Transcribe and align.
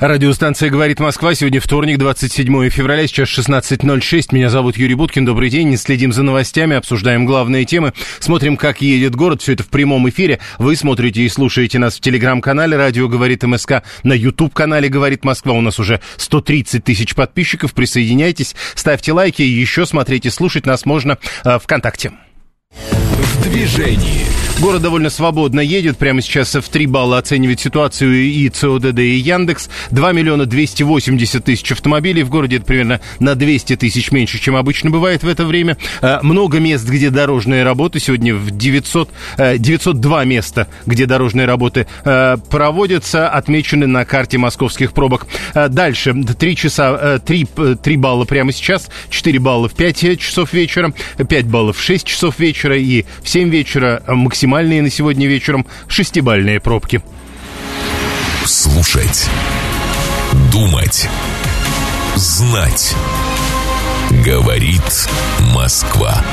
Радиостанция 0.00 0.70
«Говорит 0.70 0.98
Москва». 0.98 1.34
Сегодня 1.34 1.60
вторник, 1.60 1.98
27 1.98 2.70
февраля, 2.70 3.06
сейчас 3.06 3.28
16.06. 3.28 4.28
Меня 4.30 4.48
зовут 4.48 4.78
Юрий 4.78 4.94
Буткин. 4.94 5.26
Добрый 5.26 5.50
день. 5.50 5.76
Следим 5.76 6.10
за 6.14 6.22
новостями, 6.22 6.74
обсуждаем 6.74 7.26
главные 7.26 7.66
темы. 7.66 7.92
Смотрим, 8.18 8.56
как 8.56 8.80
едет 8.80 9.14
город. 9.14 9.42
Все 9.42 9.52
это 9.52 9.62
в 9.62 9.68
прямом 9.68 10.08
эфире. 10.08 10.38
Вы 10.56 10.74
смотрите 10.76 11.20
и 11.20 11.28
слушаете 11.28 11.78
нас 11.78 11.98
в 11.98 12.00
телеграм-канале 12.00 12.78
«Радио 12.78 13.08
говорит 13.08 13.42
МСК». 13.42 13.82
На 14.02 14.14
YouTube-канале 14.14 14.88
«Говорит 14.88 15.22
Москва». 15.22 15.52
У 15.52 15.60
нас 15.60 15.78
уже 15.78 16.00
130 16.16 16.82
тысяч 16.82 17.14
подписчиков. 17.14 17.74
Присоединяйтесь, 17.74 18.56
ставьте 18.74 19.12
лайки. 19.12 19.42
Еще 19.42 19.84
смотреть 19.84 20.24
и 20.24 20.30
слушать 20.30 20.64
нас 20.64 20.86
можно 20.86 21.18
э, 21.44 21.58
ВКонтакте. 21.58 22.12
В 23.40 23.42
движении. 23.42 24.26
Город 24.60 24.82
довольно 24.82 25.08
свободно 25.08 25.60
едет. 25.60 25.96
Прямо 25.96 26.20
сейчас 26.20 26.54
в 26.54 26.68
3 26.68 26.84
балла 26.84 27.16
оценивает 27.16 27.60
ситуацию 27.60 28.24
и 28.24 28.46
ЦОДД, 28.50 28.98
и 28.98 29.16
Яндекс. 29.16 29.70
2 29.90 30.12
миллиона 30.12 30.44
280 30.44 31.42
тысяч 31.42 31.72
автомобилей. 31.72 32.22
В 32.24 32.28
городе 32.28 32.56
это 32.56 32.66
примерно 32.66 33.00
на 33.20 33.34
200 33.34 33.76
тысяч 33.76 34.10
меньше, 34.12 34.38
чем 34.38 34.56
обычно 34.56 34.90
бывает 34.90 35.22
в 35.22 35.28
это 35.28 35.46
время. 35.46 35.78
А, 36.02 36.20
много 36.22 36.60
мест, 36.60 36.86
где 36.86 37.08
дорожные 37.08 37.62
работы. 37.64 38.00
Сегодня 38.00 38.34
в 38.34 38.50
900, 38.50 39.08
902 39.56 40.22
э, 40.22 40.26
места, 40.26 40.68
где 40.84 41.06
дорожные 41.06 41.46
работы 41.46 41.86
э, 42.04 42.36
проводятся, 42.50 43.30
отмечены 43.30 43.86
на 43.86 44.04
карте 44.04 44.36
московских 44.36 44.92
пробок. 44.92 45.26
А, 45.54 45.68
дальше. 45.68 46.12
3 46.12 46.56
часа, 46.56 47.18
3, 47.18 47.48
э, 47.56 47.76
3 47.82 47.96
балла 47.96 48.26
прямо 48.26 48.52
сейчас, 48.52 48.90
4 49.08 49.38
балла 49.38 49.70
в 49.70 49.74
5 49.74 50.18
часов 50.18 50.52
вечера, 50.52 50.92
5 51.16 51.46
баллов 51.46 51.78
в 51.78 51.82
6 51.82 52.06
часов 52.06 52.38
вечера 52.38 52.76
и 52.76 53.06
в 53.22 53.29
7 53.30 53.48
вечера 53.48 54.02
максимально 54.08 54.16
максимальные 54.16 54.82
на 54.82 54.90
сегодня 54.90 55.28
вечером 55.28 55.64
шестибальные 55.86 56.58
пробки. 56.58 57.00
Слушать. 58.44 59.28
Думать. 60.50 61.08
Знать. 62.16 62.96
Говорит 64.26 65.08
Москва. 65.54 66.24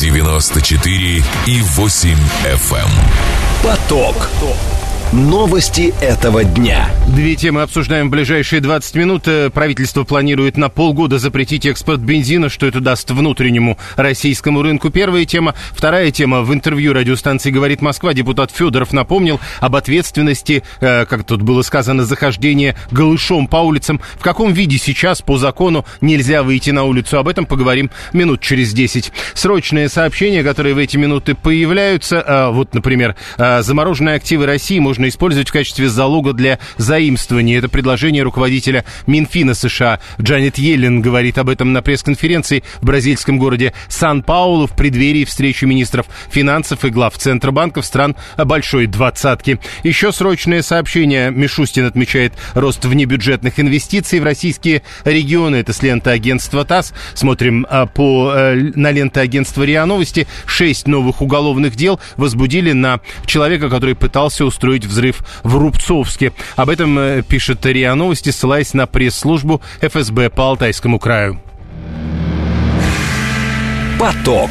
94 0.00 1.22
и 1.46 1.60
8 1.60 2.08
FM. 2.44 2.78
Эм. 2.78 2.88
Поток. 3.62 4.16
Поток. 4.16 4.71
Новости 5.12 5.92
этого 6.00 6.42
дня. 6.42 6.88
Две 7.14 7.36
темы 7.36 7.60
обсуждаем 7.60 8.08
в 8.08 8.10
ближайшие 8.10 8.62
20 8.62 8.94
минут. 8.94 9.28
Э, 9.28 9.50
правительство 9.50 10.04
планирует 10.04 10.56
на 10.56 10.70
полгода 10.70 11.18
запретить 11.18 11.66
экспорт 11.66 12.00
бензина, 12.00 12.48
что 12.48 12.64
это 12.64 12.80
даст 12.80 13.10
внутреннему 13.10 13.76
российскому 13.96 14.62
рынку. 14.62 14.88
Первая 14.88 15.26
тема. 15.26 15.54
Вторая 15.72 16.10
тема. 16.12 16.40
В 16.40 16.54
интервью 16.54 16.94
радиостанции 16.94 17.50
«Говорит 17.50 17.82
Москва» 17.82 18.14
депутат 18.14 18.52
Федоров 18.52 18.94
напомнил 18.94 19.38
об 19.60 19.76
ответственности, 19.76 20.62
э, 20.80 21.04
как 21.04 21.24
тут 21.24 21.42
было 21.42 21.60
сказано, 21.60 22.06
захождения 22.06 22.74
голышом 22.90 23.48
по 23.48 23.56
улицам. 23.56 24.00
В 24.14 24.22
каком 24.22 24.54
виде 24.54 24.78
сейчас 24.78 25.20
по 25.20 25.36
закону 25.36 25.84
нельзя 26.00 26.42
выйти 26.42 26.70
на 26.70 26.84
улицу? 26.84 27.18
Об 27.18 27.28
этом 27.28 27.44
поговорим 27.44 27.90
минут 28.14 28.40
через 28.40 28.72
10. 28.72 29.12
Срочные 29.34 29.90
сообщения, 29.90 30.42
которые 30.42 30.74
в 30.74 30.78
эти 30.78 30.96
минуты 30.96 31.34
появляются. 31.34 32.24
Э, 32.26 32.50
вот, 32.50 32.72
например, 32.72 33.14
замороженные 33.36 34.14
активы 34.14 34.46
России 34.46 34.78
можно 34.78 35.01
можно 35.02 35.08
использовать 35.08 35.48
в 35.48 35.52
качестве 35.52 35.88
залога 35.88 36.32
для 36.32 36.60
заимствования. 36.76 37.58
Это 37.58 37.68
предложение 37.68 38.22
руководителя 38.22 38.84
Минфина 39.08 39.54
США. 39.54 39.98
Джанет 40.20 40.58
Йеллен 40.58 41.02
говорит 41.02 41.38
об 41.38 41.48
этом 41.48 41.72
на 41.72 41.82
пресс-конференции 41.82 42.62
в 42.80 42.86
бразильском 42.86 43.36
городе 43.36 43.74
Сан-Паулу 43.88 44.68
в 44.68 44.76
преддверии 44.76 45.24
встречи 45.24 45.64
министров 45.64 46.06
финансов 46.30 46.84
и 46.84 46.90
глав 46.90 47.18
Центробанков 47.18 47.84
стран 47.84 48.14
Большой 48.38 48.86
Двадцатки. 48.86 49.58
Еще 49.82 50.12
срочное 50.12 50.62
сообщение. 50.62 51.32
Мишустин 51.32 51.86
отмечает 51.86 52.34
рост 52.54 52.84
внебюджетных 52.84 53.58
инвестиций 53.58 54.20
в 54.20 54.24
российские 54.24 54.82
регионы. 55.04 55.56
Это 55.56 55.72
с 55.72 55.82
ленты 55.82 56.10
агентства 56.10 56.64
ТАСС. 56.64 56.92
Смотрим 57.14 57.66
а, 57.68 57.86
по, 57.86 58.30
а, 58.32 58.54
на 58.54 58.92
ленты 58.92 59.18
агентства 59.18 59.64
РИА 59.64 59.84
Новости. 59.84 60.28
Шесть 60.46 60.86
новых 60.86 61.22
уголовных 61.22 61.74
дел 61.74 61.98
возбудили 62.16 62.70
на 62.70 63.00
человека, 63.26 63.68
который 63.68 63.96
пытался 63.96 64.44
устроить 64.44 64.84
взрыв 64.92 65.24
в 65.42 65.56
Рубцовске. 65.56 66.32
Об 66.54 66.70
этом 66.70 66.98
э, 66.98 67.22
пишет 67.22 67.66
РИА 67.66 67.94
Новости, 67.94 68.30
ссылаясь 68.30 68.74
на 68.74 68.86
пресс-службу 68.86 69.60
ФСБ 69.80 70.30
по 70.30 70.44
Алтайскому 70.44 70.98
краю. 71.00 71.40
Поток. 73.98 74.50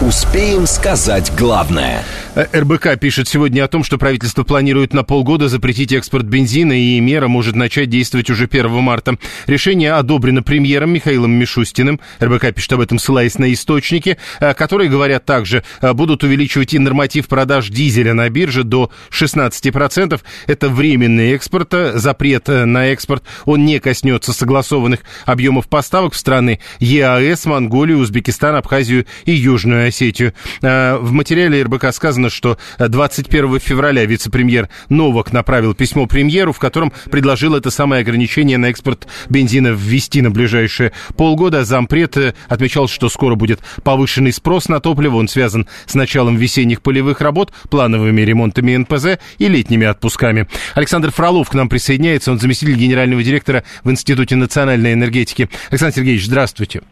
Успеем 0.00 0.66
сказать 0.66 1.32
главное– 1.36 2.02
РБК 2.34 2.98
пишет 2.98 3.28
сегодня 3.28 3.62
о 3.62 3.68
том, 3.68 3.84
что 3.84 3.96
правительство 3.96 4.42
планирует 4.42 4.92
на 4.92 5.04
полгода 5.04 5.48
запретить 5.48 5.92
экспорт 5.92 6.24
бензина, 6.24 6.72
и 6.72 6.98
мера 6.98 7.28
может 7.28 7.54
начать 7.54 7.88
действовать 7.88 8.28
уже 8.28 8.46
1 8.46 8.70
марта. 8.82 9.16
Решение 9.46 9.92
одобрено 9.92 10.42
премьером 10.42 10.90
Михаилом 10.90 11.30
Мишустиным. 11.30 12.00
РБК 12.20 12.52
пишет 12.52 12.72
об 12.72 12.80
этом, 12.80 12.98
ссылаясь 12.98 13.38
на 13.38 13.52
источники, 13.52 14.16
э, 14.40 14.52
которые 14.54 14.90
говорят 14.90 15.24
также, 15.24 15.62
э, 15.80 15.92
будут 15.92 16.24
увеличивать 16.24 16.74
и 16.74 16.78
норматив 16.80 17.28
продаж 17.28 17.68
дизеля 17.68 18.14
на 18.14 18.28
бирже 18.28 18.64
до 18.64 18.90
16%. 19.10 20.24
Это 20.48 20.68
временный 20.68 21.34
экспорт, 21.34 21.72
э, 21.72 21.92
запрет 21.98 22.48
на 22.48 22.88
экспорт. 22.88 23.22
Он 23.44 23.64
не 23.64 23.78
коснется 23.78 24.32
согласованных 24.32 25.00
объемов 25.24 25.68
поставок 25.68 26.14
в 26.14 26.16
страны 26.16 26.58
ЕАЭС, 26.80 27.44
Монголию, 27.46 27.98
Узбекистан, 27.98 28.56
Абхазию 28.56 29.06
и 29.24 29.32
Южную 29.32 29.86
Осетию. 29.86 30.34
В 30.60 31.12
материале 31.12 31.62
РБК 31.62 31.92
сказано, 31.92 32.23
Известно, 32.24 32.30
что 32.30 32.58
21 32.78 33.58
февраля 33.60 34.04
вице-премьер 34.06 34.68
Новак 34.88 35.32
направил 35.32 35.74
письмо 35.74 36.06
премьеру, 36.06 36.52
в 36.52 36.58
котором 36.58 36.92
предложил 37.10 37.54
это 37.54 37.70
самое 37.70 38.00
ограничение 38.00 38.56
на 38.56 38.66
экспорт 38.66 39.06
бензина 39.28 39.68
ввести 39.68 40.22
на 40.22 40.30
ближайшие 40.30 40.92
полгода. 41.16 41.64
Зампред 41.64 42.16
э, 42.16 42.34
отмечал, 42.48 42.88
что 42.88 43.08
скоро 43.08 43.34
будет 43.34 43.60
повышенный 43.82 44.32
спрос 44.32 44.68
на 44.68 44.80
топливо. 44.80 45.16
Он 45.16 45.28
связан 45.28 45.66
с 45.86 45.94
началом 45.94 46.36
весенних 46.36 46.80
полевых 46.80 47.20
работ, 47.20 47.52
плановыми 47.68 48.22
ремонтами 48.22 48.76
НПЗ 48.76 49.18
и 49.38 49.48
летними 49.48 49.86
отпусками. 49.86 50.48
Александр 50.74 51.10
Фролов 51.10 51.50
к 51.50 51.54
нам 51.54 51.68
присоединяется. 51.68 52.32
Он 52.32 52.38
заместитель 52.38 52.76
генерального 52.76 53.22
директора 53.22 53.64
в 53.82 53.90
Институте 53.90 54.36
национальной 54.36 54.94
энергетики. 54.94 55.50
Александр 55.70 55.96
Сергеевич, 55.96 56.26
здравствуйте. 56.26 56.82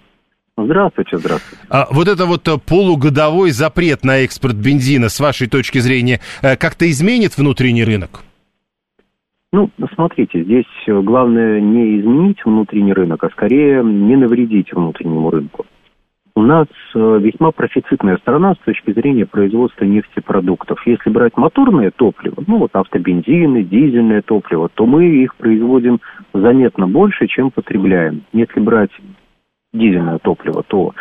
Здравствуйте, 0.56 1.16
здравствуйте. 1.16 1.64
А 1.70 1.86
вот 1.90 2.08
это 2.08 2.26
вот 2.26 2.46
э, 2.46 2.58
полугодовой 2.58 3.50
запрет 3.50 4.04
на 4.04 4.18
экспорт 4.18 4.54
бензина, 4.54 5.08
с 5.08 5.18
вашей 5.18 5.48
точки 5.48 5.78
зрения, 5.78 6.20
э, 6.42 6.56
как-то 6.56 6.90
изменит 6.90 7.38
внутренний 7.38 7.84
рынок? 7.84 8.22
Ну, 9.54 9.70
смотрите, 9.94 10.44
здесь 10.44 10.66
э, 10.86 11.00
главное 11.00 11.58
не 11.60 12.00
изменить 12.00 12.44
внутренний 12.44 12.92
рынок, 12.92 13.24
а 13.24 13.30
скорее 13.30 13.82
не 13.82 14.16
навредить 14.16 14.72
внутреннему 14.72 15.30
рынку. 15.30 15.64
У 16.34 16.40
нас 16.40 16.66
весьма 16.94 17.50
профицитная 17.50 18.16
страна 18.16 18.54
с 18.54 18.64
точки 18.64 18.90
зрения 18.92 19.26
производства 19.26 19.84
нефтепродуктов. 19.84 20.78
Если 20.86 21.10
брать 21.10 21.36
моторное 21.36 21.90
топливо, 21.90 22.42
ну 22.46 22.56
вот 22.56 22.70
автобензины, 22.72 23.62
дизельное 23.62 24.22
топливо, 24.22 24.70
то 24.72 24.86
мы 24.86 25.04
их 25.04 25.34
производим 25.36 26.00
заметно 26.32 26.88
больше, 26.88 27.26
чем 27.26 27.50
потребляем. 27.50 28.22
Если 28.32 28.60
брать 28.60 28.92
дизельное 29.72 30.18
топливо, 30.18 30.62
то 30.62 30.92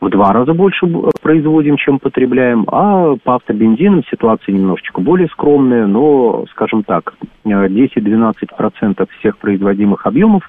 в 0.00 0.08
два 0.10 0.32
раза 0.32 0.52
больше 0.52 0.86
производим, 1.22 1.76
чем 1.76 1.98
потребляем, 1.98 2.64
а 2.68 3.16
по 3.16 3.36
автобензинам 3.36 4.02
ситуация 4.10 4.52
немножечко 4.52 5.00
более 5.00 5.28
скромная, 5.28 5.86
но, 5.86 6.44
скажем 6.50 6.82
так, 6.84 7.14
10-12% 7.44 9.08
всех 9.18 9.38
производимых 9.38 10.06
объемов 10.06 10.48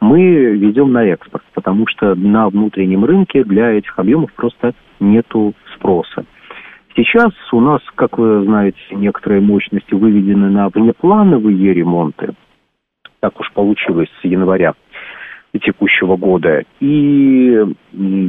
мы 0.00 0.22
ведем 0.22 0.92
на 0.92 1.04
экспорт, 1.04 1.44
потому 1.52 1.86
что 1.86 2.14
на 2.14 2.48
внутреннем 2.48 3.04
рынке 3.04 3.44
для 3.44 3.72
этих 3.72 3.98
объемов 3.98 4.32
просто 4.32 4.72
нету 5.00 5.54
спроса. 5.74 6.24
Сейчас 6.96 7.32
у 7.52 7.60
нас, 7.60 7.82
как 7.96 8.18
вы 8.18 8.44
знаете, 8.44 8.78
некоторые 8.92 9.40
мощности 9.40 9.94
выведены 9.94 10.48
на 10.48 10.68
внеплановые 10.68 11.74
ремонты. 11.74 12.34
Так 13.20 13.38
уж 13.40 13.52
получилось 13.52 14.08
с 14.20 14.24
января 14.24 14.74
текущего 15.58 16.16
года. 16.16 16.64
И 16.80 17.64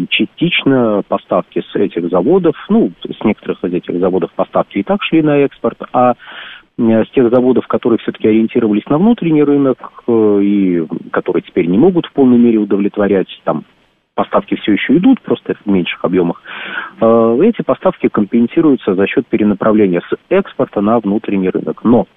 частично 0.10 1.04
поставки 1.08 1.62
с 1.72 1.76
этих 1.76 2.10
заводов, 2.10 2.56
ну, 2.70 2.92
с 3.04 3.24
некоторых 3.24 3.64
из 3.64 3.74
этих 3.74 4.00
заводов 4.00 4.32
поставки 4.34 4.78
и 4.78 4.84
так 4.84 5.02
шли 5.04 5.22
на 5.22 5.38
экспорт, 5.40 5.82
а 5.94 6.16
с 6.78 7.10
тех 7.12 7.30
заводов, 7.30 7.68
которые 7.68 8.00
все-таки 8.00 8.28
ориентировались 8.28 8.86
на 8.88 8.98
внутренний 8.98 9.44
рынок 9.44 10.04
э, 10.08 10.40
и 10.42 10.86
которые 11.12 11.42
теперь 11.42 11.68
не 11.68 11.78
могут 11.78 12.06
в 12.06 12.12
полной 12.12 12.38
мере 12.38 12.58
удовлетворять 12.58 13.30
там 13.46 13.64
поставки 14.14 14.56
все 14.56 14.74
еще 14.74 14.98
идут, 14.98 15.22
просто 15.22 15.56
в 15.64 15.70
меньших 15.70 16.04
объемах, 16.04 16.42
э, 17.00 17.38
эти 17.44 17.62
поставки 17.62 18.08
компенсируются 18.08 18.96
за 18.96 19.08
счет 19.08 19.28
перенаправления 19.28 20.02
с 20.02 20.18
экспорта 20.30 20.82
на 20.82 21.00
внутренний 21.00 21.50
рынок. 21.50 21.84
Но 21.84 22.08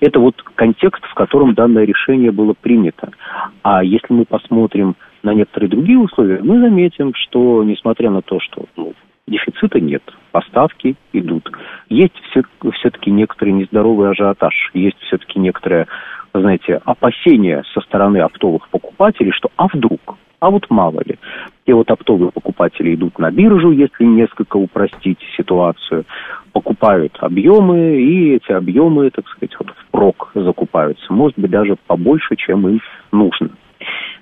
Это 0.00 0.18
вот 0.20 0.42
контекст, 0.54 1.04
в 1.04 1.14
котором 1.14 1.54
данное 1.54 1.84
решение 1.84 2.32
было 2.32 2.54
принято. 2.54 3.10
А 3.62 3.82
если 3.82 4.12
мы 4.12 4.24
посмотрим 4.24 4.96
на 5.22 5.34
некоторые 5.34 5.70
другие 5.70 5.98
условия, 5.98 6.40
мы 6.42 6.60
заметим, 6.60 7.12
что 7.14 7.62
несмотря 7.62 8.10
на 8.10 8.22
то, 8.22 8.40
что 8.40 8.66
ну, 8.76 8.94
дефицита 9.26 9.80
нет, 9.80 10.02
поставки 10.32 10.96
идут, 11.12 11.50
есть 11.88 12.14
все, 12.30 12.42
все-таки 12.74 13.10
некоторый 13.10 13.52
нездоровый 13.52 14.10
ажиотаж, 14.10 14.70
есть 14.74 14.98
все-таки 15.02 15.38
некоторое, 15.38 15.86
знаете, 16.34 16.80
опасение 16.84 17.62
со 17.72 17.80
стороны 17.80 18.18
оптовых 18.18 18.68
покупателей, 18.68 19.32
что 19.32 19.50
а 19.56 19.68
вдруг, 19.72 20.16
а 20.40 20.50
вот 20.50 20.68
мало 20.70 21.00
ли. 21.06 21.18
Те 21.66 21.74
вот 21.74 21.90
оптовые 21.90 22.32
покупатели 22.32 22.94
идут 22.94 23.18
на 23.18 23.30
биржу, 23.30 23.70
если 23.70 24.04
несколько 24.04 24.56
упростить 24.56 25.20
ситуацию, 25.36 26.04
покупают 26.52 27.16
объемы, 27.20 27.96
и 28.00 28.34
эти 28.34 28.52
объемы, 28.52 29.10
так 29.10 29.26
сказать, 29.28 29.54
вот 29.58 29.70
впрок 29.88 30.30
закупаются. 30.34 31.12
Может 31.12 31.38
быть, 31.38 31.50
даже 31.50 31.76
побольше, 31.86 32.36
чем 32.36 32.68
им 32.68 32.80
нужно. 33.10 33.50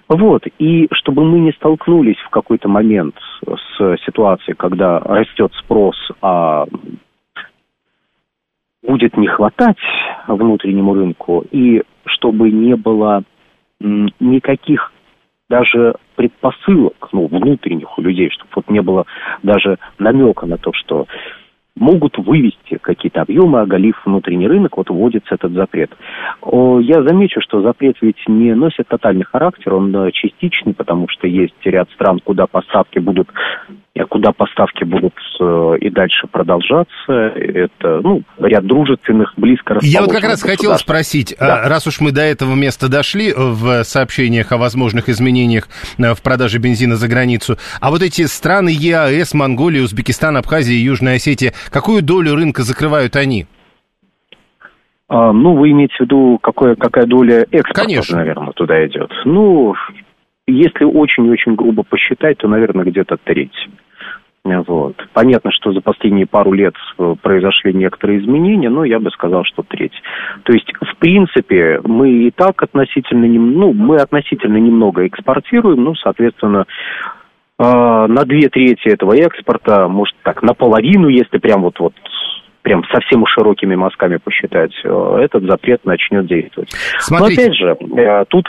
Вот, 0.09 0.43
и 0.59 0.88
чтобы 0.93 1.25
мы 1.25 1.38
не 1.38 1.53
столкнулись 1.53 2.19
в 2.19 2.31
какой-то 2.31 2.69
момент 2.69 3.15
с 3.44 3.97
ситуацией, 4.05 4.56
когда 4.56 4.99
растет 4.99 5.53
спрос, 5.55 5.97
а 6.21 6.67
будет 8.82 9.17
не 9.17 9.29
хватать 9.29 9.77
внутреннему 10.27 10.94
рынку, 10.94 11.44
и 11.53 11.82
чтобы 12.06 12.50
не 12.50 12.75
было 12.75 13.23
никаких 13.79 14.93
даже 15.49 15.94
предпосылок, 16.17 17.09
ну, 17.12 17.27
внутренних 17.27 17.99
у 17.99 18.03
людей, 18.03 18.31
чтобы 18.31 18.50
вот 18.56 18.71
не 18.71 18.81
было 18.82 19.05
даже 19.43 19.79
намека 19.99 20.47
на 20.47 20.59
то, 20.59 20.73
что 20.73 21.06
могут 21.76 22.19
вывести 22.19 22.78
какие-то 22.81 23.22
объемы, 23.22 23.61
оголив 23.61 24.00
внутренний 24.05 24.49
рынок, 24.49 24.76
вот 24.76 24.90
вводится 24.90 25.34
этот 25.34 25.52
запрет. 25.52 25.90
Я 26.43 27.02
замечу, 27.02 27.40
что 27.40 27.62
запрет 27.62 27.96
ведь 28.00 28.22
не 28.26 28.55
носит 28.55 28.88
тотальный 28.88 29.25
характер, 29.25 29.75
он 29.75 29.94
э, 29.94 30.11
частичный, 30.12 30.75
потому 30.75 31.08
что 31.08 31.26
есть 31.26 31.55
ряд 31.64 31.90
стран, 31.90 32.20
куда 32.25 32.46
поставки 32.46 32.99
будут 32.99 33.28
куда 34.08 34.32
поставки 34.32 34.84
будут 34.84 35.14
э, 35.14 35.30
и 35.77 35.91
дальше 35.91 36.27
продолжаться. 36.27 37.13
Это, 37.13 38.01
ну, 38.03 38.23
ряд 38.39 38.67
дружественных, 38.67 39.35
близко 39.37 39.79
Я 39.83 40.03
вот 40.03 40.13
как 40.13 40.25
раз 40.25 40.43
хотел 40.43 40.75
спросить, 40.77 41.35
а 41.39 41.47
да. 41.47 41.69
раз 41.69 41.87
уж 41.87 42.01
мы 42.01 42.13
до 42.13 42.23
этого 42.23 42.55
места 42.55 42.89
дошли 42.91 43.33
в 43.35 43.85
сообщениях 43.85 44.53
о 44.53 44.59
возможных 44.59 45.09
изменениях 45.09 45.69
э, 45.99 46.15
в 46.15 46.23
продаже 46.23 46.59
бензина 46.59 46.97
за 46.97 47.09
границу, 47.09 47.57
а 47.81 47.91
вот 47.91 48.03
эти 48.03 48.27
страны 48.27 48.71
ЕАЭС, 48.71 49.35
Монголия, 49.35 49.83
Узбекистан, 49.83 50.37
Абхазия 50.37 50.75
и 50.75 50.81
Южная 50.81 51.17
Осетия, 51.17 51.53
какую 51.71 52.03
долю 52.03 52.35
рынка 52.35 52.63
закрывают 52.63 53.17
они? 53.17 53.47
А, 55.09 55.33
ну, 55.33 55.57
вы 55.57 55.73
имеете 55.73 55.95
в 55.97 56.01
виду, 56.01 56.39
какое, 56.41 56.77
какая 56.77 57.05
доля 57.05 57.45
экспорта, 57.51 57.83
Конечно. 57.83 58.17
наверное, 58.17 58.53
туда 58.53 58.87
идет? 58.87 59.11
Ну, 59.25 59.75
если 60.47 60.85
очень-очень 60.85 61.57
грубо 61.57 61.83
посчитать, 61.83 62.39
то, 62.39 62.49
наверное, 62.49 62.85
где-то 62.85 63.17
треть. 63.23 63.69
Вот. 64.45 64.97
Понятно, 65.13 65.51
что 65.53 65.73
за 65.73 65.83
последние 65.83 66.27
пару 66.27 66.53
лет 66.53 66.75
э, 66.99 67.15
произошли 67.21 67.75
некоторые 67.75 68.21
изменения, 68.21 68.71
но 68.71 68.85
я 68.85 68.99
бы 68.99 69.11
сказал, 69.11 69.45
что 69.45 69.63
треть. 69.63 69.93
То 70.45 70.55
есть, 70.55 70.73
в 70.81 70.97
принципе, 70.97 71.81
мы 71.85 72.11
и 72.11 72.31
так 72.31 72.63
относительно, 72.63 73.27
ну, 73.27 73.75
мы 73.75 73.97
относительно 73.97 74.57
немного 74.57 75.07
экспортируем, 75.07 75.85
ну, 75.85 75.95
соответственно, 75.95 76.65
э, 77.59 77.63
на 77.63 78.25
две 78.25 78.49
трети 78.49 78.89
этого 78.89 79.15
экспорта, 79.15 79.89
может 79.89 80.17
так, 80.23 80.43
наполовину, 80.43 81.09
если 81.09 81.37
прям 81.37 81.61
вот, 81.61 81.79
вот 81.79 81.93
прям 82.63 82.83
совсем 82.85 83.27
широкими 83.27 83.75
мазками 83.75 84.17
посчитать, 84.17 84.73
э, 84.85 85.19
этот 85.21 85.45
запрет 85.45 85.85
начнет 85.85 86.27
действовать. 86.27 86.71
Смотрите. 86.99 87.43
Но 87.43 87.45
опять 87.45 87.57
же, 87.57 88.27
тут, 88.31 88.49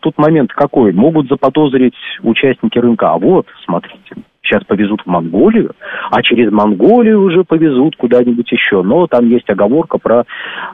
тут 0.00 0.18
момент 0.18 0.52
какой? 0.52 0.92
Могут 0.92 1.28
заподозрить 1.28 1.96
участники 2.22 2.78
рынка, 2.78 3.12
а 3.12 3.18
вот, 3.18 3.46
смотрите, 3.64 4.16
сейчас 4.42 4.64
повезут 4.64 5.02
в 5.02 5.06
Монголию, 5.06 5.72
а 6.10 6.22
через 6.22 6.50
Монголию 6.50 7.22
уже 7.22 7.44
повезут 7.44 7.96
куда-нибудь 7.96 8.50
еще. 8.50 8.82
Но 8.82 9.06
там 9.06 9.28
есть 9.28 9.48
оговорка 9.50 9.98
про, 9.98 10.24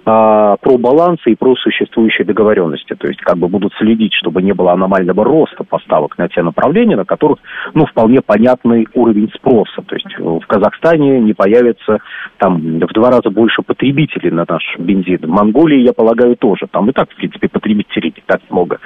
а, 0.05 0.57
про 0.57 0.79
балансы 0.79 1.33
и 1.33 1.37
про 1.37 1.55
существующие 1.57 2.25
договоренности. 2.25 2.95
То 2.95 3.09
есть 3.09 3.21
как 3.21 3.39
бы 3.39 3.49
будут 3.49 3.73
следить, 3.75 4.15
чтобы 4.15 4.43
не 4.43 4.53
было 4.53 4.73
аномального 4.73 5.25
роста 5.25 5.65
поставок 5.65 6.17
на 6.19 6.29
те 6.29 6.43
направления, 6.43 6.97
на 6.97 7.05
которых, 7.05 7.39
ну, 7.75 7.87
вполне 7.87 8.21
понятный 8.21 8.87
уровень 8.95 9.31
спроса. 9.35 9.83
То 9.83 9.95
есть 9.95 10.19
в 10.19 10.47
Казахстане 10.47 11.21
не 11.21 11.35
появится 11.35 11.99
там 12.39 12.79
в 12.79 12.93
два 12.93 13.11
раза 13.11 13.31
больше 13.31 13.63
потребителей 13.63 14.31
на 14.31 14.45
наш 14.49 14.63
бензин. 14.79 15.19
В 15.23 15.29
Монголии, 15.29 15.81
я 15.81 15.93
полагаю, 15.93 16.37
тоже. 16.37 16.67
Там 16.71 16.89
и 16.89 16.93
так, 16.93 17.11
в 17.11 17.17
принципе, 17.17 17.49
потребителей 17.49 18.13
не 18.17 18.23
так 18.27 18.41
много. 18.51 18.79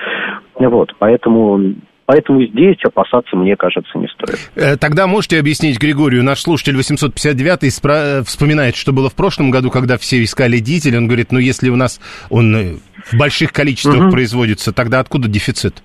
Вот, 0.59 0.95
поэтому 0.99 1.75
Поэтому 2.11 2.45
здесь 2.45 2.77
опасаться, 2.85 3.37
мне 3.37 3.55
кажется, 3.55 3.97
не 3.97 4.09
стоит. 4.09 4.51
Э, 4.57 4.77
тогда 4.77 5.07
можете 5.07 5.39
объяснить 5.39 5.79
Григорию, 5.79 6.25
наш 6.25 6.41
слушатель 6.41 6.75
859 6.75 7.71
спра- 7.71 8.25
вспоминает, 8.25 8.75
что 8.75 8.93
было 8.93 9.09
в 9.09 9.15
прошлом 9.15 9.53
году, 9.53 9.71
когда 9.71 9.97
все 9.97 10.21
искали 10.25 10.59
дизель. 10.59 10.97
Он 10.97 11.07
говорит, 11.07 11.31
ну 11.31 11.39
если 11.39 11.69
у 11.69 11.77
нас 11.77 12.01
он 12.29 12.57
э, 12.57 12.75
в 13.05 13.17
больших 13.17 13.53
количествах 13.53 14.07
угу. 14.07 14.11
производится, 14.11 14.73
тогда 14.73 14.99
откуда 14.99 15.29
дефицит? 15.29 15.85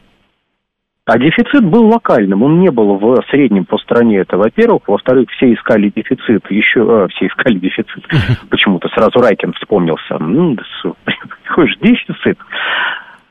А 1.05 1.19
дефицит 1.19 1.63
был 1.63 1.89
локальным, 1.89 2.41
он 2.41 2.59
не 2.59 2.71
был 2.71 2.97
в 2.97 3.23
среднем 3.29 3.65
по 3.65 3.77
стране, 3.77 4.17
это 4.17 4.35
во-первых. 4.35 4.87
Во-вторых, 4.87 5.29
все 5.29 5.53
искали 5.53 5.93
дефицит, 5.95 6.49
еще... 6.49 7.03
А, 7.03 7.07
все 7.09 7.27
искали 7.27 7.59
дефицит. 7.59 8.03
Почему-то 8.49 8.89
сразу 8.89 9.19
Райкин 9.19 9.53
вспомнился. 9.53 10.17
Ну, 10.19 10.57
же 10.87 11.75
дефицит? 11.83 12.39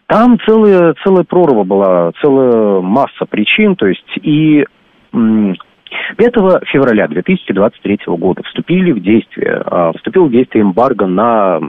Там 0.07 0.39
целая, 0.47 0.95
целая 1.03 1.25
прорва 1.25 1.65
была, 1.65 2.13
целая 2.21 2.81
масса 2.81 3.25
причин, 3.29 3.75
то 3.75 3.87
есть 3.87 4.05
и 4.23 4.65
5 5.13 6.35
февраля 6.67 7.09
2023 7.09 8.01
года 8.09 8.43
вступили 8.43 8.93
в 8.93 9.01
действие, 9.01 9.63
а, 9.65 9.93
вступил 9.93 10.27
в 10.27 10.31
действие 10.31 10.63
эмбарго 10.63 11.07
на 11.07 11.61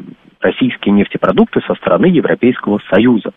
российские 0.42 0.94
нефтепродукты 0.94 1.62
со 1.66 1.74
стороны 1.76 2.06
Европейского 2.06 2.80
Союза. 2.90 3.32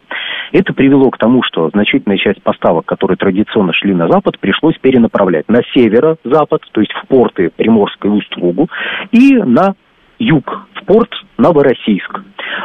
Это 0.53 0.75
привело 0.75 1.11
к 1.11 1.19
тому, 1.19 1.43
что 1.43 1.71
значительная 1.71 2.19
часть 2.19 2.43
поставок, 2.43 2.85
которые 2.87 3.17
традиционно 3.17 3.73
шли 3.73 3.95
на 3.95 4.09
Запад, 4.09 4.39
пришлось 4.39 4.77
перенаправлять 4.79 5.49
на 5.49 5.63
северо-запад, 5.75 6.63
то 6.73 6.81
есть 6.81 6.93
в 6.93 7.07
порты 7.07 7.51
Приморской 7.57 8.11
Усть-Лугу, 8.11 8.69
и 9.13 9.37
на 9.37 9.75
юг, 10.19 10.69
в 10.75 10.85
порт 10.85 11.11
Новороссийск. 11.39 12.21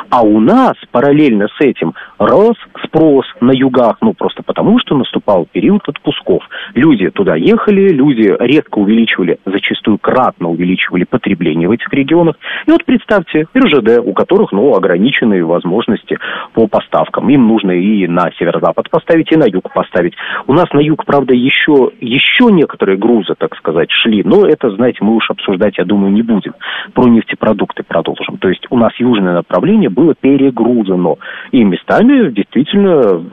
А 0.09 0.23
у 0.23 0.39
нас 0.39 0.73
параллельно 0.91 1.47
с 1.47 1.61
этим 1.61 1.93
рос 2.17 2.55
спрос 2.85 3.25
на 3.41 3.51
югах, 3.51 3.97
ну 4.01 4.13
просто 4.13 4.41
потому, 4.43 4.79
что 4.79 4.95
наступал 4.95 5.47
период 5.51 5.87
отпусков. 5.87 6.43
Люди 6.73 7.09
туда 7.09 7.35
ехали, 7.35 7.89
люди 7.89 8.35
редко 8.39 8.79
увеличивали, 8.79 9.39
зачастую 9.45 9.97
кратно 9.99 10.49
увеличивали 10.49 11.03
потребление 11.03 11.67
в 11.67 11.71
этих 11.71 11.91
регионах. 11.93 12.35
И 12.65 12.71
вот 12.71 12.83
представьте, 12.85 13.45
РЖД, 13.55 13.99
у 14.03 14.13
которых, 14.13 14.51
ну, 14.51 14.75
ограниченные 14.75 15.43
возможности 15.43 16.17
по 16.53 16.67
поставкам. 16.67 17.29
Им 17.29 17.47
нужно 17.47 17.71
и 17.71 18.07
на 18.07 18.31
северо-запад 18.37 18.89
поставить, 18.89 19.31
и 19.31 19.35
на 19.35 19.45
юг 19.45 19.71
поставить. 19.73 20.13
У 20.47 20.53
нас 20.53 20.71
на 20.73 20.79
юг, 20.79 21.05
правда, 21.05 21.33
еще, 21.33 21.91
еще 21.99 22.45
некоторые 22.51 22.97
грузы, 22.97 23.35
так 23.37 23.55
сказать, 23.57 23.89
шли, 23.91 24.23
но 24.23 24.45
это, 24.45 24.71
знаете, 24.71 24.99
мы 25.01 25.15
уж 25.15 25.29
обсуждать, 25.29 25.77
я 25.77 25.85
думаю, 25.85 26.11
не 26.11 26.21
будем. 26.21 26.53
Про 26.93 27.07
нефтепродукты 27.07 27.42
продолжим. 27.83 28.37
То 28.37 28.49
есть 28.49 28.65
у 28.69 28.77
нас 28.77 28.93
южное 28.97 29.33
направление 29.33 29.89
было 29.89 30.15
перегружено. 30.15 31.17
И 31.51 31.63
местами 31.63 32.31
действительно 32.31 33.23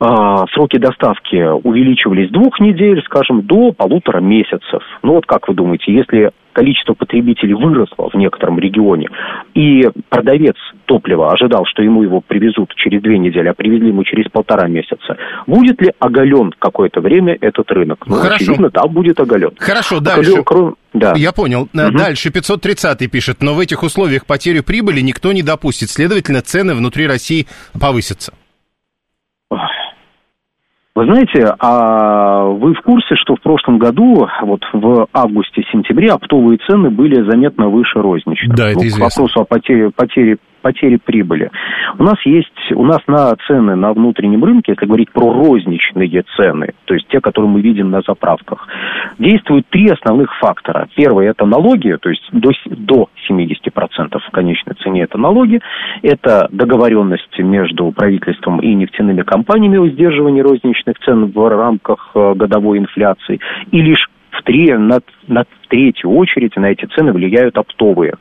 сроки 0.00 0.78
доставки 0.78 1.36
увеличивались 1.62 2.28
с 2.28 2.32
двух 2.32 2.58
недель, 2.60 3.02
скажем, 3.04 3.42
до 3.42 3.72
полутора 3.72 4.20
месяцев. 4.20 4.82
Ну 5.02 5.14
вот 5.14 5.26
как 5.26 5.48
вы 5.48 5.54
думаете, 5.54 5.92
если 5.92 6.30
количество 6.52 6.94
потребителей 6.94 7.54
выросло 7.54 8.08
в 8.10 8.14
некотором 8.14 8.58
регионе, 8.58 9.08
и 9.54 9.88
продавец 10.08 10.56
топлива 10.86 11.32
ожидал, 11.32 11.64
что 11.66 11.82
ему 11.82 12.02
его 12.02 12.20
привезут 12.20 12.74
через 12.76 13.02
две 13.02 13.18
недели, 13.18 13.48
а 13.48 13.54
привезли 13.54 13.88
ему 13.88 14.02
через 14.04 14.30
полтора 14.30 14.68
месяца, 14.68 15.16
будет 15.46 15.80
ли 15.80 15.92
оголен 15.98 16.52
какое-то 16.58 17.00
время 17.00 17.36
этот 17.40 17.70
рынок? 17.70 18.04
Ну, 18.06 18.16
Хорошо. 18.16 18.44
очевидно, 18.44 18.70
да, 18.70 18.86
будет 18.86 19.20
оголен. 19.20 19.52
Хорошо, 19.58 20.00
дальше. 20.00 20.30
Оголен, 20.30 20.44
кроме... 20.44 20.72
да. 20.94 21.12
Я 21.16 21.32
понял. 21.32 21.62
Угу. 21.62 21.98
Дальше 21.98 22.32
530 22.32 23.10
пишет, 23.10 23.42
но 23.42 23.54
в 23.54 23.60
этих 23.60 23.82
условиях 23.82 24.26
потерю 24.26 24.64
прибыли 24.64 25.00
никто 25.00 25.32
не 25.32 25.42
допустит, 25.42 25.90
следовательно, 25.90 26.40
цены 26.40 26.74
внутри 26.74 27.06
России 27.06 27.46
повысятся. 27.78 28.32
Вы 31.00 31.06
знаете, 31.06 31.54
а 31.60 32.44
вы 32.44 32.74
в 32.74 32.80
курсе, 32.82 33.14
что 33.14 33.34
в 33.34 33.40
прошлом 33.40 33.78
году, 33.78 34.28
вот 34.42 34.60
в 34.74 35.08
августе-сентябре, 35.14 36.12
оптовые 36.12 36.58
цены 36.68 36.90
были 36.90 37.22
заметно 37.22 37.70
выше 37.70 38.02
розничных? 38.02 38.54
Да, 38.54 38.68
это 38.68 38.80
ну, 38.80 38.86
известно. 38.86 39.06
К 39.06 39.16
вопросу 39.16 39.40
о 39.40 39.44
потере, 39.44 39.90
потере 39.96 40.36
потери 40.60 40.96
прибыли. 40.96 41.50
У 41.98 42.02
нас 42.02 42.16
есть, 42.24 42.72
у 42.72 42.84
нас 42.84 43.00
на 43.06 43.34
цены 43.46 43.76
на 43.76 43.92
внутреннем 43.92 44.44
рынке, 44.44 44.72
если 44.72 44.86
говорить 44.86 45.10
про 45.12 45.32
розничные 45.32 46.22
цены, 46.36 46.74
то 46.84 46.94
есть 46.94 47.06
те, 47.08 47.20
которые 47.20 47.50
мы 47.50 47.60
видим 47.60 47.90
на 47.90 48.02
заправках, 48.02 48.66
действуют 49.18 49.66
три 49.68 49.88
основных 49.88 50.34
фактора. 50.38 50.88
Первый– 50.94 51.26
это 51.28 51.46
налоги, 51.46 51.96
то 52.00 52.08
есть 52.08 52.26
до, 52.32 52.50
до 52.66 53.08
70% 53.28 54.18
в 54.18 54.30
конечной 54.30 54.74
цене 54.82 55.02
это 55.02 55.18
налоги. 55.18 55.60
Это 56.02 56.48
договоренности 56.50 57.42
между 57.42 57.90
правительством 57.92 58.60
и 58.60 58.74
нефтяными 58.74 59.22
компаниями 59.22 59.78
о 59.78 59.88
сдерживании 59.88 60.40
розничных 60.40 60.98
цен 61.00 61.26
в 61.26 61.48
рамках 61.48 62.10
э, 62.14 62.34
годовой 62.34 62.78
инфляции. 62.78 63.40
И 63.70 63.80
лишь 63.80 64.08
в, 64.30 64.42
три, 64.42 64.72
на, 64.72 65.00
на 65.28 65.44
третью 65.68 66.10
очередь 66.10 66.56
на 66.56 66.66
эти 66.66 66.86
цены 66.86 67.12
влияют 67.12 67.56
оптовые. 67.58 68.14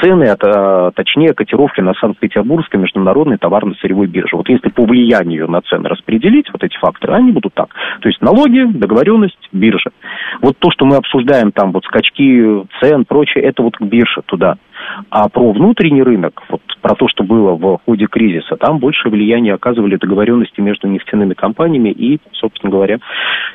Цены, 0.00 0.24
это, 0.24 0.92
точнее, 0.94 1.34
котировки 1.34 1.80
на 1.80 1.94
Санкт-Петербургской 1.94 2.80
международной 2.80 3.38
товарно-сырьевой 3.38 4.06
бирже. 4.06 4.36
Вот 4.36 4.48
если 4.48 4.68
по 4.70 4.84
влиянию 4.84 5.48
на 5.48 5.60
цены 5.62 5.88
распределить 5.88 6.50
вот 6.52 6.62
эти 6.62 6.76
факторы, 6.78 7.14
они 7.14 7.32
будут 7.32 7.54
так. 7.54 7.68
То 8.00 8.08
есть 8.08 8.20
налоги, 8.20 8.64
договоренность, 8.64 9.48
биржа. 9.52 9.90
Вот 10.40 10.56
то, 10.58 10.70
что 10.70 10.84
мы 10.84 10.96
обсуждаем, 10.96 11.52
там 11.52 11.72
вот 11.72 11.84
скачки 11.84 12.64
цен, 12.80 13.04
прочее, 13.04 13.44
это 13.44 13.62
вот 13.62 13.76
к 13.76 13.82
бирже 13.82 14.22
туда. 14.26 14.56
А 15.10 15.28
про 15.28 15.52
внутренний 15.52 16.02
рынок, 16.02 16.42
вот 16.48 16.62
про 16.80 16.94
то, 16.94 17.06
что 17.08 17.22
было 17.22 17.54
в 17.54 17.80
ходе 17.84 18.06
кризиса, 18.06 18.56
там 18.56 18.78
больше 18.78 19.08
влияние 19.08 19.54
оказывали 19.54 19.96
договоренности 19.96 20.60
между 20.60 20.88
нефтяными 20.88 21.34
компаниями 21.34 21.90
и, 21.90 22.18
собственно 22.32 22.72
говоря, 22.72 22.98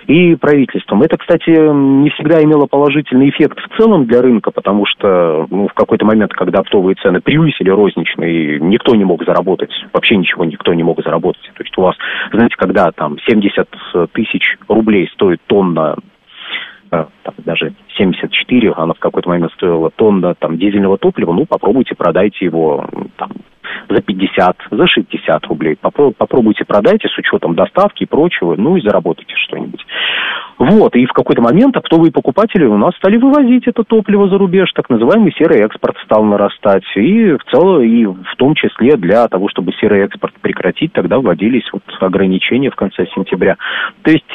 и 0.07 0.35
правительством. 0.35 1.01
Это, 1.01 1.17
кстати, 1.17 1.49
не 1.49 2.09
всегда 2.11 2.43
имело 2.43 2.67
положительный 2.67 3.29
эффект 3.29 3.59
в 3.59 3.77
целом 3.77 4.05
для 4.05 4.21
рынка, 4.21 4.51
потому 4.51 4.85
что 4.85 5.47
ну, 5.49 5.67
в 5.67 5.73
какой-то 5.73 6.05
момент, 6.05 6.14
когда 6.33 6.59
оптовые 6.59 6.95
цены 6.95 7.21
превысили 7.21 7.69
розничные, 7.69 8.59
никто 8.59 8.95
не 8.95 9.03
мог 9.03 9.23
заработать, 9.25 9.71
вообще 9.93 10.17
ничего 10.17 10.45
никто 10.45 10.73
не 10.73 10.83
мог 10.83 11.01
заработать. 11.03 11.43
То 11.55 11.63
есть 11.63 11.77
у 11.77 11.81
вас, 11.81 11.95
знаете, 12.31 12.55
когда 12.57 12.91
там 12.91 13.17
70 13.27 13.67
тысяч 14.13 14.57
рублей 14.67 15.09
стоит 15.13 15.41
тонна 15.47 15.95
там, 16.89 17.09
даже 17.39 17.73
74, 17.97 18.71
она 18.73 18.93
в 18.93 18.99
какой-то 18.99 19.29
момент 19.29 19.51
стоила 19.53 19.89
тонна 19.89 20.35
там, 20.35 20.57
дизельного 20.57 20.97
топлива, 20.97 21.33
ну, 21.33 21.45
попробуйте, 21.45 21.95
продайте 21.95 22.45
его 22.45 22.87
там, 23.17 23.31
за 23.89 24.01
50, 24.01 24.57
за 24.71 24.87
60 24.87 25.45
рублей. 25.47 25.77
Попробуйте 25.81 26.63
продайте 26.63 27.09
с 27.09 27.17
учетом 27.17 27.55
доставки 27.55 28.03
и 28.03 28.07
прочего, 28.07 28.55
ну 28.55 28.77
и 28.77 28.81
заработайте 28.81 29.35
что-нибудь. 29.35 29.85
Вот, 30.57 30.95
и 30.95 31.05
в 31.05 31.13
какой-то 31.13 31.41
момент 31.41 31.75
оптовые 31.75 32.11
покупатели 32.11 32.65
у 32.65 32.77
нас 32.77 32.95
стали 32.95 33.17
вывозить 33.17 33.67
это 33.67 33.83
топливо 33.83 34.29
за 34.29 34.37
рубеж, 34.37 34.71
так 34.73 34.89
называемый 34.89 35.33
серый 35.37 35.61
экспорт 35.61 35.97
стал 36.05 36.23
нарастать. 36.23 36.83
И 36.95 37.31
в 37.31 37.43
целом, 37.51 37.81
и 37.81 38.05
в 38.05 38.35
том 38.37 38.55
числе 38.55 38.95
для 38.95 39.27
того, 39.27 39.49
чтобы 39.49 39.73
серый 39.73 40.05
экспорт 40.05 40.33
прекратить, 40.41 40.93
тогда 40.93 41.19
вводились 41.19 41.67
вот 41.73 41.83
ограничения 41.99 42.71
в 42.71 42.75
конце 42.75 43.05
сентября. 43.13 43.57
То 44.03 44.11
есть 44.11 44.25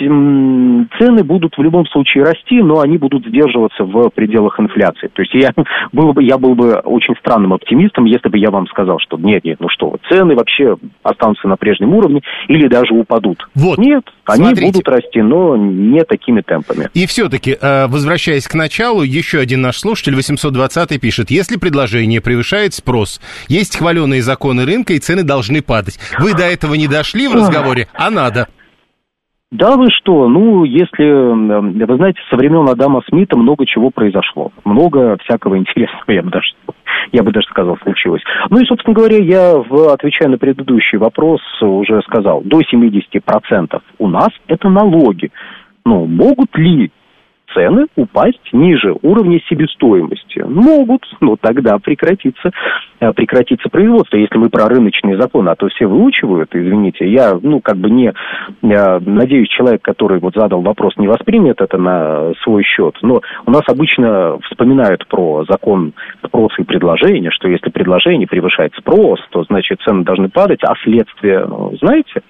цены 0.98 1.24
будут 1.24 1.56
в 1.56 1.62
любом 1.62 1.86
случае 1.86 2.24
расти, 2.24 2.60
но 2.62 2.80
они 2.80 2.98
будут 2.98 3.26
сдерживаться 3.26 3.84
в 3.84 4.10
пределах 4.10 4.60
инфляции. 4.60 5.08
То 5.08 5.22
есть 5.22 5.34
я 5.34 5.52
был 5.92 6.12
бы, 6.12 6.22
я 6.22 6.36
был 6.36 6.54
бы 6.54 6.74
очень 6.84 7.14
странным 7.16 7.54
оптимистом, 7.54 8.04
если 8.04 8.28
бы 8.28 8.36
я 8.38 8.50
вам 8.50 8.66
сказал, 8.66 8.98
что 8.98 9.16
нет, 9.16 9.44
нет, 9.44 9.58
ну 9.60 9.68
что, 9.68 9.96
цены 10.10 10.34
вообще 10.34 10.76
останутся 11.02 11.48
на 11.48 11.56
прежнем 11.56 11.94
уровне 11.94 12.20
или 12.48 12.68
даже 12.68 12.94
упадут. 12.94 13.48
Вот. 13.54 13.78
Нет, 13.78 14.04
они 14.26 14.44
Смотрите. 14.44 14.66
будут 14.72 14.88
расти, 14.88 15.22
но 15.22 15.56
не 15.56 16.04
такими 16.10 16.40
темпами. 16.40 16.90
И 16.92 17.06
все-таки, 17.06 17.56
э, 17.60 17.86
возвращаясь 17.86 18.48
к 18.48 18.54
началу, 18.54 19.02
еще 19.02 19.38
один 19.38 19.62
наш 19.62 19.78
слушатель, 19.78 20.16
820 20.16 21.00
пишет, 21.00 21.30
если 21.30 21.56
предложение 21.56 22.20
превышает 22.20 22.74
спрос, 22.74 23.20
есть 23.48 23.78
хваленые 23.78 24.20
законы 24.20 24.66
рынка, 24.66 24.92
и 24.92 24.98
цены 24.98 25.22
должны 25.22 25.62
падать. 25.62 25.98
Вы 26.18 26.34
до 26.34 26.44
этого 26.44 26.74
не 26.74 26.88
дошли 26.88 27.28
в 27.28 27.34
разговоре, 27.34 27.86
а 27.94 28.10
надо. 28.10 28.48
Да 29.52 29.76
вы 29.76 29.88
что, 29.90 30.28
ну, 30.28 30.62
если, 30.62 31.04
вы 31.04 31.96
знаете, 31.96 32.20
со 32.30 32.36
времен 32.36 32.68
Адама 32.68 33.02
Смита 33.08 33.36
много 33.36 33.66
чего 33.66 33.90
произошло. 33.90 34.52
Много 34.64 35.16
всякого 35.24 35.58
интересного, 35.58 36.04
я 36.12 36.22
бы 36.22 36.30
даже, 36.30 36.46
я 37.10 37.22
бы 37.24 37.32
даже 37.32 37.48
сказал, 37.48 37.76
случилось. 37.78 38.22
Ну 38.48 38.60
и, 38.60 38.64
собственно 38.64 38.94
говоря, 38.94 39.16
я, 39.18 39.56
в, 39.56 39.92
отвечая 39.92 40.28
на 40.28 40.38
предыдущий 40.38 40.98
вопрос, 40.98 41.40
уже 41.60 42.00
сказал, 42.02 42.42
до 42.44 42.60
70% 42.60 43.80
у 43.98 44.06
нас 44.06 44.28
это 44.46 44.68
налоги. 44.68 45.32
Ну, 45.84 46.06
могут 46.06 46.56
ли 46.56 46.92
цены 47.54 47.86
упасть 47.96 48.52
ниже 48.52 48.94
уровня 49.02 49.40
себестоимости? 49.48 50.40
Могут, 50.40 51.02
но 51.20 51.36
тогда 51.36 51.78
прекратится, 51.78 52.50
э, 53.00 53.12
прекратится 53.12 53.68
производство. 53.68 54.16
Если 54.16 54.38
мы 54.38 54.48
про 54.48 54.66
рыночные 54.66 55.20
законы, 55.20 55.50
а 55.50 55.56
то 55.56 55.68
все 55.68 55.86
выучивают, 55.86 56.50
извините, 56.54 57.10
я, 57.10 57.38
ну, 57.40 57.60
как 57.60 57.76
бы 57.76 57.90
не, 57.90 58.08
э, 58.08 58.98
надеюсь, 59.00 59.48
человек, 59.48 59.82
который 59.82 60.20
вот 60.20 60.34
задал 60.34 60.62
вопрос, 60.62 60.96
не 60.96 61.08
воспримет 61.08 61.60
это 61.60 61.78
на 61.78 62.32
свой 62.42 62.62
счет, 62.62 62.96
но 63.02 63.20
у 63.46 63.50
нас 63.50 63.62
обычно 63.68 64.38
вспоминают 64.44 65.06
про 65.08 65.44
закон 65.48 65.92
спроса 66.24 66.62
и 66.62 66.64
предложения, 66.64 67.30
что 67.30 67.48
если 67.48 67.70
предложение 67.70 68.26
превышает 68.26 68.72
спрос, 68.74 69.20
то, 69.30 69.44
значит, 69.44 69.80
цены 69.82 70.04
должны 70.04 70.28
падать, 70.28 70.60
а 70.62 70.74
следствие, 70.82 71.44
ну, 71.46 71.76
знаете, 71.80 72.22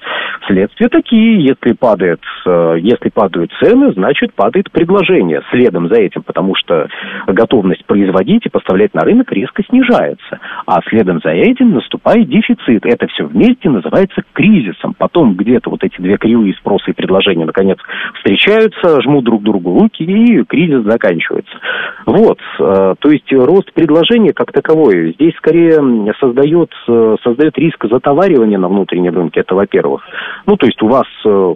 следствия 0.47 0.89
такие, 0.89 1.45
если 1.45 1.75
падает, 1.75 2.21
э, 2.47 2.77
если 2.81 3.11
падают 3.11 3.51
цены, 3.63 3.93
значит, 3.93 4.35
падает 4.35 4.71
предложение 4.71 5.10
предложение 5.11 5.43
следом 5.51 5.89
за 5.89 5.97
этим, 5.97 6.23
потому 6.23 6.55
что 6.55 6.89
готовность 7.27 7.85
производить 7.85 8.47
и 8.47 8.49
поставлять 8.49 8.95
на 8.95 9.03
рынок 9.03 9.33
резко 9.33 9.63
снижается. 9.65 10.39
А 10.67 10.81
следом 10.89 11.21
за 11.23 11.31
этим 11.31 11.73
наступает 11.73 12.29
дефицит. 12.29 12.87
Это 12.87 13.07
все 13.09 13.25
вместе 13.27 13.69
называется 13.69 14.23
кризисом. 14.33 14.95
Потом 14.97 15.35
где-то 15.35 15.71
вот 15.71 15.83
эти 15.83 16.01
две 16.01 16.17
кривые 16.17 16.55
спроса 16.55 16.91
и 16.91 16.95
предложения 16.95 17.45
наконец 17.45 17.79
встречаются, 18.15 19.01
жмут 19.03 19.25
друг 19.25 19.43
другу 19.43 19.81
руки, 19.81 20.05
и 20.05 20.45
кризис 20.45 20.85
заканчивается. 20.85 21.57
Вот. 22.07 22.39
Э, 22.61 22.95
то 22.99 23.11
есть 23.11 23.33
рост 23.33 23.73
предложения 23.73 24.33
как 24.33 24.53
таковой 24.53 25.13
здесь 25.15 25.35
скорее 25.37 25.81
создает, 26.21 26.71
э, 26.89 27.17
создает 27.23 27.59
риск 27.59 27.85
затоваривания 27.91 28.59
на 28.59 28.69
внутреннем 28.69 29.15
рынке. 29.15 29.41
Это 29.41 29.55
во-первых. 29.55 30.03
Ну, 30.47 30.57
то 30.57 30.67
есть 30.67 30.81
у 30.83 30.89
вас 30.89 31.07
э, 31.25 31.55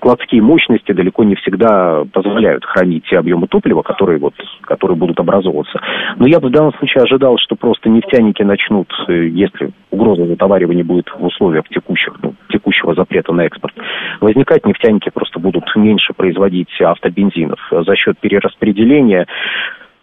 складские 0.00 0.40
мощности 0.40 0.92
далеко 0.92 1.24
не 1.24 1.34
всегда 1.36 2.04
позволяют 2.12 2.64
хранить 2.64 3.04
те 3.04 3.18
объемы 3.18 3.46
топлива, 3.46 3.82
которые, 3.82 4.18
вот, 4.18 4.34
которые 4.62 4.96
будут 4.96 5.20
образовываться. 5.20 5.78
Но 6.16 6.26
я 6.26 6.40
бы 6.40 6.48
в 6.48 6.52
данном 6.52 6.72
случае 6.74 7.04
ожидал, 7.04 7.36
что 7.38 7.54
просто 7.54 7.90
нефтяники 7.90 8.42
начнут, 8.42 8.88
э, 9.08 9.28
если 9.28 9.70
угроза 9.90 10.26
затоваривания 10.26 10.84
будет 10.84 11.08
в 11.14 11.22
условиях 11.22 11.68
текущих, 11.68 12.14
ну, 12.22 12.34
текущего 12.48 12.94
запрета 12.94 13.32
на 13.32 13.42
экспорт, 13.42 13.74
возникать 14.20 14.64
нефтяники 14.64 15.10
просто 15.10 15.38
будут 15.38 15.64
меньше 15.76 16.14
производить 16.14 16.70
автобензинов 16.80 17.60
за 17.70 17.94
счет 17.96 18.18
перераспределения 18.18 19.26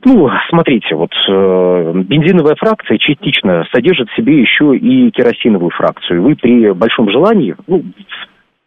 ну, 0.06 0.30
смотрите, 0.50 0.94
вот 0.94 1.12
э, 1.28 1.92
бензиновая 2.06 2.56
фракция 2.56 3.00
частично 3.00 3.66
содержит 3.74 4.08
в 4.10 4.16
себе 4.16 4.40
еще 4.40 4.78
и 4.78 5.10
керосиновую 5.10 5.72
фракцию. 5.72 6.22
Вы 6.22 6.36
при 6.36 6.72
большом 6.72 7.10
желании, 7.10 7.56
ну, 7.66 7.84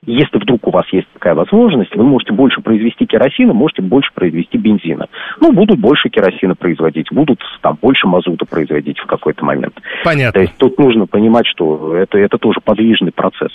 если 0.07 0.39
вдруг 0.39 0.67
у 0.67 0.71
вас 0.71 0.87
есть 0.93 1.09
такая 1.13 1.35
возможность, 1.35 1.95
вы 1.95 2.05
можете 2.05 2.33
больше 2.33 2.61
произвести 2.63 3.05
керосина, 3.05 3.53
можете 3.53 3.83
больше 3.83 4.11
произвести 4.15 4.57
бензина. 4.57 5.07
Ну, 5.41 5.53
будут 5.53 5.79
больше 5.79 6.09
керосина 6.09 6.55
производить, 6.55 7.09
будут 7.11 7.41
там 7.61 7.79
больше 7.81 8.07
мазута 8.07 8.47
производить 8.47 8.99
в 8.99 9.07
какой-то 9.07 9.45
момент. 9.45 9.75
Понятно. 10.03 10.33
То 10.33 10.41
есть 10.41 10.57
тут 10.57 10.79
нужно 10.79 11.07
понимать, 11.07 11.47
что 11.47 11.95
это, 11.97 12.17
это 12.17 12.39
тоже 12.39 12.61
подвижный 12.65 13.13
процесс. 13.13 13.53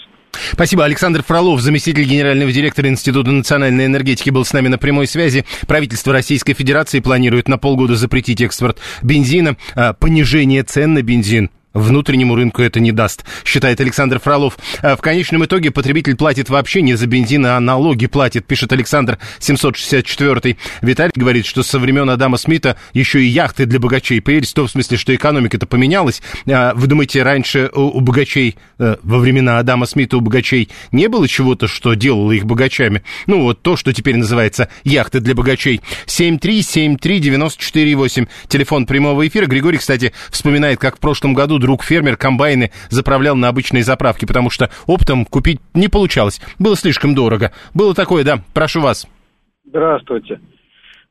Спасибо. 0.52 0.84
Александр 0.84 1.24
Фролов, 1.24 1.62
заместитель 1.62 2.04
генерального 2.04 2.52
директора 2.52 2.90
Института 2.90 3.32
национальной 3.32 3.86
энергетики, 3.86 4.30
был 4.30 4.46
с 4.46 4.54
нами 4.54 4.68
на 4.68 4.78
прямой 4.78 5.08
связи. 5.08 5.46
Правительство 5.68 6.14
Российской 6.14 6.54
Федерации 6.54 7.00
планирует 7.00 7.48
на 7.48 7.58
полгода 7.58 7.96
запретить 7.96 8.42
экспорт 8.42 8.78
бензина, 9.02 9.56
а, 9.76 9.94
понижение 9.94 10.62
цен 10.64 10.94
на 10.94 11.02
бензин 11.02 11.50
внутреннему 11.76 12.36
рынку 12.36 12.64
это 12.64 12.80
не 12.80 12.92
даст, 12.92 13.24
считает 13.44 13.80
Александр 13.80 14.20
Фролов. 14.20 14.58
А 14.82 14.96
в 14.96 15.02
конечном 15.02 15.46
итоге 15.46 15.70
потребитель 15.70 16.16
платит 16.16 16.50
вообще 16.50 16.82
не 16.82 16.96
за 16.96 17.06
бензин, 17.06 17.46
а 17.46 17.60
налоги 17.60 18.08
платит, 18.08 18.48
пишет 18.48 18.74
Александр 18.74 19.20
764. 19.40 20.58
Виталий 20.82 21.12
говорит, 21.16 21.46
что 21.46 21.62
со 21.62 21.78
времен 21.78 22.10
Адама 22.10 22.38
Смита 22.38 22.78
еще 22.94 23.22
и 23.22 23.28
яхты 23.28 23.66
для 23.66 23.80
богачей 23.80 24.22
появились, 24.22 24.52
в 24.52 24.56
том 24.56 24.68
смысле, 24.68 24.98
что 24.98 25.14
экономика-то 25.14 25.68
поменялась. 25.68 26.24
А 26.50 26.74
вы 26.74 26.88
думаете, 26.88 27.22
раньше 27.22 27.70
у 27.74 28.00
богачей, 28.00 28.56
э, 28.80 28.96
во 29.04 29.20
времена 29.20 29.60
Адама 29.60 29.86
Смита 29.86 30.18
у 30.18 30.22
богачей 30.22 30.70
не 30.92 31.10
было 31.10 31.28
чего-то, 31.28 31.68
что 31.68 31.94
делало 31.94 32.32
их 32.32 32.46
богачами? 32.46 33.04
Ну, 33.28 33.42
вот 33.42 33.62
то, 33.62 33.76
что 33.76 33.94
теперь 33.94 34.16
называется 34.16 34.70
яхты 34.84 35.20
для 35.20 35.36
богачей. 35.36 35.82
7373948, 36.06 38.28
телефон 38.48 38.86
прямого 38.86 39.28
эфира. 39.28 39.46
Григорий, 39.46 39.78
кстати, 39.78 40.14
вспоминает, 40.30 40.80
как 40.80 40.96
в 40.96 41.00
прошлом 41.00 41.34
году 41.34 41.60
друг 41.66 41.84
фермер 41.84 42.16
комбайны 42.16 42.70
заправлял 42.90 43.36
на 43.36 43.48
обычные 43.48 43.82
заправки, 43.82 44.26
потому 44.26 44.52
что 44.52 44.70
оптом 44.86 45.26
купить 45.26 45.60
не 45.74 45.88
получалось. 45.88 46.40
Было 46.60 46.76
слишком 46.76 47.16
дорого. 47.16 47.52
Было 47.74 47.96
такое, 47.96 48.24
да. 48.24 48.36
Прошу 48.54 48.82
вас. 48.82 49.08
Здравствуйте. 49.66 50.40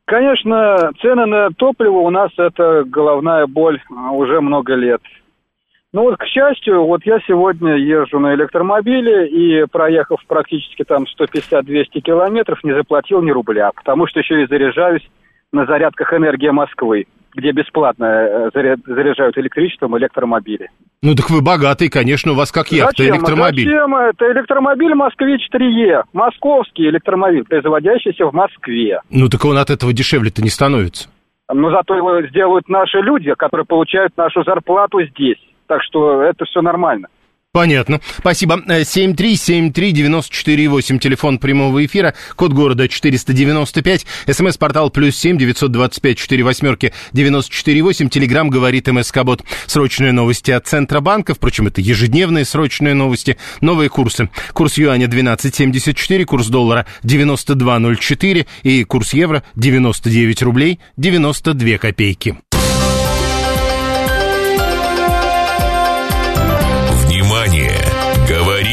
Конечно, 0.04 0.92
цены 1.00 1.26
на 1.26 1.50
топливо 1.50 1.98
у 1.98 2.10
нас 2.10 2.30
это 2.38 2.84
головная 2.86 3.46
боль 3.48 3.80
а, 3.90 4.12
уже 4.12 4.40
много 4.40 4.74
лет. 4.74 5.00
Ну 5.92 6.02
вот, 6.02 6.18
к 6.18 6.24
счастью, 6.26 6.84
вот 6.84 7.04
я 7.04 7.18
сегодня 7.26 7.76
езжу 7.76 8.20
на 8.20 8.34
электромобиле 8.34 9.28
и, 9.28 9.64
проехав 9.66 10.20
практически 10.28 10.84
там 10.84 11.04
150-200 11.04 12.00
километров, 12.00 12.62
не 12.62 12.74
заплатил 12.74 13.22
ни 13.22 13.30
рубля, 13.30 13.70
потому 13.74 14.06
что 14.06 14.20
еще 14.20 14.42
и 14.42 14.46
заряжаюсь 14.46 15.08
на 15.52 15.66
зарядках 15.66 16.12
«Энергия 16.12 16.52
Москвы», 16.52 17.06
где 17.34 17.52
бесплатно 17.52 18.04
э, 18.04 18.50
заряжают 18.86 19.36
электричеством 19.38 19.96
электромобили. 19.98 20.70
Ну 21.02 21.14
так 21.14 21.30
вы 21.30 21.42
богатый, 21.42 21.88
конечно, 21.88 22.32
у 22.32 22.34
вас 22.34 22.52
как 22.52 22.68
яхта, 22.72 23.02
Зачем? 23.02 23.16
электромобиль. 23.16 23.64
Зачем? 23.64 23.94
Это 23.96 24.32
электромобиль 24.32 24.94
«Москвич-3Е», 24.94 26.04
московский 26.12 26.88
электромобиль, 26.88 27.44
производящийся 27.44 28.26
в 28.26 28.32
Москве. 28.32 29.00
Ну 29.10 29.28
так 29.28 29.44
он 29.44 29.58
от 29.58 29.70
этого 29.70 29.92
дешевле-то 29.92 30.42
не 30.42 30.50
становится. 30.50 31.08
Но 31.52 31.70
зато 31.70 31.94
его 31.94 32.22
сделают 32.28 32.68
наши 32.68 32.98
люди, 32.98 33.34
которые 33.34 33.66
получают 33.66 34.16
нашу 34.16 34.42
зарплату 34.44 35.02
здесь. 35.02 35.38
Так 35.66 35.82
что 35.82 36.22
это 36.22 36.44
все 36.46 36.62
нормально. 36.62 37.08
Понятно. 37.54 38.00
Спасибо. 38.18 38.60
7373948, 38.66 40.98
телефон 40.98 41.38
прямого 41.38 41.86
эфира, 41.86 42.14
код 42.34 42.52
города 42.52 42.88
495, 42.88 44.04
смс-портал 44.28 44.90
плюс 44.90 45.16
7 45.16 45.38
925 45.38 46.18
4 46.18 46.42
восьмерки 46.42 46.92
948, 47.12 48.08
телеграмм 48.08 48.50
говорит 48.50 48.88
МСК-бот. 48.88 49.44
Срочные 49.68 50.10
новости 50.10 50.50
от 50.50 50.66
Центробанка, 50.66 51.34
впрочем, 51.34 51.68
это 51.68 51.80
ежедневные 51.80 52.44
срочные 52.44 52.94
новости, 52.94 53.36
новые 53.60 53.88
курсы. 53.88 54.30
Курс 54.52 54.76
юаня 54.76 55.06
12.74, 55.06 56.24
курс 56.24 56.48
доллара 56.48 56.86
92.04 57.04 58.46
и 58.64 58.82
курс 58.82 59.14
евро 59.14 59.44
99 59.54 60.42
рублей 60.42 60.80
92 60.96 61.78
копейки. 61.78 62.36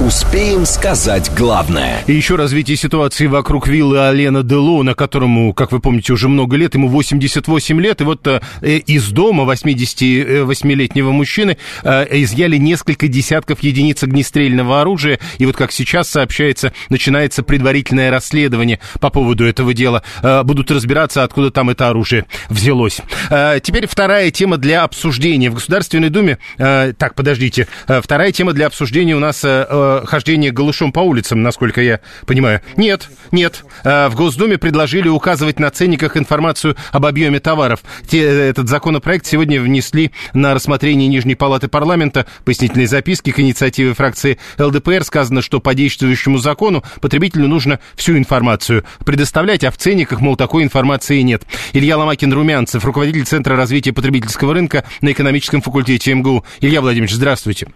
Успеем 0.00 0.64
сказать 0.66 1.30
главное. 1.36 2.02
И 2.06 2.12
еще 2.12 2.36
развитие 2.36 2.76
ситуации 2.76 3.26
вокруг 3.26 3.68
виллы 3.68 4.08
Алена 4.08 4.42
Делона, 4.42 4.94
которому, 4.94 5.52
как 5.52 5.70
вы 5.70 5.80
помните, 5.80 6.12
уже 6.12 6.28
много 6.28 6.56
лет, 6.56 6.74
ему 6.74 6.88
88 6.88 7.80
лет, 7.80 8.00
и 8.00 8.04
вот 8.04 8.26
э, 8.26 8.40
из 8.62 9.08
дома 9.10 9.44
88-летнего 9.44 11.10
мужчины 11.12 11.56
э, 11.84 12.06
изъяли 12.22 12.56
несколько 12.56 13.06
десятков 13.06 13.60
единиц 13.60 14.02
огнестрельного 14.02 14.80
оружия, 14.80 15.20
и 15.38 15.46
вот 15.46 15.56
как 15.56 15.70
сейчас 15.70 16.08
сообщается, 16.08 16.72
начинается 16.88 17.42
предварительное 17.42 18.10
расследование 18.10 18.80
по 18.98 19.10
поводу 19.10 19.44
этого 19.44 19.74
дела. 19.74 20.02
Э, 20.22 20.42
будут 20.42 20.70
разбираться, 20.70 21.22
откуда 21.22 21.50
там 21.50 21.70
это 21.70 21.88
оружие 21.88 22.24
взялось. 22.48 23.00
Э, 23.30 23.60
теперь 23.62 23.86
вторая 23.86 24.30
тема 24.30 24.56
для 24.56 24.82
обсуждения. 24.82 25.50
В 25.50 25.54
Государственной 25.54 26.08
Думе, 26.08 26.38
э, 26.58 26.92
так, 26.96 27.14
подождите, 27.14 27.68
э, 27.86 28.00
вторая 28.00 28.32
тема 28.32 28.52
для 28.52 28.66
обсуждения 28.66 29.14
у 29.14 29.20
нас... 29.20 29.42
Э, 29.44 29.90
хождение 30.00 30.50
голышом 30.50 30.92
по 30.92 31.00
улицам, 31.00 31.42
насколько 31.42 31.80
я 31.80 32.00
понимаю. 32.26 32.60
Нет, 32.76 33.08
нет. 33.30 33.64
Э, 33.84 34.08
в 34.08 34.14
Госдуме 34.14 34.58
предложили 34.58 35.08
указывать 35.08 35.58
на 35.58 35.70
ценниках 35.70 36.16
информацию 36.16 36.76
об 36.90 37.06
объеме 37.06 37.40
товаров. 37.40 37.80
Те, 38.06 38.22
э, 38.22 38.50
этот 38.50 38.68
законопроект 38.68 39.26
сегодня 39.26 39.60
внесли 39.60 40.12
на 40.32 40.54
рассмотрение 40.54 41.08
Нижней 41.08 41.34
Палаты 41.34 41.68
парламента. 41.68 42.26
Пояснительной 42.44 42.86
записки 42.86 43.30
к 43.30 43.40
инициативе 43.40 43.94
фракции 43.94 44.38
ЛДПР 44.58 45.04
сказано, 45.04 45.42
что 45.42 45.60
по 45.60 45.74
действующему 45.74 46.38
закону 46.38 46.82
потребителю 47.00 47.48
нужно 47.48 47.80
всю 47.94 48.16
информацию 48.16 48.84
предоставлять, 49.04 49.64
а 49.64 49.70
в 49.70 49.76
ценниках, 49.76 50.20
мол, 50.20 50.36
такой 50.36 50.62
информации 50.62 51.20
нет. 51.20 51.42
Илья 51.72 51.96
Ломакин-Румянцев, 51.96 52.84
руководитель 52.84 53.24
Центра 53.24 53.56
развития 53.56 53.92
потребительского 53.92 54.54
рынка 54.54 54.84
на 55.00 55.12
экономическом 55.12 55.62
факультете 55.62 56.14
МГУ. 56.14 56.44
Илья 56.60 56.80
Владимирович, 56.80 57.14
здравствуйте. 57.14 57.68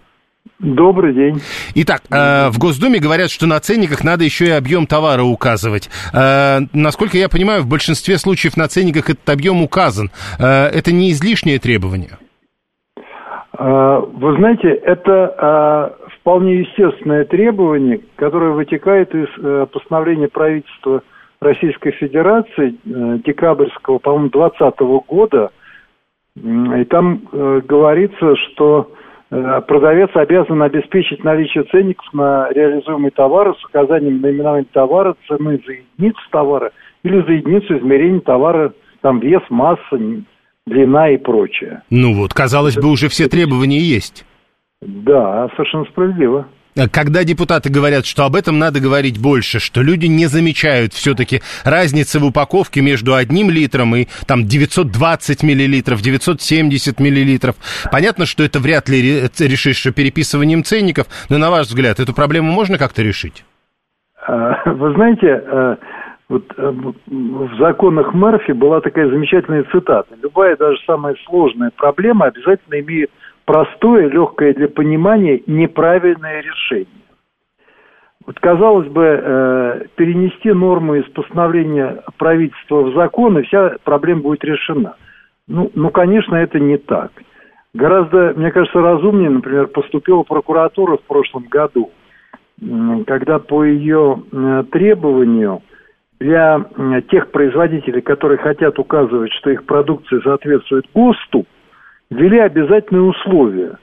Добрый 0.59 1.13
день. 1.13 1.41
Итак, 1.75 2.01
э, 2.09 2.49
в 2.49 2.59
Госдуме 2.59 2.99
говорят, 2.99 3.29
что 3.29 3.47
на 3.47 3.59
ценниках 3.59 4.03
надо 4.03 4.23
еще 4.23 4.45
и 4.45 4.51
объем 4.51 4.87
товара 4.87 5.23
указывать. 5.23 5.89
Э, 6.13 6.59
насколько 6.73 7.17
я 7.17 7.29
понимаю, 7.29 7.61
в 7.61 7.67
большинстве 7.67 8.17
случаев 8.17 8.57
на 8.57 8.67
ценниках 8.67 9.09
этот 9.09 9.29
объем 9.29 9.61
указан. 9.61 10.11
Э, 10.39 10.65
это 10.67 10.91
не 10.91 11.11
излишнее 11.11 11.59
требование? 11.59 12.17
Э, 13.57 14.01
вы 14.13 14.35
знаете, 14.37 14.69
это 14.69 15.35
э, 16.01 16.07
вполне 16.19 16.59
естественное 16.59 17.25
требование, 17.25 18.01
которое 18.15 18.51
вытекает 18.51 19.13
из 19.15 19.27
э, 19.39 19.65
постановления 19.71 20.27
правительства 20.27 21.01
Российской 21.39 21.91
Федерации 21.91 22.75
декабрьского, 22.83 23.99
по-моему, 23.99 24.29
2020 24.29 24.79
года. 25.07 25.51
И 26.35 26.83
там 26.85 27.21
говорится, 27.31 28.35
что 28.35 28.91
продавец 29.29 30.09
обязан 30.13 30.61
обеспечить 30.61 31.23
наличие 31.23 31.63
ценников 31.65 32.05
на 32.13 32.49
реализуемые 32.51 33.11
товары 33.11 33.53
с 33.59 33.65
указанием 33.65 34.21
наименования 34.21 34.67
товара, 34.71 35.15
цены 35.27 35.61
за 35.65 35.73
единицу 35.73 36.21
товара 36.31 36.71
или 37.03 37.21
за 37.21 37.31
единицу 37.33 37.77
измерения 37.77 38.21
товара, 38.21 38.73
там 39.01 39.19
вес, 39.19 39.41
масса, 39.49 39.99
длина 40.65 41.09
и 41.09 41.17
прочее. 41.17 41.81
Ну 41.89 42.13
вот, 42.13 42.33
казалось 42.33 42.75
бы, 42.75 42.89
уже 42.89 43.09
все 43.09 43.27
требования 43.27 43.79
есть. 43.79 44.25
Да, 44.81 45.49
совершенно 45.55 45.85
справедливо. 45.85 46.47
Э, 46.77 46.87
когда 46.87 47.23
депутаты 47.23 47.69
говорят, 47.69 48.05
что 48.05 48.23
об 48.23 48.35
этом 48.35 48.59
надо 48.59 48.79
говорить 48.79 49.19
больше, 49.19 49.59
что 49.59 49.81
люди 49.81 50.05
не 50.05 50.27
замечают 50.27 50.93
все-таки 50.93 51.41
разницы 51.65 52.19
в 52.19 52.25
упаковке 52.25 52.81
между 52.81 53.15
одним 53.15 53.49
литром 53.49 53.95
и 53.95 54.07
там 54.27 54.45
920 54.45 55.43
миллилитров, 55.43 56.01
970 56.01 56.99
миллилитров. 56.99 57.55
Понятно, 57.91 58.25
что 58.25 58.43
это 58.43 58.59
вряд 58.59 58.87
ли 58.89 59.23
решишь 59.39 59.83
переписыванием 59.93 60.63
ценников, 60.63 61.07
но 61.29 61.37
на 61.37 61.49
ваш 61.49 61.67
взгляд, 61.67 61.99
эту 61.99 62.13
проблему 62.13 62.51
можно 62.51 62.77
как-то 62.77 63.01
решить? 63.01 63.43
А, 64.27 64.69
вы 64.71 64.93
знаете, 64.93 65.27
э, 65.27 65.75
вот 66.29 66.43
э, 66.57 66.71
в 67.07 67.57
законах 67.57 68.13
Мерфи 68.13 68.51
была 68.51 68.81
такая 68.81 69.09
замечательная 69.09 69.63
цитата. 69.71 70.13
Любая, 70.21 70.57
даже 70.57 70.77
самая 70.85 71.15
сложная 71.25 71.71
проблема 71.75 72.25
обязательно 72.25 72.79
имеет 72.81 73.09
простое, 73.47 74.09
легкое 74.09 74.53
для 74.53 74.67
понимания, 74.67 75.41
неправильное 75.47 76.41
решение. 76.41 76.85
Вот, 78.25 78.37
казалось 78.41 78.89
бы, 78.89 79.03
э, 79.03 79.85
перенести 79.95 80.51
норму 80.51 80.95
из 80.95 81.05
постановления 81.11 82.03
правительства 82.17 82.81
в 82.81 82.93
закон, 82.93 83.39
и 83.39 83.43
вся 83.43 83.77
проблема 83.85 84.23
будет 84.23 84.43
решена. 84.43 84.97
Ну, 85.47 85.71
ну, 85.75 85.89
конечно, 85.91 86.35
это 86.35 86.59
не 86.59 86.77
так. 86.77 87.11
Гораздо, 87.73 88.33
мне 88.35 88.51
кажется, 88.51 88.81
разумнее, 88.81 89.29
например, 89.29 89.67
поступила 89.67 90.23
прокуратура 90.23 90.97
в 90.97 91.03
прошлом 91.03 91.45
году, 91.49 91.91
когда 93.07 93.39
по 93.39 93.63
ее 93.63 94.23
э, 94.29 94.63
требованию 94.73 95.61
для 96.19 96.59
э, 96.59 97.01
тех 97.09 97.31
производителей, 97.31 98.01
которые 98.01 98.39
хотят 98.39 98.77
указывать, 98.77 99.31
что 99.39 99.51
их 99.51 99.63
продукция 99.63 100.19
соответствует 100.19 100.85
ГОСТу, 100.93 101.45
ввели 102.09 102.39
обязательные 102.39 103.03
условия 103.03 103.77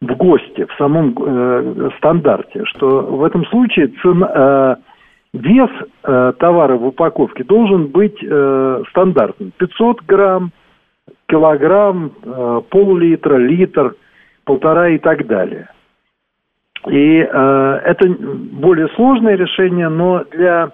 в 0.00 0.14
ГОСТе, 0.14 0.66
в 0.66 0.74
самом 0.78 1.14
э, 1.18 1.90
стандарте, 1.98 2.64
что 2.66 3.02
в 3.02 3.24
этом 3.24 3.44
случае 3.46 3.88
цена, 4.02 4.76
э, 5.34 5.38
вес 5.38 5.70
э, 6.04 6.32
товара 6.38 6.76
в 6.76 6.86
упаковке 6.86 7.44
должен 7.44 7.88
быть 7.88 8.16
э, 8.22 8.82
стандартным. 8.90 9.52
500 9.58 10.02
грамм, 10.02 10.52
килограмм, 11.28 12.12
э, 12.22 12.60
пол-литра, 12.70 13.36
литр, 13.36 13.94
полтора 14.44 14.90
и 14.90 14.98
так 14.98 15.26
далее. 15.26 15.68
И 16.86 17.18
э, 17.18 17.80
это 17.84 18.08
более 18.08 18.88
сложное 18.90 19.34
решение, 19.34 19.88
но 19.88 20.24
для 20.30 20.70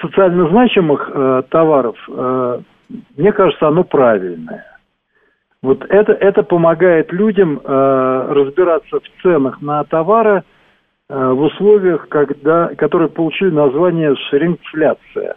социально 0.00 0.48
значимых 0.48 1.10
э, 1.12 1.42
товаров, 1.50 1.96
э, 2.08 2.60
мне 3.16 3.32
кажется, 3.32 3.68
оно 3.68 3.84
правильное. 3.84 4.73
Вот 5.64 5.82
это, 5.88 6.12
это 6.12 6.42
помогает 6.42 7.10
людям 7.10 7.58
э, 7.58 8.26
разбираться 8.28 9.00
в 9.00 9.22
ценах 9.22 9.62
на 9.62 9.82
товары 9.84 10.42
э, 11.08 11.28
в 11.30 11.40
условиях, 11.40 12.06
когда, 12.10 12.68
которые 12.76 13.08
получили 13.08 13.48
название 13.48 14.14
шрингфляция, 14.28 15.36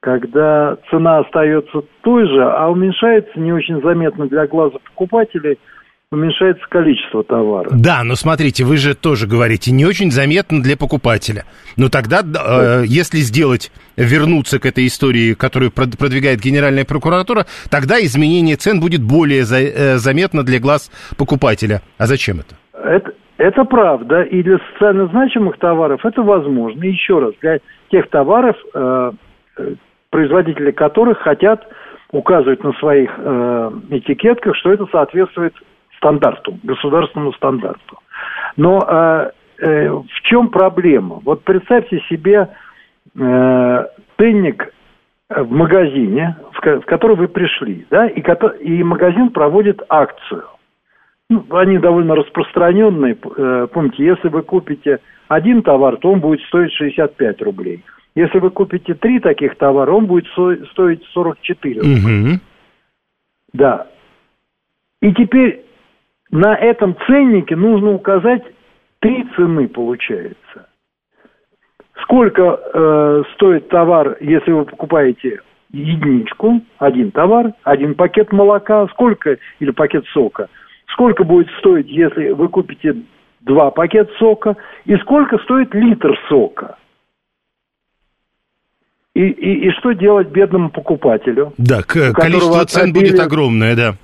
когда 0.00 0.78
цена 0.88 1.18
остается 1.18 1.82
той 2.00 2.26
же, 2.26 2.42
а 2.42 2.70
уменьшается 2.70 3.38
не 3.38 3.52
очень 3.52 3.82
заметно 3.82 4.26
для 4.26 4.46
глаза 4.46 4.78
покупателей– 4.78 5.58
уменьшается 6.12 6.64
количество 6.68 7.24
товара. 7.24 7.68
Да, 7.72 8.04
но 8.04 8.14
смотрите, 8.14 8.64
вы 8.64 8.76
же 8.76 8.94
тоже 8.94 9.26
говорите, 9.26 9.72
не 9.72 9.84
очень 9.84 10.12
заметно 10.12 10.62
для 10.62 10.76
покупателя. 10.76 11.44
Но 11.76 11.88
тогда, 11.88 12.20
э, 12.22 12.84
если 12.86 13.18
сделать, 13.18 13.72
вернуться 13.96 14.60
к 14.60 14.66
этой 14.66 14.86
истории, 14.86 15.34
которую 15.34 15.72
продвигает 15.72 16.40
Генеральная 16.40 16.84
прокуратура, 16.84 17.46
тогда 17.70 17.98
изменение 17.98 18.54
цен 18.54 18.78
будет 18.78 19.02
более 19.02 19.42
за, 19.42 19.56
э, 19.58 19.96
заметно 19.96 20.44
для 20.44 20.60
глаз 20.60 20.92
покупателя. 21.18 21.82
А 21.98 22.06
зачем 22.06 22.38
это? 22.38 22.54
Это, 22.72 23.12
это 23.38 23.64
правда, 23.64 24.22
и 24.22 24.44
для 24.44 24.58
социально 24.72 25.08
значимых 25.08 25.58
товаров 25.58 26.04
это 26.04 26.22
возможно. 26.22 26.84
И 26.84 26.90
еще 26.90 27.18
раз, 27.18 27.32
для 27.40 27.58
тех 27.90 28.08
товаров, 28.10 28.56
э, 28.74 29.12
производители 30.10 30.70
которых 30.70 31.18
хотят 31.18 31.66
указывать 32.12 32.62
на 32.62 32.72
своих 32.74 33.10
э, 33.18 33.70
этикетках, 33.90 34.54
что 34.54 34.72
это 34.72 34.86
соответствует 34.92 35.52
стандарту, 35.96 36.58
государственному 36.62 37.32
стандарту. 37.34 37.98
Но 38.56 38.78
э, 38.88 39.30
э, 39.58 39.90
в 39.90 40.20
чем 40.22 40.48
проблема? 40.48 41.20
Вот 41.24 41.44
представьте 41.44 42.00
себе 42.08 42.48
э, 43.18 43.86
ценник 44.18 44.72
в 45.28 45.50
магазине, 45.50 46.36
в, 46.52 46.80
в 46.80 46.84
который 46.84 47.16
вы 47.16 47.28
пришли, 47.28 47.86
да, 47.90 48.06
и, 48.06 48.22
и 48.60 48.82
магазин 48.82 49.30
проводит 49.30 49.82
акцию. 49.88 50.44
Ну, 51.28 51.44
они 51.50 51.78
довольно 51.78 52.14
распространенные. 52.14 53.16
Э, 53.36 53.66
помните, 53.72 54.04
если 54.04 54.28
вы 54.28 54.42
купите 54.42 55.00
один 55.28 55.62
товар, 55.62 55.96
то 55.96 56.12
он 56.12 56.20
будет 56.20 56.40
стоить 56.42 56.72
65 56.72 57.42
рублей. 57.42 57.84
Если 58.14 58.38
вы 58.38 58.50
купите 58.50 58.94
три 58.94 59.18
таких 59.18 59.56
товара, 59.56 59.90
он 59.90 60.06
будет 60.06 60.26
стоить 60.28 61.04
44 61.12 61.80
рубля. 61.80 62.32
Угу. 62.32 62.40
Да. 63.52 63.86
И 65.02 65.12
теперь 65.12 65.65
на 66.30 66.54
этом 66.56 66.96
ценнике 67.06 67.56
нужно 67.56 67.92
указать 67.92 68.42
три 69.00 69.24
цены, 69.36 69.68
получается. 69.68 70.68
Сколько 72.02 72.60
э, 72.72 73.22
стоит 73.34 73.68
товар, 73.68 74.16
если 74.20 74.52
вы 74.52 74.64
покупаете 74.64 75.40
единичку, 75.70 76.60
один 76.78 77.10
товар, 77.10 77.52
один 77.62 77.94
пакет 77.94 78.32
молока, 78.32 78.86
сколько, 78.88 79.38
или 79.60 79.70
пакет 79.70 80.04
сока, 80.12 80.48
сколько 80.88 81.24
будет 81.24 81.48
стоить, 81.58 81.88
если 81.88 82.30
вы 82.30 82.48
купите 82.48 82.96
два 83.40 83.70
пакета 83.70 84.12
сока, 84.18 84.56
и 84.84 84.96
сколько 84.96 85.38
стоит 85.38 85.74
литр 85.74 86.18
сока. 86.28 86.76
И, 89.14 89.22
и, 89.28 89.68
и 89.68 89.70
что 89.70 89.92
делать 89.92 90.28
бедному 90.28 90.68
покупателю? 90.68 91.54
Да, 91.56 91.82
количество 91.82 92.66
цен 92.66 92.90
отбили... 92.90 93.10
будет 93.10 93.20
огромное, 93.20 93.74
да. 93.74 93.94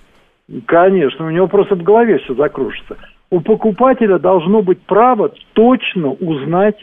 Конечно, 0.67 1.27
у 1.27 1.31
него 1.31 1.47
просто 1.47 1.77
в 1.77 1.83
голове 1.83 2.19
все 2.19 2.35
закружится. 2.35 2.97
У 3.31 3.41
покупателя 3.41 4.19
должно 4.19 4.63
быть 4.63 4.83
право 4.83 5.33
точно 5.55 6.11
узнать 6.11 6.77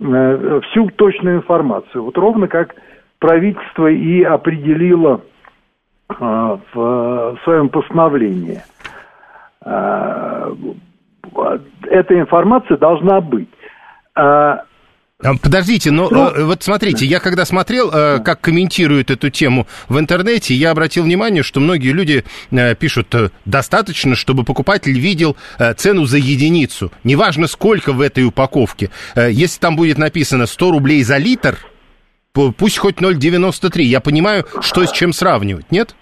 э, 0.00 0.60
всю 0.70 0.88
точную 0.90 1.38
информацию. 1.38 2.04
Вот 2.04 2.16
ровно 2.16 2.48
как 2.48 2.74
правительство 3.18 3.88
и 3.88 4.22
определило 4.22 5.20
э, 6.08 6.14
в, 6.18 6.58
в 6.74 7.38
своем 7.44 7.68
постановлении. 7.68 8.62
Э, 9.64 10.54
эта 11.82 12.18
информация 12.18 12.76
должна 12.76 13.20
быть. 13.20 13.48
А, 14.14 14.64
подождите, 15.18 15.90
но 15.90 16.08
ну, 16.10 16.28
э, 16.28 16.44
вот 16.44 16.62
смотрите, 16.62 17.06
я 17.06 17.20
когда 17.20 17.44
смотрел, 17.44 17.90
э, 17.90 18.18
как 18.20 18.40
комментируют 18.40 19.10
эту 19.10 19.30
тему 19.30 19.66
в 19.88 19.98
интернете, 19.98 20.54
я 20.54 20.70
обратил 20.70 21.04
внимание, 21.04 21.42
что 21.42 21.60
многие 21.60 21.92
люди 21.92 22.24
э, 22.50 22.74
пишут, 22.74 23.14
достаточно, 23.44 24.14
чтобы 24.14 24.44
покупатель 24.44 24.98
видел 24.98 25.36
цену 25.76 26.04
за 26.06 26.18
единицу. 26.18 26.90
Неважно, 27.04 27.46
сколько 27.46 27.92
в 27.92 28.00
этой 28.00 28.24
упаковке. 28.24 28.90
Если 29.16 29.60
там 29.60 29.76
будет 29.76 29.98
написано 29.98 30.46
100 30.46 30.70
рублей 30.70 31.02
за 31.04 31.18
литр, 31.18 31.58
пусть 32.32 32.78
хоть 32.78 32.96
0,93. 33.00 33.82
Я 33.82 34.00
понимаю, 34.00 34.44
что 34.60 34.84
с 34.84 34.92
чем 34.92 35.12
сравнивать, 35.12 35.70
нет? 35.70 35.94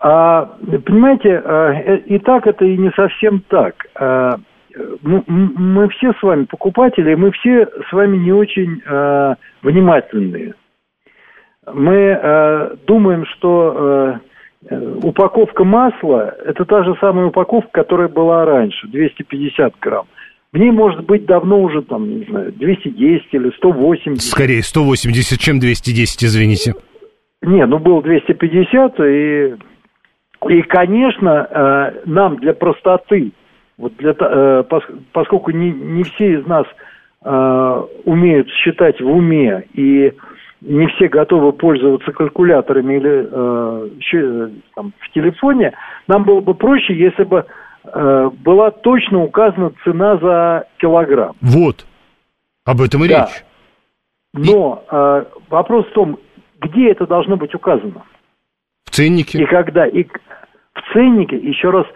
А, 0.00 0.46
понимаете, 0.86 2.02
и 2.06 2.18
так 2.20 2.46
это 2.46 2.64
и 2.64 2.76
не 2.76 2.90
совсем 2.96 3.42
так. 3.48 3.74
Мы, 5.02 5.22
мы 5.26 5.88
все 5.88 6.12
с 6.12 6.22
вами 6.22 6.44
покупатели, 6.44 7.14
мы 7.14 7.30
все 7.32 7.66
с 7.88 7.92
вами 7.92 8.18
не 8.18 8.32
очень 8.32 8.82
э, 8.84 9.34
внимательные. 9.62 10.54
Мы 11.72 11.94
э, 11.94 12.76
думаем, 12.86 13.24
что 13.26 14.18
э, 14.70 14.76
упаковка 15.02 15.64
масла– 15.64 16.34
это 16.44 16.64
та 16.64 16.84
же 16.84 16.94
самая 17.00 17.26
упаковка, 17.26 17.70
которая 17.72 18.08
была 18.08 18.44
раньше, 18.44 18.86
250 18.88 19.74
грамм. 19.80 20.06
В 20.52 20.58
ней 20.58 20.70
может 20.70 21.04
быть 21.04 21.24
давно 21.24 21.62
уже, 21.62 21.82
там, 21.82 22.08
не 22.08 22.24
знаю, 22.24 22.52
210 22.52 23.28
или 23.32 23.50
180. 23.56 24.22
Скорее 24.22 24.62
180, 24.62 25.38
чем 25.38 25.58
210, 25.58 26.24
извините. 26.24 26.74
Не, 27.40 27.64
ну 27.66 27.78
был 27.78 28.02
250, 28.02 29.00
и, 29.00 29.54
и 30.48 30.62
конечно, 30.62 31.48
э, 31.50 32.02
нам 32.04 32.36
для 32.36 32.52
простоты– 32.52 33.32
вот 33.78 33.96
для, 33.96 34.14
э, 34.18 34.64
поскольку 35.12 35.50
не, 35.50 35.70
не 35.70 36.02
все 36.04 36.40
из 36.40 36.46
нас 36.46 36.66
э, 37.24 37.82
умеют 38.04 38.48
считать 38.50 39.00
в 39.00 39.08
уме 39.08 39.64
и 39.74 40.12
не 40.62 40.86
все 40.88 41.08
готовы 41.08 41.52
пользоваться 41.52 42.10
калькуляторами 42.12 42.94
или 42.94 43.28
э, 43.30 43.88
еще, 43.98 44.50
там, 44.74 44.92
в 44.98 45.12
телефоне, 45.12 45.72
нам 46.08 46.24
было 46.24 46.40
бы 46.40 46.54
проще, 46.54 46.94
если 46.94 47.24
бы 47.24 47.46
э, 47.84 48.30
была 48.40 48.70
точно 48.70 49.22
указана 49.22 49.72
цена 49.84 50.16
за 50.16 50.66
килограмм. 50.78 51.36
Вот. 51.40 51.86
Об 52.64 52.80
этом 52.80 53.04
и 53.04 53.08
да. 53.08 53.26
речь. 53.26 53.44
Но 54.32 54.84
э, 54.90 55.24
вопрос 55.50 55.86
в 55.86 55.92
том, 55.92 56.18
где 56.60 56.90
это 56.90 57.06
должно 57.06 57.36
быть 57.36 57.54
указано? 57.54 58.02
В 58.84 58.90
ценнике. 58.90 59.42
И 59.42 59.46
когда? 59.46 59.86
И 59.86 60.04
в 60.04 60.92
ценнике, 60.92 61.36
еще 61.36 61.70
раз, 61.70 61.86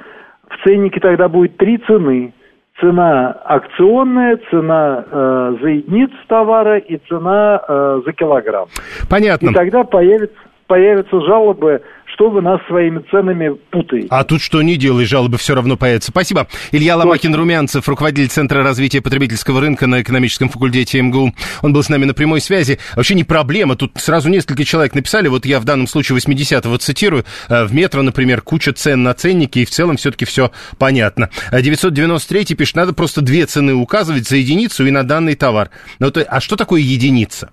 в 0.51 0.65
ценнике 0.65 1.01
тогда 1.01 1.29
будет 1.29 1.57
три 1.57 1.79
цены. 1.79 2.33
Цена 2.81 3.33
акционная, 3.45 4.39
цена 4.51 5.05
э, 5.11 5.57
за 5.61 5.69
единицу 5.69 6.15
товара 6.29 6.79
и 6.79 6.97
цена 7.09 7.63
э, 7.69 8.01
за 8.07 8.13
килограмм. 8.13 8.69
Понятно. 9.09 9.51
И 9.51 9.53
тогда 9.53 9.85
появится, 9.85 10.37
появятся 10.67 11.21
жалобы 11.21 11.83
что 12.21 12.29
вы 12.29 12.43
нас 12.43 12.61
своими 12.69 13.03
ценами 13.11 13.57
путаете. 13.71 14.07
А 14.11 14.25
тут 14.25 14.43
что 14.43 14.61
не 14.61 14.77
делай, 14.77 15.07
жалобы 15.07 15.39
все 15.39 15.55
равно 15.55 15.79
появятся. 15.79 16.11
Спасибо. 16.11 16.49
Илья 16.71 16.97
Ломакин-Румянцев, 16.97 17.83
руководитель 17.87 18.29
Центра 18.29 18.63
развития 18.63 19.01
потребительского 19.01 19.63
рынка 19.63 19.87
на 19.87 20.03
экономическом 20.03 20.51
факультете 20.51 21.01
МГУ. 21.01 21.33
Он 21.63 21.73
был 21.73 21.83
с 21.83 21.89
нами 21.89 22.05
на 22.05 22.13
прямой 22.13 22.43
связи. 22.43 22.79
Вообще 22.95 23.15
не 23.15 23.25
проблема. 23.25 23.75
Тут 23.75 23.93
сразу 23.95 24.29
несколько 24.29 24.67
человек 24.67 24.95
написали. 24.95 25.29
Вот 25.29 25.47
я 25.47 25.61
в 25.61 25.65
данном 25.65 25.87
случае 25.87 26.19
80-го 26.19 26.77
цитирую. 26.77 27.25
Э, 27.49 27.65
в 27.65 27.73
метро, 27.73 28.03
например, 28.03 28.43
куча 28.43 28.75
цен 28.75 29.03
на 29.03 29.15
ценники, 29.15 29.61
и 29.61 29.65
в 29.65 29.71
целом 29.71 29.97
все-таки 29.97 30.27
все 30.27 30.51
понятно. 30.79 31.31
993 31.53 32.41
э, 32.43 32.55
пишет, 32.55 32.77
надо 32.77 32.93
просто 32.93 33.23
две 33.23 33.47
цены 33.47 33.73
указывать 33.73 34.29
за 34.29 34.37
единицу 34.37 34.85
и 34.85 34.91
на 34.91 35.05
данный 35.05 35.37
товар. 35.37 35.71
Но, 35.99 36.11
то, 36.11 36.23
а 36.23 36.41
что 36.41 36.57
такое 36.57 36.83
единица? 36.83 37.51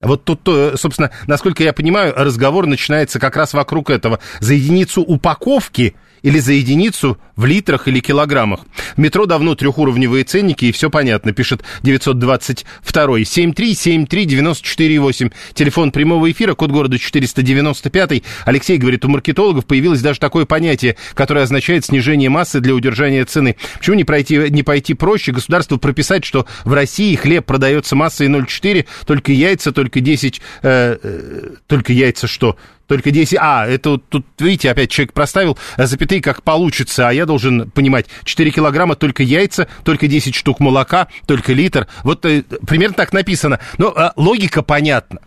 Вот 0.00 0.24
тут, 0.24 0.40
собственно, 0.78 1.10
насколько 1.26 1.64
я 1.64 1.72
понимаю, 1.72 2.14
разговор 2.16 2.66
начинается 2.66 3.18
как 3.18 3.36
раз 3.36 3.52
вокруг 3.52 3.90
этого. 3.90 4.20
За 4.40 4.54
единицу 4.54 5.02
упаковки– 5.02 5.96
или 6.22 6.38
за 6.38 6.52
единицу 6.52 7.18
в 7.36 7.44
литрах 7.44 7.88
или 7.88 8.00
килограммах. 8.00 8.60
В 8.96 8.98
метро 8.98 9.26
давно 9.26 9.54
трехуровневые 9.54 10.24
ценники, 10.24 10.66
и 10.66 10.72
все 10.72 10.90
понятно, 10.90 11.32
пишет 11.32 11.62
922 11.82 13.24
7373 13.24 14.24
94 14.24 15.00
8. 15.00 15.30
Телефон 15.54 15.92
прямого 15.92 16.30
эфира, 16.30 16.54
код 16.54 16.70
города 16.70 16.98
495. 16.98 18.22
Алексей 18.44 18.78
говорит, 18.78 19.04
у 19.04 19.08
маркетологов 19.08 19.66
появилось 19.66 20.00
даже 20.00 20.18
такое 20.18 20.44
понятие, 20.44 20.96
которое 21.14 21.42
означает 21.42 21.84
снижение 21.84 22.28
массы 22.28 22.60
для 22.60 22.74
удержания 22.74 23.24
цены. 23.24 23.56
Почему 23.78 23.96
не, 23.96 24.04
пройти, 24.04 24.50
не 24.50 24.62
пойти 24.62 24.94
проще? 24.94 25.32
Государство 25.32 25.76
прописать, 25.76 26.24
что 26.24 26.46
в 26.64 26.72
России 26.72 27.14
хлеб 27.14 27.44
продается 27.44 27.96
массой 27.96 28.28
0,4, 28.28 28.86
только 29.06 29.32
яйца, 29.32 29.72
только 29.72 30.00
10, 30.00 30.40
э, 30.62 30.98
э, 31.02 31.48
только 31.66 31.92
яйца 31.92 32.26
что? 32.26 32.56
Только 32.88 33.10
10... 33.10 33.36
А, 33.38 33.66
это 33.66 33.90
вот 33.90 34.08
тут, 34.08 34.26
видите, 34.38 34.70
опять 34.70 34.90
человек 34.90 35.12
проставил 35.12 35.58
запятые, 35.76 36.22
как 36.22 36.42
получится, 36.42 37.08
а 37.08 37.12
я 37.12 37.26
должен 37.26 37.70
понимать, 37.70 38.06
4 38.24 38.50
килограмма 38.50 38.96
только 38.96 39.22
яйца, 39.22 39.68
только 39.84 40.08
10 40.08 40.34
штук 40.34 40.58
молока, 40.58 41.08
только 41.26 41.52
литр. 41.52 41.86
Вот 42.02 42.24
э, 42.24 42.42
примерно 42.66 42.94
так 42.94 43.12
написано. 43.12 43.60
Но 43.76 43.92
э, 43.94 44.10
логика 44.16 44.62
понятна. 44.62 45.20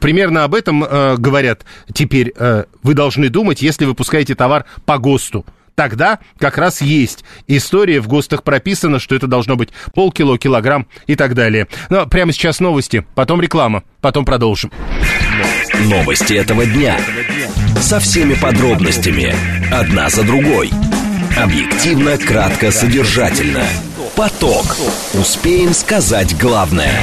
Примерно 0.00 0.44
об 0.44 0.54
этом 0.54 0.84
э, 0.84 1.16
говорят 1.16 1.64
теперь. 1.94 2.34
Э, 2.36 2.64
вы 2.82 2.94
должны 2.94 3.28
думать, 3.30 3.62
если 3.62 3.84
выпускаете 3.84 4.34
товар 4.34 4.64
по 4.84 4.98
ГОСТу 4.98 5.46
тогда 5.78 6.18
как 6.38 6.58
раз 6.58 6.82
есть 6.82 7.24
история, 7.46 8.00
в 8.00 8.08
ГОСТах 8.08 8.42
прописано, 8.42 8.98
что 8.98 9.14
это 9.14 9.28
должно 9.28 9.54
быть 9.54 9.68
полкило, 9.94 10.36
килограмм 10.36 10.88
и 11.06 11.14
так 11.14 11.34
далее. 11.34 11.68
Но 11.88 12.04
прямо 12.06 12.32
сейчас 12.32 12.58
новости, 12.58 13.06
потом 13.14 13.40
реклама, 13.40 13.84
потом 14.00 14.24
продолжим. 14.24 14.72
Новости 15.86 16.34
этого 16.34 16.66
дня. 16.66 16.98
Со 17.80 18.00
всеми 18.00 18.34
подробностями. 18.34 19.32
Одна 19.72 20.10
за 20.10 20.24
другой. 20.24 20.70
Объективно, 21.36 22.18
кратко, 22.18 22.72
содержательно. 22.72 23.64
Поток. 24.16 24.76
Успеем 25.14 25.72
сказать 25.72 26.36
главное. 26.36 27.00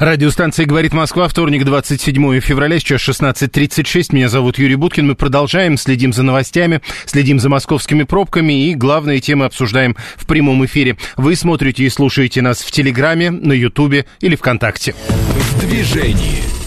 Радиостанция 0.00 0.66
«Говорит 0.66 0.94
Москва», 0.94 1.28
вторник, 1.28 1.64
27 1.64 2.40
февраля, 2.40 2.80
сейчас 2.80 3.02
16.36. 3.02 4.14
Меня 4.14 4.28
зовут 4.28 4.58
Юрий 4.58 4.74
Буткин. 4.74 5.06
Мы 5.06 5.14
продолжаем, 5.14 5.76
следим 5.76 6.12
за 6.12 6.22
новостями, 6.22 6.80
следим 7.04 7.38
за 7.38 7.50
московскими 7.50 8.02
пробками 8.02 8.68
и 8.68 8.74
главные 8.74 9.20
темы 9.20 9.44
обсуждаем 9.44 9.96
в 10.16 10.26
прямом 10.26 10.64
эфире. 10.64 10.96
Вы 11.16 11.36
смотрите 11.36 11.84
и 11.84 11.90
слушаете 11.90 12.42
нас 12.42 12.62
в 12.62 12.70
Телеграме, 12.72 13.30
на 13.30 13.52
Ютубе 13.52 14.06
или 14.20 14.34
ВКонтакте. 14.34 14.94
В 15.08 15.60
движении. 15.60 16.59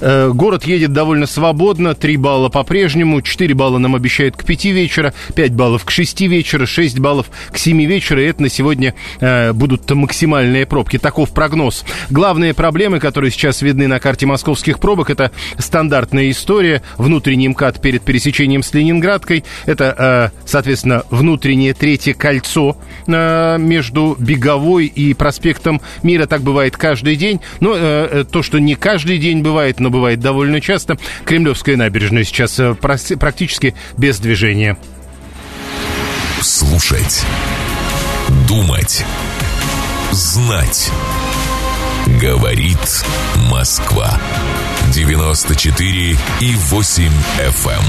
Э, 0.00 0.30
город 0.32 0.64
едет 0.64 0.92
довольно 0.92 1.26
свободно, 1.26 1.94
3 1.94 2.16
балла 2.16 2.48
по-прежнему, 2.48 3.20
4 3.22 3.54
балла 3.54 3.78
нам 3.78 3.94
обещают 3.94 4.36
к 4.36 4.44
5 4.44 4.64
вечера, 4.66 5.12
5 5.34 5.52
баллов 5.52 5.84
к 5.84 5.90
6 5.90 6.22
вечера, 6.22 6.66
6 6.66 6.98
баллов 6.98 7.30
к 7.50 7.58
7 7.58 7.84
вечера, 7.84 8.22
и 8.22 8.26
это 8.26 8.42
на 8.42 8.48
сегодня 8.48 8.94
э, 9.20 9.52
будут 9.52 9.90
максимальные 9.90 10.66
пробки. 10.66 10.98
Таков 10.98 11.30
прогноз. 11.30 11.84
Главные 12.08 12.54
проблемы, 12.54 12.98
которые 12.98 13.30
сейчас 13.30 13.62
видны 13.62 13.88
на 13.88 14.00
карте 14.00 14.26
московских 14.26 14.78
пробок, 14.80 15.10
это 15.10 15.30
стандартная 15.58 16.30
история, 16.30 16.82
внутренний 16.96 17.48
МКАД 17.48 17.80
перед 17.80 18.02
пересечением 18.02 18.62
с 18.62 18.72
Ленинградкой, 18.72 19.44
это, 19.66 20.32
э, 20.34 20.46
соответственно, 20.46 21.04
внутреннее 21.10 21.74
третье 21.74 22.14
кольцо 22.14 22.76
между 23.06 24.16
Беговой 24.18 24.86
и 24.86 25.14
проспектом 25.14 25.80
Мира, 26.02 26.26
так 26.26 26.42
бывает 26.42 26.76
каждый 26.76 27.16
день, 27.16 27.40
но 27.60 28.24
то, 28.24 28.42
что 28.42 28.58
не 28.58 28.74
каждый 28.74 29.18
день 29.18 29.42
бывает, 29.42 29.80
но 29.80 29.89
бывает 29.90 30.20
довольно 30.20 30.60
часто, 30.60 30.98
Кремлевская 31.24 31.76
набережная 31.76 32.24
сейчас 32.24 32.58
э, 32.58 32.74
практически 32.74 33.74
без 33.96 34.18
движения. 34.18 34.76
Слушать. 36.40 37.24
Думать. 38.48 39.04
Знать. 40.12 40.90
Говорит 42.20 43.04
Москва. 43.50 44.18
94 44.92 46.16
и 46.40 46.54
8 46.54 47.04
FM. 47.38 47.70
Эм. 47.70 47.84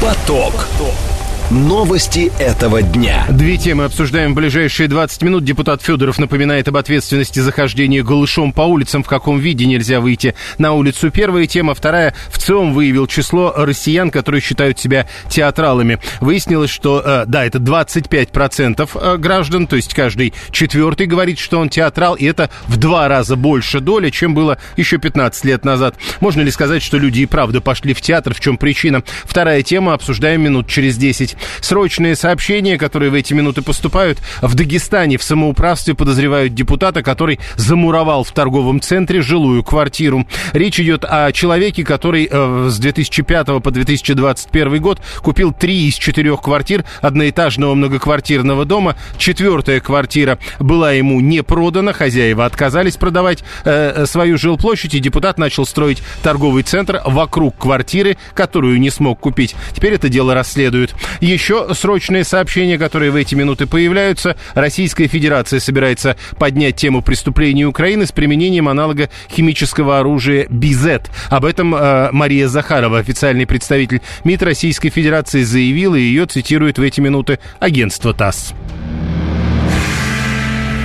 Поток. 0.00 0.54
Поток. 0.54 1.23
Новости 1.50 2.32
этого 2.38 2.80
дня. 2.80 3.26
Две 3.28 3.58
темы 3.58 3.84
обсуждаем 3.84 4.32
в 4.32 4.34
ближайшие 4.34 4.88
20 4.88 5.22
минут. 5.22 5.44
Депутат 5.44 5.82
Федоров 5.82 6.18
напоминает 6.18 6.68
об 6.68 6.78
ответственности 6.78 7.40
за 7.40 7.52
хождение 7.52 8.02
голышом 8.02 8.50
по 8.50 8.62
улицам, 8.62 9.02
в 9.02 9.06
каком 9.06 9.38
виде 9.38 9.66
нельзя 9.66 10.00
выйти 10.00 10.34
на 10.56 10.72
улицу. 10.72 11.10
Первая 11.10 11.46
тема. 11.46 11.74
Вторая. 11.74 12.14
В 12.30 12.38
ЦИОМ 12.38 12.72
выявил 12.72 13.06
число 13.06 13.52
россиян, 13.56 14.10
которые 14.10 14.40
считают 14.40 14.78
себя 14.78 15.06
театралами. 15.28 15.98
Выяснилось, 16.22 16.70
что, 16.70 17.02
э, 17.04 17.24
да, 17.26 17.44
это 17.44 17.58
25% 17.58 18.90
э, 18.94 19.16
граждан, 19.18 19.66
то 19.66 19.76
есть 19.76 19.92
каждый 19.92 20.32
четвертый 20.50 21.06
говорит, 21.06 21.38
что 21.38 21.58
он 21.58 21.68
театрал, 21.68 22.14
и 22.14 22.24
это 22.24 22.48
в 22.68 22.78
два 22.78 23.06
раза 23.06 23.36
больше 23.36 23.80
доля, 23.80 24.10
чем 24.10 24.32
было 24.32 24.56
еще 24.78 24.96
15 24.96 25.44
лет 25.44 25.64
назад. 25.66 25.96
Можно 26.20 26.40
ли 26.40 26.50
сказать, 26.50 26.82
что 26.82 26.96
люди 26.96 27.20
и 27.20 27.26
правда 27.26 27.60
пошли 27.60 27.92
в 27.92 28.00
театр? 28.00 28.32
В 28.32 28.40
чем 28.40 28.56
причина? 28.56 29.02
Вторая 29.24 29.62
тема. 29.62 29.92
Обсуждаем 29.92 30.40
минут 30.40 30.68
через 30.68 30.96
10. 30.96 31.33
Срочные 31.60 32.16
сообщения, 32.16 32.78
которые 32.78 33.10
в 33.10 33.14
эти 33.14 33.34
минуты 33.34 33.62
поступают. 33.62 34.18
В 34.42 34.54
Дагестане 34.54 35.18
в 35.18 35.22
самоуправстве 35.22 35.94
подозревают 35.94 36.54
депутата, 36.54 37.02
который 37.02 37.40
замуровал 37.56 38.24
в 38.24 38.32
торговом 38.32 38.80
центре 38.80 39.22
жилую 39.22 39.62
квартиру. 39.62 40.26
Речь 40.52 40.80
идет 40.80 41.04
о 41.04 41.32
человеке, 41.32 41.84
который 41.84 42.28
э, 42.30 42.68
с 42.70 42.78
2005 42.78 43.62
по 43.62 43.70
2021 43.70 44.80
год 44.80 45.00
купил 45.22 45.52
три 45.52 45.88
из 45.88 45.94
четырех 45.94 46.42
квартир 46.42 46.84
одноэтажного 47.00 47.74
многоквартирного 47.74 48.64
дома. 48.64 48.96
Четвертая 49.18 49.80
квартира 49.80 50.38
была 50.58 50.92
ему 50.92 51.20
не 51.20 51.42
продана, 51.42 51.92
хозяева 51.92 52.44
отказались 52.44 52.96
продавать 52.96 53.44
э, 53.64 54.06
свою 54.06 54.38
жилплощадь, 54.38 54.94
и 54.94 55.00
депутат 55.00 55.38
начал 55.38 55.66
строить 55.66 56.02
торговый 56.22 56.62
центр 56.62 57.00
вокруг 57.04 57.56
квартиры, 57.56 58.16
которую 58.34 58.78
не 58.80 58.90
смог 58.90 59.20
купить. 59.20 59.54
Теперь 59.72 59.94
это 59.94 60.08
дело 60.08 60.34
расследуют. 60.34 60.94
Еще 61.24 61.72
срочные 61.72 62.22
сообщения, 62.22 62.76
которые 62.76 63.10
в 63.10 63.16
эти 63.16 63.34
минуты 63.34 63.66
появляются. 63.66 64.36
Российская 64.52 65.06
Федерация 65.06 65.58
собирается 65.58 66.18
поднять 66.38 66.76
тему 66.76 67.00
преступлений 67.00 67.64
Украины 67.64 68.04
с 68.04 68.12
применением 68.12 68.68
аналога 68.68 69.08
химического 69.30 69.98
оружия 70.00 70.46
БИЗЕТ. 70.50 71.10
Об 71.30 71.46
этом 71.46 71.74
э, 71.74 72.10
Мария 72.12 72.46
Захарова, 72.46 72.98
официальный 72.98 73.46
представитель 73.46 74.02
МИД 74.24 74.42
Российской 74.42 74.90
Федерации, 74.90 75.44
заявила, 75.44 75.94
и 75.94 76.02
ее 76.02 76.26
цитирует 76.26 76.76
в 76.76 76.82
эти 76.82 77.00
минуты 77.00 77.38
агентство 77.58 78.12
ТАСС. 78.12 78.52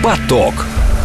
Поток. 0.02 0.54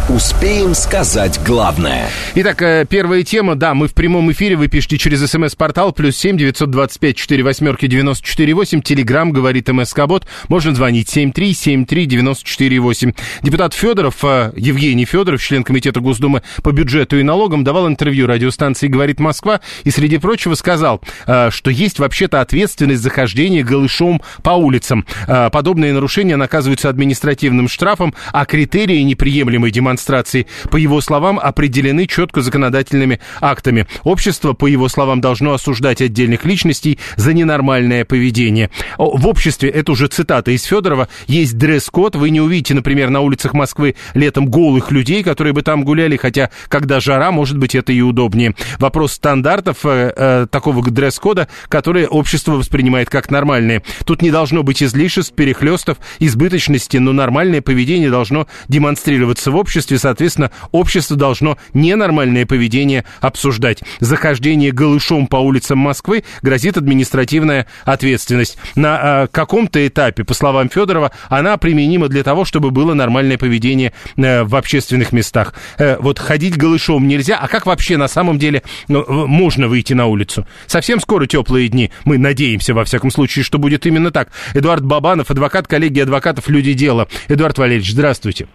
Успеем 0.07 0.75
сказать 0.75 1.39
главное. 1.43 2.07
Итак, 2.35 2.61
э, 2.61 2.85
первая 2.87 3.23
тема. 3.23 3.55
Да, 3.55 3.73
мы 3.73 3.87
в 3.87 3.95
прямом 3.95 4.31
эфире. 4.31 4.55
Вы 4.55 4.67
пишите 4.67 4.99
через 4.99 5.27
смс-портал 5.27 5.93
плюс 5.93 6.15
семь 6.15 6.37
девятьсот 6.37 6.69
двадцать 6.69 6.99
пять 6.99 7.17
четыре 7.17 7.41
восьмерки 7.41 7.87
девяносто 7.87 8.23
четыре 8.23 8.53
восемь. 8.53 8.83
Телеграмм 8.83 9.31
говорит 9.31 9.67
МСК 9.67 10.05
Бот. 10.05 10.27
Можно 10.47 10.75
звонить 10.75 11.09
семь 11.09 11.31
три 11.31 11.55
семь 11.55 11.87
три 11.87 12.05
девяносто 12.05 12.45
четыре 12.45 12.79
восемь. 12.79 13.13
Депутат 13.41 13.73
Федоров, 13.73 14.23
э, 14.23 14.53
Евгений 14.55 15.05
Федоров, 15.05 15.41
член 15.41 15.63
комитета 15.63 16.01
Госдумы 16.01 16.43
по 16.61 16.71
бюджету 16.71 17.17
и 17.17 17.23
налогам, 17.23 17.63
давал 17.63 17.87
интервью 17.87 18.27
радиостанции 18.27 18.87
«Говорит 18.87 19.19
Москва» 19.19 19.61
и, 19.85 19.89
среди 19.89 20.19
прочего, 20.19 20.53
сказал, 20.53 21.01
э, 21.25 21.49
что 21.49 21.71
есть 21.71 21.97
вообще-то 21.97 22.41
ответственность 22.41 23.01
за 23.01 23.09
хождение 23.09 23.63
голышом 23.63 24.21
по 24.43 24.51
улицам. 24.51 25.03
Подобные 25.25 25.93
нарушения 25.93 26.35
наказываются 26.35 26.89
административным 26.89 27.67
штрафом, 27.67 28.13
а 28.31 28.45
критерии 28.45 28.99
неприемлемой 28.99 29.71
демонстрации 29.71 29.94
демонстрации, 29.95 30.45
по 30.69 30.77
его 30.77 30.99
словам, 31.01 31.39
определены 31.39 32.05
четко 32.05 32.41
законодательными 32.41 33.19
актами. 33.39 33.87
Общество, 34.03 34.53
по 34.53 34.67
его 34.67 34.89
словам, 34.89 35.21
должно 35.21 35.53
осуждать 35.53 36.01
отдельных 36.01 36.45
личностей 36.45 36.99
за 37.15 37.33
ненормальное 37.33 38.03
поведение. 38.03 38.69
В 38.97 39.27
обществе, 39.27 39.69
это 39.69 39.93
уже 39.93 40.07
цитата 40.07 40.51
из 40.51 40.63
Федорова, 40.63 41.07
есть 41.27 41.57
дресс-код. 41.57 42.15
Вы 42.15 42.29
не 42.29 42.41
увидите, 42.41 42.73
например, 42.73 43.09
на 43.09 43.21
улицах 43.21 43.53
Москвы 43.53 43.95
летом 44.13 44.47
голых 44.47 44.91
людей, 44.91 45.23
которые 45.23 45.53
бы 45.53 45.61
там 45.61 45.83
гуляли, 45.83 46.17
хотя 46.17 46.49
когда 46.67 46.99
жара, 46.99 47.31
может 47.31 47.57
быть, 47.57 47.75
это 47.75 47.93
и 47.93 48.01
удобнее. 48.01 48.53
Вопрос 48.79 49.13
стандартов 49.13 49.85
э, 49.85 50.13
э, 50.15 50.47
такого 50.49 50.83
дресс-кода, 50.83 51.47
которые 51.69 52.07
общество 52.07 52.53
воспринимает 52.53 53.09
как 53.09 53.31
нормальные. 53.31 53.81
Тут 54.05 54.21
не 54.21 54.31
должно 54.31 54.63
быть 54.63 54.83
излишеств, 54.83 55.33
перехлестов, 55.35 55.97
избыточности, 56.19 56.97
но 56.97 57.13
нормальное 57.13 57.61
поведение 57.61 58.09
должно 58.09 58.47
демонстрироваться 58.67 59.51
в 59.51 59.55
обществе 59.55 59.84
обществе, 59.85 59.99
соответственно, 59.99 60.51
общество 60.71 61.15
должно 61.15 61.57
ненормальное 61.73 62.45
поведение 62.45 63.05
обсуждать. 63.21 63.81
Захождение 63.99 64.71
голышом 64.71 65.27
по 65.27 65.37
улицам 65.37 65.77
Москвы 65.77 66.23
грозит 66.41 66.77
административная 66.77 67.67
ответственность. 67.83 68.57
На 68.75 69.23
э, 69.23 69.27
каком-то 69.31 69.85
этапе, 69.85 70.23
по 70.23 70.33
словам 70.33 70.69
Федорова, 70.69 71.11
она 71.29 71.57
применима 71.57 72.07
для 72.07 72.23
того, 72.23 72.45
чтобы 72.45 72.71
было 72.71 72.95
нормальное 72.95 73.37
поведение 73.37 73.93
э, 74.17 74.43
в 74.43 74.55
общественных 74.55 75.11
местах. 75.11 75.53
Э, 75.77 75.97
вот 75.99 76.17
ходить 76.17 76.57
голышом 76.57 77.07
нельзя, 77.07 77.37
а 77.37 77.47
как 77.47 77.67
вообще 77.67 77.97
на 77.97 78.07
самом 78.07 78.39
деле 78.39 78.63
ну, 78.87 79.27
можно 79.27 79.67
выйти 79.67 79.93
на 79.93 80.07
улицу? 80.07 80.47
Совсем 80.65 80.99
скоро 80.99 81.27
теплые 81.27 81.67
дни. 81.67 81.91
Мы 82.05 82.17
надеемся, 82.17 82.73
во 82.73 82.85
всяком 82.85 83.11
случае, 83.11 83.43
что 83.43 83.59
будет 83.59 83.85
именно 83.85 84.09
так. 84.09 84.29
Эдуард 84.55 84.83
Бабанов, 84.83 85.29
адвокат 85.29 85.67
коллегии 85.67 86.01
адвокатов 86.01 86.47
«Люди 86.49 86.73
дела». 86.73 87.07
Эдуард 87.27 87.57
Валерьевич, 87.59 87.91
здравствуйте. 87.91 88.47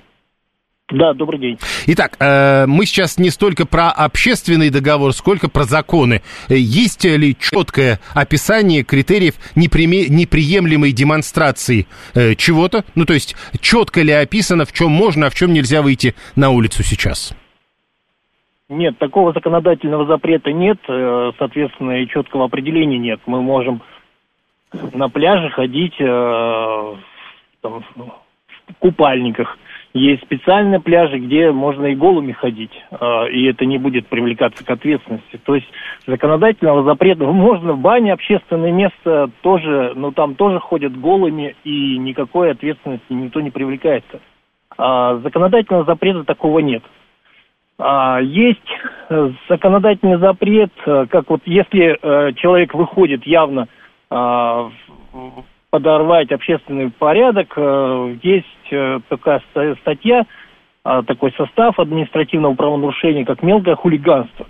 Да, 0.90 1.14
добрый 1.14 1.38
день. 1.38 1.58
Итак, 1.86 2.16
э, 2.18 2.66
мы 2.66 2.84
сейчас 2.84 3.18
не 3.18 3.30
столько 3.30 3.64
про 3.64 3.90
общественный 3.90 4.70
договор, 4.70 5.12
сколько 5.12 5.48
про 5.48 5.62
законы. 5.62 6.22
Есть 6.48 7.04
ли 7.04 7.36
четкое 7.38 8.00
описание 8.14 8.82
критериев 8.82 9.34
неприемлемой 9.54 10.92
демонстрации 10.92 11.86
э, 12.14 12.34
чего-то? 12.34 12.84
Ну, 12.96 13.04
то 13.04 13.14
есть, 13.14 13.36
четко 13.60 14.02
ли 14.02 14.12
описано, 14.12 14.64
в 14.64 14.72
чем 14.72 14.90
можно, 14.90 15.26
а 15.26 15.30
в 15.30 15.34
чем 15.34 15.52
нельзя 15.52 15.82
выйти 15.82 16.14
на 16.34 16.50
улицу 16.50 16.82
сейчас? 16.82 17.36
Нет, 18.68 18.98
такого 18.98 19.32
законодательного 19.32 20.06
запрета 20.06 20.52
нет, 20.52 20.78
э, 20.88 21.32
соответственно, 21.38 22.02
и 22.02 22.08
четкого 22.08 22.46
определения 22.46 22.98
нет. 22.98 23.20
Мы 23.26 23.42
можем 23.42 23.82
на 24.92 25.08
пляже 25.08 25.50
ходить 25.50 25.96
там, 25.98 27.84
в 27.94 28.74
купальниках– 28.78 29.56
есть 29.92 30.22
специальные 30.22 30.80
пляжи, 30.80 31.18
где 31.18 31.50
можно 31.50 31.86
и 31.86 31.96
голыми 31.96 32.32
ходить, 32.32 32.70
а, 32.92 33.24
и 33.24 33.44
это 33.44 33.66
не 33.66 33.78
будет 33.78 34.06
привлекаться 34.06 34.64
к 34.64 34.70
ответственности. 34.70 35.40
То 35.44 35.56
есть 35.56 35.66
законодательного 36.06 36.84
запрета 36.84 37.24
можно 37.32 37.72
в 37.72 37.80
бане, 37.80 38.12
общественное 38.12 38.72
место 38.72 39.30
тоже, 39.42 39.92
но 39.96 40.12
там 40.12 40.36
тоже 40.36 40.60
ходят 40.60 40.98
голыми, 40.98 41.56
и 41.64 41.98
никакой 41.98 42.52
ответственности 42.52 43.12
никто 43.12 43.40
не 43.40 43.50
привлекается. 43.50 44.20
А 44.78 45.16
законодательного 45.18 45.84
запрета 45.84 46.24
такого 46.24 46.60
нет. 46.60 46.84
А, 47.78 48.20
есть 48.20 48.60
законодательный 49.48 50.18
запрет, 50.18 50.70
как 50.84 51.28
вот 51.28 51.40
если 51.46 51.98
э, 52.00 52.32
человек 52.34 52.74
выходит 52.74 53.26
явно 53.26 53.68
подорвать 55.70 56.30
общественный 56.32 56.90
порядок. 56.90 57.52
Э, 57.56 58.16
есть 58.22 58.46
э, 58.70 58.98
такая 59.08 59.42
статья, 59.80 60.26
э, 60.84 61.02
такой 61.06 61.32
состав 61.36 61.78
административного 61.78 62.54
правонарушения, 62.54 63.24
как 63.24 63.42
мелкое 63.42 63.76
хулиганство. 63.76 64.46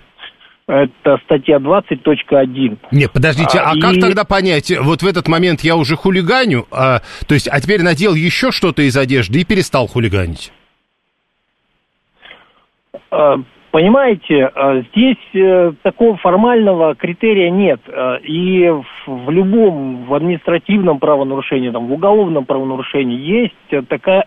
Это 0.67 1.19
статья 1.25 1.57
20.1. 1.59 2.79
Нет, 2.93 3.11
подождите, 3.13 3.59
а, 3.59 3.73
а 3.73 3.77
и... 3.77 3.81
как 3.81 4.01
тогда 4.01 4.25
понять, 4.25 4.73
вот 4.79 5.03
в 5.03 5.07
этот 5.07 5.27
момент 5.27 5.63
я 5.63 5.75
уже 5.75 5.97
хулиганю, 5.97 6.67
а, 6.71 7.01
то 7.27 7.35
есть, 7.35 7.49
а 7.49 7.61
теперь 7.61 7.83
надел 7.83 8.15
еще 8.15 8.53
что-то 8.53 8.83
из 8.83 8.97
одежды 8.97 9.41
и 9.41 9.45
перестал 9.45 9.89
хулиганить? 9.89 10.53
Понимаете, 13.71 14.51
э, 14.53 14.83
здесь 14.91 15.17
э, 15.33 15.73
такого 15.83 16.17
формального 16.17 16.97
критерия 16.97 17.51
нет. 17.51 17.81
Э, 17.87 18.19
и 18.21 18.69
в 19.07 19.31
любом 19.31 20.07
в 20.07 20.15
административном 20.15 20.99
правонарушении, 20.99 21.71
там, 21.71 21.87
в 21.87 21.93
уголовном 21.93 22.47
правонарушении 22.47 23.17
есть 23.17 23.89
такая 23.89 24.25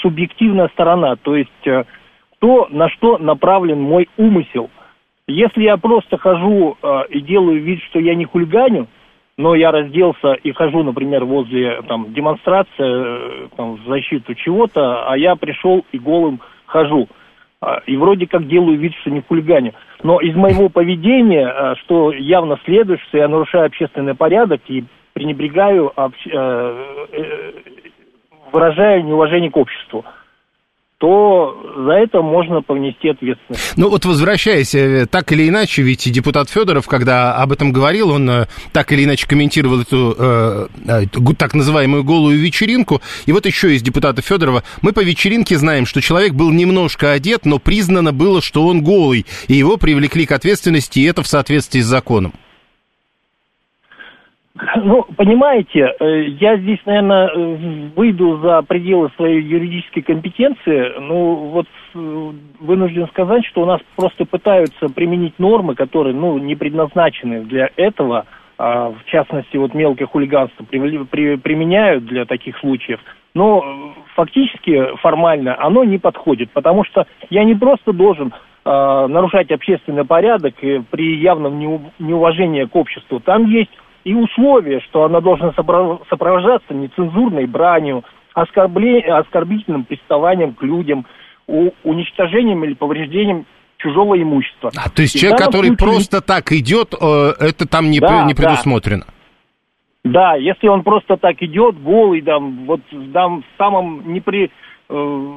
субъективная 0.00 0.68
сторона. 0.68 1.16
То 1.16 1.36
есть 1.36 1.86
то, 2.38 2.68
на 2.70 2.88
что 2.88 3.18
направлен 3.18 3.80
мой 3.80 4.08
умысел. 4.16 4.70
Если 5.28 5.62
я 5.62 5.76
просто 5.76 6.18
хожу 6.18 6.76
и 7.10 7.20
делаю 7.20 7.62
вид, 7.62 7.80
что 7.84 8.00
я 8.00 8.14
не 8.14 8.24
хулиганю, 8.24 8.88
но 9.36 9.54
я 9.54 9.70
разделся 9.70 10.32
и 10.32 10.52
хожу, 10.52 10.82
например, 10.82 11.24
возле 11.24 11.80
там, 11.82 12.12
демонстрации 12.12 13.48
там, 13.56 13.76
в 13.76 13.86
защиту 13.86 14.34
чего-то, 14.34 15.08
а 15.08 15.16
я 15.16 15.36
пришел 15.36 15.84
и 15.92 15.98
голым 15.98 16.40
хожу– 16.66 17.08
и 17.86 17.96
вроде 17.96 18.26
как 18.26 18.48
делаю 18.48 18.78
вид, 18.78 18.92
что 19.00 19.10
не 19.10 19.20
хулиганю. 19.20 19.72
Но 20.02 20.20
из 20.20 20.34
моего 20.34 20.68
поведения, 20.70 21.46
а, 21.46 21.76
что 21.76 22.12
явно 22.12 22.58
следует, 22.64 23.00
что 23.02 23.18
я 23.18 23.28
нарушаю 23.28 23.66
общественный 23.66 24.14
порядок 24.14 24.60
и 24.68 24.84
пренебрегаю, 25.12 25.92
э, 25.96 26.08
э, 26.32 27.52
выражаю 28.50 29.04
неуважение 29.04 29.50
к 29.50 29.56
обществу 29.56 30.04
то 31.02 31.60
за 31.84 31.94
это 31.94 32.22
можно 32.22 32.62
понести 32.62 33.08
ответственность. 33.08 33.72
Ну 33.76 33.90
вот 33.90 34.04
возвращаясь, 34.04 34.72
э, 34.72 35.06
так 35.10 35.32
или 35.32 35.48
иначе, 35.48 35.82
ведь 35.82 36.08
депутат 36.12 36.48
Федоров, 36.48 36.86
когда 36.86 37.34
об 37.34 37.50
этом 37.50 37.72
говорил, 37.72 38.10
он 38.10 38.30
э, 38.30 38.46
так 38.72 38.92
или 38.92 39.02
иначе 39.02 39.26
комментировал 39.26 39.80
эту 39.80 40.14
э, 40.16 40.68
э 40.86 41.06
так 41.36 41.54
называемую 41.54 42.04
голую 42.04 42.38
вечеринку. 42.38 43.02
И 43.26 43.32
вот 43.32 43.46
еще 43.46 43.74
из 43.74 43.82
депутата 43.82 44.22
Федорова, 44.22 44.62
мы 44.80 44.92
по 44.92 45.00
вечеринке 45.00 45.58
знаем, 45.58 45.86
что 45.86 46.00
человек 46.00 46.34
был 46.34 46.52
немножко 46.52 47.10
одет, 47.10 47.46
но 47.46 47.58
признано 47.58 48.12
было, 48.12 48.40
что 48.40 48.64
он 48.64 48.84
голый, 48.84 49.26
и 49.48 49.54
его 49.54 49.78
привлекли 49.78 50.24
к 50.24 50.30
ответственности, 50.30 51.00
и 51.00 51.04
это 51.04 51.24
в 51.24 51.26
соответствии 51.26 51.80
с 51.80 51.86
законом. 51.86 52.32
Ну, 54.76 55.04
понимаете, 55.16 55.94
э, 55.98 56.22
я 56.40 56.56
здесь, 56.56 56.80
наверное, 56.84 57.28
э, 57.28 57.56
выйду 57.96 58.38
за 58.38 58.62
пределы 58.62 59.10
своей 59.16 59.40
юридической 59.42 60.02
компетенции. 60.02 60.92
Ну, 61.00 61.34
вот 61.52 61.66
э, 61.94 62.30
вынужден 62.60 63.08
сказать, 63.08 63.44
что 63.46 63.62
у 63.62 63.66
нас 63.66 63.80
просто 63.96 64.24
пытаются 64.24 64.88
применить 64.88 65.38
нормы, 65.38 65.74
которые, 65.74 66.14
ну, 66.14 66.38
не 66.38 66.54
предназначены 66.54 67.42
для 67.44 67.70
этого, 67.76 68.26
а 68.58 68.90
в 68.90 69.04
частности, 69.06 69.56
вот 69.56 69.74
мелкое 69.74 70.06
хулиганство 70.06 70.64
при, 70.64 71.04
при, 71.04 71.36
применяют 71.36 72.04
для 72.04 72.26
таких 72.26 72.58
случаев. 72.58 73.00
Но 73.34 73.94
фактически, 74.14 74.96
формально, 74.98 75.56
оно 75.58 75.84
не 75.84 75.98
подходит, 75.98 76.50
потому 76.50 76.84
что 76.84 77.06
я 77.30 77.44
не 77.44 77.54
просто 77.54 77.94
должен 77.94 78.28
э, 78.28 79.06
нарушать 79.08 79.50
общественный 79.50 80.04
порядок 80.04 80.54
при 80.56 81.16
явном 81.16 81.58
неуважении 81.98 82.64
к 82.64 82.76
обществу. 82.76 83.20
Там 83.20 83.46
есть 83.46 83.70
и 84.04 84.14
условие, 84.14 84.80
что 84.80 85.04
она 85.04 85.20
должна 85.20 85.52
сопровождаться 85.52 86.74
нецензурной 86.74 87.46
бранью, 87.46 88.04
оскорбительным 88.34 89.84
приставанием 89.84 90.54
к 90.54 90.62
людям, 90.62 91.06
уничтожением 91.46 92.64
или 92.64 92.74
повреждением 92.74 93.46
чужого 93.78 94.20
имущества. 94.20 94.70
А, 94.76 94.88
то 94.88 95.02
есть 95.02 95.16
и 95.16 95.18
человек, 95.18 95.38
который 95.38 95.68
случае... 95.68 95.76
просто 95.76 96.20
так 96.20 96.52
идет, 96.52 96.94
э, 96.98 97.32
это 97.40 97.66
там 97.66 97.90
не, 97.90 97.98
да, 97.98 98.24
не 98.24 98.34
предусмотрено? 98.34 99.04
Да. 100.04 100.32
да, 100.32 100.34
если 100.36 100.68
он 100.68 100.82
просто 100.82 101.16
так 101.16 101.42
идет, 101.42 101.82
голый, 101.82 102.22
там, 102.22 102.64
вот 102.66 102.80
там, 103.12 103.42
в 103.42 103.58
самом 103.58 104.12
непри, 104.12 104.50
э, 104.88 105.28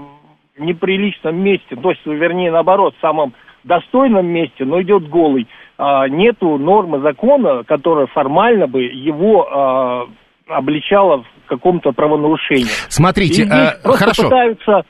неприличном 0.60 1.36
месте, 1.36 1.76
то 1.76 1.90
есть, 1.90 2.06
вернее, 2.06 2.52
наоборот, 2.52 2.94
в 2.98 3.02
самом 3.02 3.34
достойном 3.64 4.28
месте, 4.28 4.64
но 4.64 4.82
идет 4.82 5.10
голый, 5.10 5.48
нету 5.78 6.58
нормы 6.58 7.02
закона, 7.02 7.64
которая 7.64 8.08
формально 8.08 8.68
бы 8.68 8.84
его 8.84 9.48
а, 9.48 10.08
обличала 10.48 11.24
в 11.24 11.48
каком-то 11.48 11.92
правонарушении. 11.92 12.66
Смотрите, 12.90 13.48
а, 13.52 13.78
хорошо. 13.84 14.24
пытаются 14.24 14.84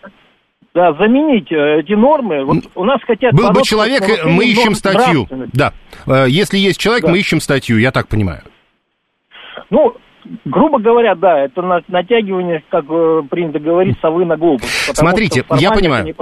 да, 0.76 0.92
заменить 0.94 1.50
э, 1.52 1.80
эти 1.80 1.94
нормы. 1.94 2.44
Вот 2.44 2.58
у 2.76 2.84
нас 2.84 3.00
хотят... 3.08 3.34
Был 3.34 3.50
бы 3.52 3.62
человек, 3.64 4.04
мы 4.26 4.46
ищем 4.46 4.76
статью. 4.76 5.26
Да. 5.54 5.72
Э, 6.06 6.26
если 6.28 6.58
есть 6.58 6.80
человек, 6.80 7.06
да. 7.06 7.12
мы 7.12 7.20
ищем 7.20 7.40
статью, 7.40 7.78
я 7.78 7.92
так 7.92 8.10
понимаю. 8.10 8.42
Ну, 9.70 9.96
грубо 10.46 10.80
говоря, 10.80 11.16
да, 11.16 11.40
это 11.40 11.62
натягивание, 11.88 12.64
как 12.70 12.86
э, 12.90 13.22
принято 13.30 13.60
говорить, 13.60 13.98
совы 14.02 14.26
на 14.26 14.38
глобус. 14.38 14.68
Смотрите, 14.94 15.44
я 15.58 15.72
понимаю. 15.72 16.16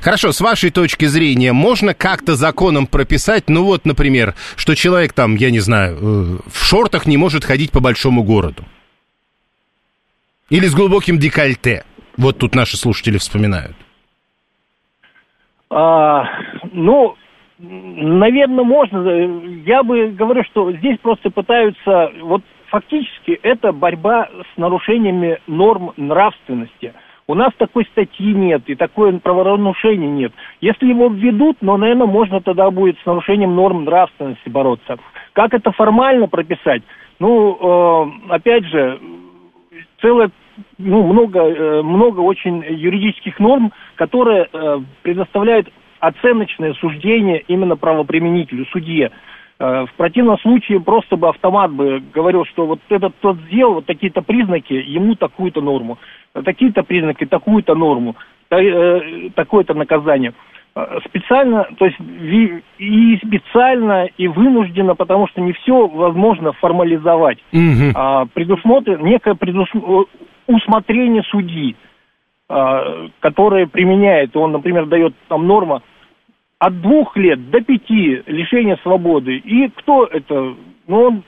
Хорошо, 0.00 0.32
с 0.32 0.40
вашей 0.40 0.70
точки 0.70 1.04
зрения, 1.06 1.52
можно 1.52 1.94
как-то 1.94 2.34
законом 2.34 2.86
прописать, 2.86 3.44
ну 3.48 3.64
вот, 3.64 3.84
например, 3.84 4.34
что 4.56 4.74
человек 4.74 5.12
там, 5.12 5.36
я 5.36 5.50
не 5.50 5.60
знаю, 5.60 5.96
э, 5.96 5.98
в 6.46 6.64
шортах 6.64 7.06
не 7.06 7.16
может 7.16 7.44
ходить 7.44 7.72
по 7.72 7.80
большому 7.80 8.22
городу? 8.22 8.64
Или 10.50 10.66
с 10.66 10.74
глубоким 10.74 11.18
декольте? 11.18 11.84
Вот 12.16 12.38
тут 12.38 12.54
наши 12.54 12.76
слушатели 12.76 13.18
вспоминают. 13.18 13.76
А, 15.68 16.24
ну, 16.72 17.16
наверное, 17.58 18.64
можно. 18.64 18.98
Я 19.66 19.82
бы 19.82 20.10
говорю, 20.10 20.44
что 20.44 20.72
здесь 20.72 20.98
просто 21.02 21.30
пытаются 21.30 22.10
вот 22.22 22.42
фактически 22.76 23.38
это 23.42 23.72
борьба 23.72 24.28
с 24.54 24.58
нарушениями 24.58 25.38
норм 25.46 25.92
нравственности. 25.96 26.92
У 27.26 27.34
нас 27.34 27.50
такой 27.56 27.86
статьи 27.86 28.34
нет 28.34 28.62
и 28.66 28.74
такое 28.74 29.18
правонарушение 29.18 30.10
нет. 30.10 30.32
Если 30.60 30.86
его 30.86 31.08
введут, 31.08 31.56
но, 31.62 31.78
наверное, 31.78 32.06
можно 32.06 32.40
тогда 32.42 32.70
будет 32.70 32.98
с 32.98 33.06
нарушением 33.06 33.54
норм 33.56 33.84
нравственности 33.84 34.48
бороться. 34.48 34.98
Как 35.32 35.54
это 35.54 35.72
формально 35.72 36.28
прописать? 36.28 36.82
Ну, 37.18 37.56
э, 38.28 38.32
опять 38.34 38.66
же, 38.66 39.00
целое, 40.02 40.30
ну, 40.76 41.02
много, 41.02 41.40
э, 41.40 41.82
много 41.82 42.20
очень 42.20 42.62
юридических 42.68 43.40
норм, 43.40 43.72
которые 43.96 44.48
э, 44.52 44.80
предоставляют 45.02 45.68
оценочное 45.98 46.74
суждение 46.74 47.42
именно 47.48 47.76
правоприменителю, 47.76 48.66
судье. 48.66 49.10
Э, 49.58 49.86
в 49.86 49.94
противном 49.96 50.38
случае 50.38 50.80
просто 50.80 51.16
бы 51.16 51.28
автомат 51.28 51.72
бы 51.72 52.02
говорил, 52.12 52.44
что 52.44 52.66
вот 52.66 52.80
этот 52.88 53.14
тот 53.20 53.38
сделал 53.48 53.74
вот 53.74 53.86
такие-то 53.86 54.22
признаки, 54.22 54.74
ему 54.74 55.14
такую-то 55.14 55.62
норму, 55.62 55.98
такие-то 56.44 56.82
признаки, 56.82 57.24
такую-то 57.24 57.74
норму, 57.74 58.16
э, 58.50 59.30
такое-то 59.34 59.72
наказание. 59.72 60.34
Э, 60.74 60.98
специально, 61.06 61.66
то 61.78 61.86
есть 61.86 61.96
и 62.78 63.18
специально, 63.24 64.04
и 64.18 64.28
вынужденно, 64.28 64.94
потому 64.94 65.26
что 65.28 65.40
не 65.40 65.52
все 65.54 65.86
возможно 65.86 66.52
формализовать. 66.52 67.38
Угу. 67.52 67.92
А, 67.94 68.26
предусмотрено 68.26 69.02
некое 69.02 69.34
предусмотр... 69.34 70.10
усмотрение 70.46 71.22
судьи, 71.30 71.76
а, 72.50 73.08
которое 73.20 73.66
применяет, 73.66 74.36
он, 74.36 74.52
например, 74.52 74.84
дает 74.84 75.14
там 75.28 75.46
норма 75.46 75.80
от 76.58 76.80
двух 76.80 77.16
лет 77.16 77.50
до 77.50 77.60
пяти 77.60 78.22
лишения 78.26 78.78
свободы. 78.82 79.36
И 79.36 79.68
кто 79.76 80.06
это? 80.06 80.54
Ну, 80.86 81.02
он, 81.02 81.24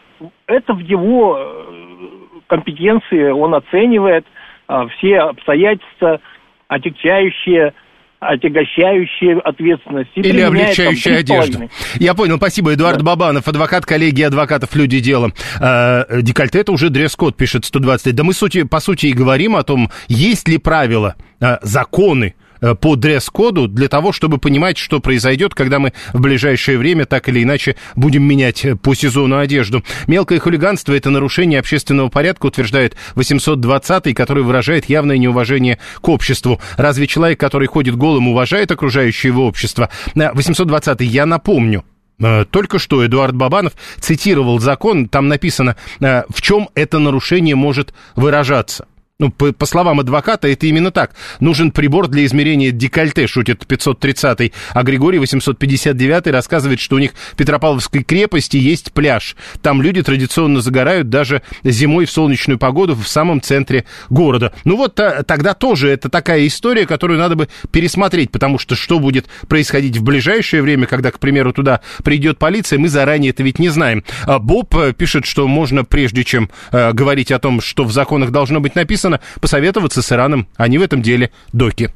это 0.46 0.72
в 0.72 0.78
его 0.78 1.36
э, 1.38 2.44
компетенции, 2.46 3.30
он 3.30 3.54
оценивает 3.54 4.24
а, 4.66 4.86
все 4.88 5.18
обстоятельства, 5.18 6.20
отягчающие 6.68 7.74
отягощающие 8.20 9.38
ответственность. 9.38 10.10
Или 10.16 10.40
облегчающие 10.40 11.18
одежду. 11.18 11.70
Я 12.00 12.14
понял, 12.14 12.36
спасибо. 12.38 12.74
Эдуард 12.74 12.98
да. 12.98 13.04
Бабанов, 13.04 13.46
адвокат 13.46 13.86
коллегии 13.86 14.24
адвокатов 14.24 14.74
«Люди 14.74 14.98
делом». 14.98 15.34
Э, 15.60 16.20
декольте– 16.22 16.58
это 16.60 16.72
уже 16.72 16.90
дресс-код, 16.90 17.36
пишет 17.36 17.64
120. 17.64 18.16
Да 18.16 18.24
мы, 18.24 18.32
сути, 18.32 18.64
по 18.64 18.80
сути, 18.80 19.06
и 19.06 19.12
говорим 19.12 19.54
о 19.54 19.62
том, 19.62 19.88
есть 20.08 20.48
ли 20.48 20.58
правила, 20.58 21.14
э, 21.40 21.58
законы, 21.62 22.34
Э, 22.34 22.47
по 22.80 22.96
дресс-коду 22.96 23.68
для 23.68 23.88
того, 23.88 24.12
чтобы 24.12 24.38
понимать, 24.38 24.78
что 24.78 25.00
произойдет, 25.00 25.54
когда 25.54 25.78
мы 25.78 25.92
в 26.12 26.20
ближайшее 26.20 26.78
время 26.78 27.06
так 27.06 27.28
или 27.28 27.42
иначе 27.42 27.76
будем 27.96 28.22
менять 28.22 28.64
э, 28.64 28.76
по 28.76 28.94
сезону 28.94 29.38
одежду. 29.38 29.84
Мелкое 30.06 30.38
хулиганство– 30.38 30.92
это 30.94 31.10
нарушение 31.10 31.60
общественного 31.60 32.08
порядка, 32.08 32.46
утверждает 32.46 32.96
820-й, 33.14 34.14
который 34.14 34.42
выражает 34.42 34.86
явное 34.86 35.18
неуважение 35.18 35.78
к 36.00 36.08
обществу. 36.08 36.60
Разве 36.76 37.06
человек, 37.06 37.40
который 37.40 37.68
ходит 37.68 37.96
голым, 37.96 38.28
уважает 38.28 38.70
окружающее 38.70 39.32
его 39.32 39.46
общество? 39.46 39.90
820-й, 40.14 41.06
я 41.06 41.26
напомню, 41.26 41.84
э, 42.20 42.44
только 42.50 42.78
что 42.78 43.04
Эдуард 43.04 43.34
Бабанов 43.34 43.72
цитировал 43.98 44.58
закон, 44.58 45.08
там 45.08 45.28
написано, 45.28 45.76
в 46.00 46.42
чем 46.42 46.68
это 46.74 46.98
нарушение 46.98 47.54
может 47.54 47.94
выражаться. 48.16 48.86
Ну, 49.20 49.32
по, 49.32 49.52
по 49.52 49.66
словам 49.66 49.98
адвоката, 49.98 50.46
это 50.46 50.68
именно 50.68 50.92
так. 50.92 51.10
Нужен 51.40 51.72
прибор 51.72 52.06
для 52.06 52.24
измерения 52.24 52.70
декольте, 52.70 53.26
шутит 53.26 53.64
530-й. 53.64 54.52
А 54.72 54.82
Григорий 54.84 55.18
859-й 55.18 56.30
рассказывает, 56.30 56.78
что 56.78 56.94
у 56.94 56.98
них 57.00 57.10
в 57.32 57.34
Петропавловской 57.34 58.04
крепости 58.04 58.58
есть 58.58 58.92
пляж. 58.92 59.34
Там 59.60 59.82
люди 59.82 60.04
традиционно 60.04 60.60
загорают 60.60 61.08
даже 61.08 61.42
зимой 61.64 62.04
в 62.04 62.12
солнечную 62.12 62.58
погоду 62.60 62.94
в 62.94 63.08
самом 63.08 63.40
центре 63.40 63.86
города. 64.08 64.52
Ну 64.62 64.76
вот 64.76 64.94
та, 64.94 65.24
тогда 65.24 65.52
тоже 65.54 65.88
это 65.88 66.08
такая 66.08 66.46
история, 66.46 66.86
которую 66.86 67.18
надо 67.18 67.34
бы 67.34 67.48
пересмотреть, 67.72 68.30
потому 68.30 68.60
что 68.60 68.76
что 68.76 69.00
будет 69.00 69.26
происходить 69.48 69.96
в 69.96 70.04
ближайшее 70.04 70.62
время, 70.62 70.86
когда, 70.86 71.10
к 71.10 71.18
примеру, 71.18 71.52
туда 71.52 71.80
придет 72.04 72.38
полиция, 72.38 72.78
мы 72.78 72.88
заранее 72.88 73.30
это 73.30 73.42
ведь 73.42 73.58
не 73.58 73.70
знаем. 73.70 74.04
А 74.26 74.38
Боб 74.38 74.72
э, 74.76 74.92
пишет, 74.92 75.26
что 75.26 75.48
можно, 75.48 75.84
прежде 75.84 76.22
чем 76.22 76.50
э, 76.70 76.92
говорить 76.92 77.32
о 77.32 77.40
том, 77.40 77.60
что 77.60 77.82
в 77.82 77.90
законах 77.90 78.30
должно 78.30 78.60
быть 78.60 78.76
написано, 78.76 79.07
написано, 79.08 79.40
посоветоваться 79.40 80.02
с 80.02 80.12
Ираном. 80.12 80.48
Они 80.56 80.78
в 80.78 80.82
этом 80.82 81.02
деле 81.02 81.30
доки. 81.52 81.92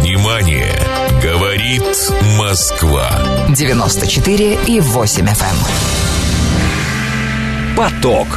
Внимание! 0.00 0.74
Говорит 1.22 1.82
Москва. 2.38 3.10
94 3.48 4.58
и 4.66 4.80
8 4.80 5.26
FM. 5.26 5.44
Эм. 7.70 7.76
Поток. 7.76 8.28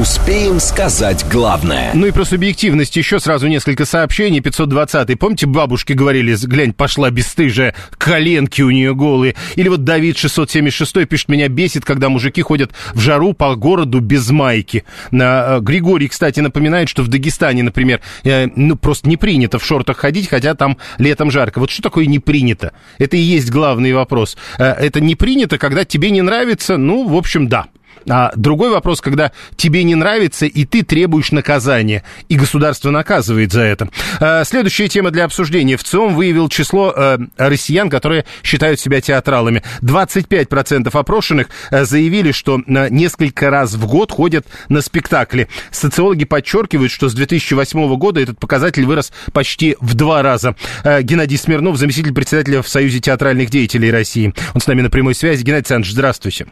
Успеем 0.00 0.60
сказать 0.60 1.24
главное. 1.32 1.90
Ну 1.94 2.04
и 2.04 2.10
про 2.10 2.26
субъективность 2.26 2.94
еще 2.96 3.18
сразу 3.18 3.46
несколько 3.48 3.86
сообщений. 3.86 4.40
520-й. 4.40 5.16
Помните, 5.16 5.46
бабушки 5.46 5.94
говорили, 5.94 6.36
глянь, 6.42 6.74
пошла 6.74 7.10
бесстыжая, 7.10 7.74
коленки 7.96 8.60
у 8.60 8.70
нее 8.70 8.94
голые. 8.94 9.36
Или 9.54 9.70
вот 9.70 9.84
Давид 9.84 10.18
676 10.18 11.08
пишет, 11.08 11.30
меня 11.30 11.48
бесит, 11.48 11.86
когда 11.86 12.10
мужики 12.10 12.42
ходят 12.42 12.72
в 12.92 13.00
жару 13.00 13.32
по 13.32 13.54
городу 13.54 14.00
без 14.00 14.28
майки. 14.28 14.84
На, 15.12 15.56
э, 15.56 15.60
Григорий, 15.60 16.08
кстати, 16.08 16.40
напоминает, 16.40 16.90
что 16.90 17.02
в 17.02 17.08
Дагестане, 17.08 17.62
например, 17.62 18.02
э, 18.22 18.48
ну 18.54 18.76
просто 18.76 19.08
не 19.08 19.16
принято 19.16 19.58
в 19.58 19.64
шортах 19.64 19.96
ходить, 19.96 20.28
хотя 20.28 20.52
там 20.54 20.76
летом 20.98 21.30
жарко. 21.30 21.58
Вот 21.58 21.70
что 21.70 21.80
такое 21.80 22.04
не 22.04 22.18
принято? 22.18 22.72
Это 22.98 23.16
и 23.16 23.20
есть 23.20 23.50
главный 23.50 23.94
вопрос. 23.94 24.36
Э, 24.58 24.72
это 24.72 25.00
не 25.00 25.14
принято, 25.16 25.56
когда 25.56 25.86
тебе 25.86 26.10
не 26.10 26.20
нравится, 26.20 26.76
ну, 26.76 27.08
в 27.08 27.16
общем, 27.16 27.48
да. 27.48 27.68
А 28.08 28.32
другой 28.36 28.70
вопрос, 28.70 29.00
когда 29.00 29.32
тебе 29.56 29.82
не 29.84 29.94
нравится, 29.94 30.46
и 30.46 30.64
ты 30.64 30.82
требуешь 30.82 31.32
наказания, 31.32 32.02
и 32.28 32.36
государство 32.36 32.90
наказывает 32.90 33.52
за 33.52 33.62
это. 33.62 33.88
А, 34.20 34.44
следующая 34.44 34.88
тема 34.88 35.10
для 35.10 35.24
обсуждения. 35.24 35.76
В 35.76 35.84
ЦИОМ 35.84 36.14
выявил 36.14 36.48
число 36.48 36.92
а, 36.94 37.18
россиян, 37.36 37.90
которые 37.90 38.24
считают 38.42 38.80
себя 38.80 39.00
театралами. 39.00 39.62
25% 39.82 40.88
опрошенных 40.92 41.48
а, 41.70 41.84
заявили, 41.84 42.32
что 42.32 42.60
несколько 42.66 43.50
раз 43.50 43.74
в 43.74 43.86
год 43.86 44.12
ходят 44.12 44.46
на 44.68 44.80
спектакли. 44.80 45.48
Социологи 45.70 46.24
подчеркивают, 46.24 46.92
что 46.92 47.08
с 47.08 47.14
2008 47.14 47.96
года 47.96 48.20
этот 48.20 48.38
показатель 48.38 48.84
вырос 48.84 49.12
почти 49.32 49.76
в 49.80 49.94
два 49.94 50.22
раза. 50.22 50.54
Геннадий 50.84 51.38
Смирнов, 51.38 51.76
заместитель 51.76 52.14
председателя 52.14 52.62
в 52.62 52.68
Союзе 52.68 53.00
театральных 53.00 53.50
деятелей 53.50 53.90
России. 53.90 54.32
Он 54.54 54.60
с 54.60 54.66
нами 54.66 54.82
на 54.82 54.90
прямой 54.90 55.14
связи. 55.14 55.42
Геннадий 55.42 55.56
Александрович, 55.56 55.92
здравствуйте. 55.92 56.46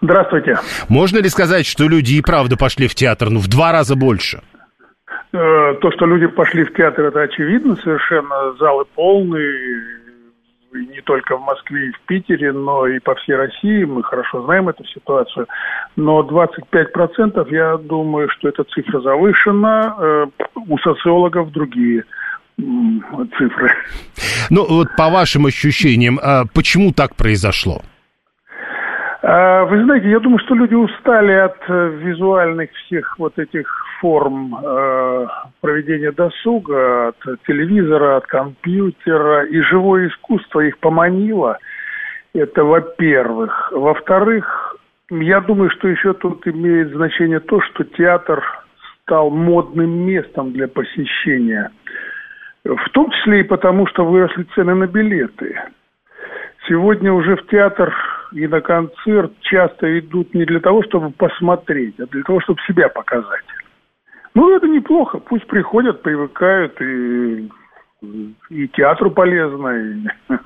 Здравствуйте. 0.00 0.58
Можно 0.88 1.18
ли 1.18 1.28
сказать, 1.28 1.66
что 1.66 1.84
люди 1.84 2.14
и 2.14 2.22
правда 2.22 2.56
пошли 2.56 2.86
в 2.88 2.94
театр, 2.94 3.30
ну, 3.30 3.40
в 3.40 3.48
два 3.48 3.72
раза 3.72 3.96
больше? 3.96 4.40
Э, 5.32 5.74
то, 5.80 5.90
что 5.92 6.06
люди 6.06 6.26
пошли 6.26 6.64
в 6.64 6.74
театр, 6.74 7.06
это 7.06 7.22
очевидно 7.22 7.76
совершенно. 7.76 8.54
Залы 8.58 8.84
полные, 8.94 9.82
не 10.72 11.00
только 11.02 11.36
в 11.36 11.40
Москве 11.42 11.88
и 11.88 11.92
в 11.92 12.00
Питере, 12.06 12.52
но 12.52 12.86
и 12.86 12.98
по 12.98 13.14
всей 13.16 13.34
России. 13.34 13.84
Мы 13.84 14.02
хорошо 14.02 14.44
знаем 14.44 14.68
эту 14.68 14.84
ситуацию. 14.84 15.46
Но 15.96 16.20
25% 16.22 17.46
я 17.50 17.76
думаю, 17.76 18.28
что 18.30 18.48
эта 18.48 18.64
цифра 18.64 19.00
завышена. 19.00 19.96
Э, 19.98 20.26
у 20.68 20.78
социологов 20.78 21.52
другие 21.52 22.04
цифры. 22.58 23.70
Ну, 24.48 24.64
вот 24.66 24.88
по 24.96 25.10
вашим 25.10 25.46
ощущениям, 25.46 26.18
а 26.22 26.44
почему 26.54 26.92
так 26.92 27.14
произошло? 27.14 27.82
А, 29.28 29.64
вы 29.64 29.82
знаете, 29.82 30.08
я 30.08 30.20
думаю, 30.20 30.38
что 30.38 30.54
люди 30.54 30.74
устали 30.74 31.32
от 31.32 31.56
э, 31.66 31.88
визуальных 32.00 32.70
всех 32.84 33.18
вот 33.18 33.36
этих 33.40 33.66
форм 33.98 34.54
э, 34.54 35.26
проведения 35.60 36.12
досуга, 36.12 37.08
от 37.08 37.16
телевизора, 37.44 38.18
от 38.18 38.26
компьютера, 38.26 39.44
и 39.46 39.60
живое 39.62 40.10
искусство 40.10 40.60
их 40.60 40.78
поманило. 40.78 41.58
Это 42.34 42.62
во-первых. 42.62 43.72
Во-вторых, 43.72 44.76
я 45.10 45.40
думаю, 45.40 45.70
что 45.70 45.88
еще 45.88 46.12
тут 46.12 46.46
имеет 46.46 46.92
значение 46.92 47.40
то, 47.40 47.60
что 47.62 47.82
театр 47.82 48.44
стал 49.02 49.30
модным 49.30 50.06
местом 50.06 50.52
для 50.52 50.68
посещения. 50.68 51.72
В 52.64 52.90
том 52.90 53.10
числе 53.10 53.40
и 53.40 53.42
потому, 53.42 53.88
что 53.88 54.04
выросли 54.04 54.46
цены 54.54 54.76
на 54.76 54.86
билеты. 54.86 55.60
Сегодня 56.68 57.12
уже 57.12 57.34
в 57.34 57.44
театр 57.48 57.92
и 58.32 58.46
на 58.46 58.60
концерт 58.60 59.32
часто 59.40 59.98
идут 59.98 60.34
не 60.34 60.44
для 60.44 60.60
того, 60.60 60.82
чтобы 60.82 61.10
посмотреть, 61.10 61.98
а 62.00 62.06
для 62.06 62.22
того, 62.22 62.40
чтобы 62.40 62.60
себя 62.66 62.88
показать. 62.88 63.44
Ну, 64.34 64.54
это 64.54 64.68
неплохо. 64.68 65.18
Пусть 65.18 65.46
приходят, 65.46 66.02
привыкают, 66.02 66.80
и, 66.80 67.48
и 68.50 68.68
театру 68.68 69.10
полезно, 69.10 69.68
и, 69.68 70.06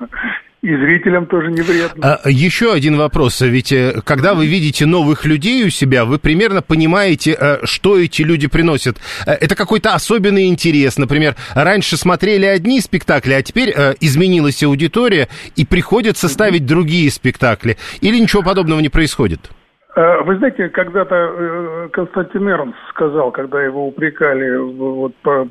и 0.61 0.75
зрителям 0.75 1.25
тоже 1.25 1.51
не 1.51 1.61
вредно. 1.61 2.19
А, 2.23 2.29
еще 2.29 2.71
один 2.71 2.95
вопрос. 2.95 3.41
Ведь 3.41 3.71
э, 3.71 4.01
когда 4.03 4.35
вы 4.35 4.45
видите 4.45 4.85
новых 4.85 5.25
людей 5.25 5.65
у 5.65 5.71
себя, 5.71 6.05
вы 6.05 6.19
примерно 6.19 6.61
понимаете, 6.61 7.35
э, 7.39 7.57
что 7.63 7.97
эти 7.97 8.21
люди 8.21 8.47
приносят. 8.47 8.97
Э, 9.25 9.31
это 9.31 9.55
какой-то 9.55 9.95
особенный 9.95 10.47
интерес. 10.49 10.97
Например, 10.97 11.35
раньше 11.55 11.97
смотрели 11.97 12.45
одни 12.45 12.79
спектакли, 12.79 13.33
а 13.33 13.41
теперь 13.41 13.73
изменилась 14.01 14.61
аудитория, 14.61 15.29
и 15.55 15.65
приходится 15.65 16.27
ставить 16.27 16.65
другие 16.65 17.09
спектакли. 17.09 17.77
Или 18.01 18.19
ничего 18.19 18.43
подобного 18.43 18.79
не 18.81 18.89
происходит? 18.89 19.49
Вы 19.93 20.37
знаете, 20.37 20.69
когда-то 20.69 21.89
Константин 21.91 22.47
Эрнс 22.47 22.75
сказал, 22.91 23.31
когда 23.31 23.61
его 23.61 23.87
упрекали 23.87 24.55
вот 24.55 25.13
по, 25.17 25.45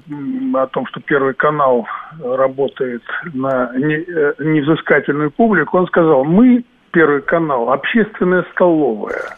о 0.55 0.67
том, 0.69 0.87
что 0.87 1.01
Первый 1.01 1.35
канал 1.35 1.87
работает 2.19 3.03
на 3.35 3.71
невзыскательную 3.77 5.31
публику, 5.31 5.77
он 5.77 5.87
сказал, 5.89 6.25
мы, 6.25 6.65
Первый 6.91 7.21
канал, 7.21 7.71
общественная 7.71 8.45
столовая. 8.53 9.37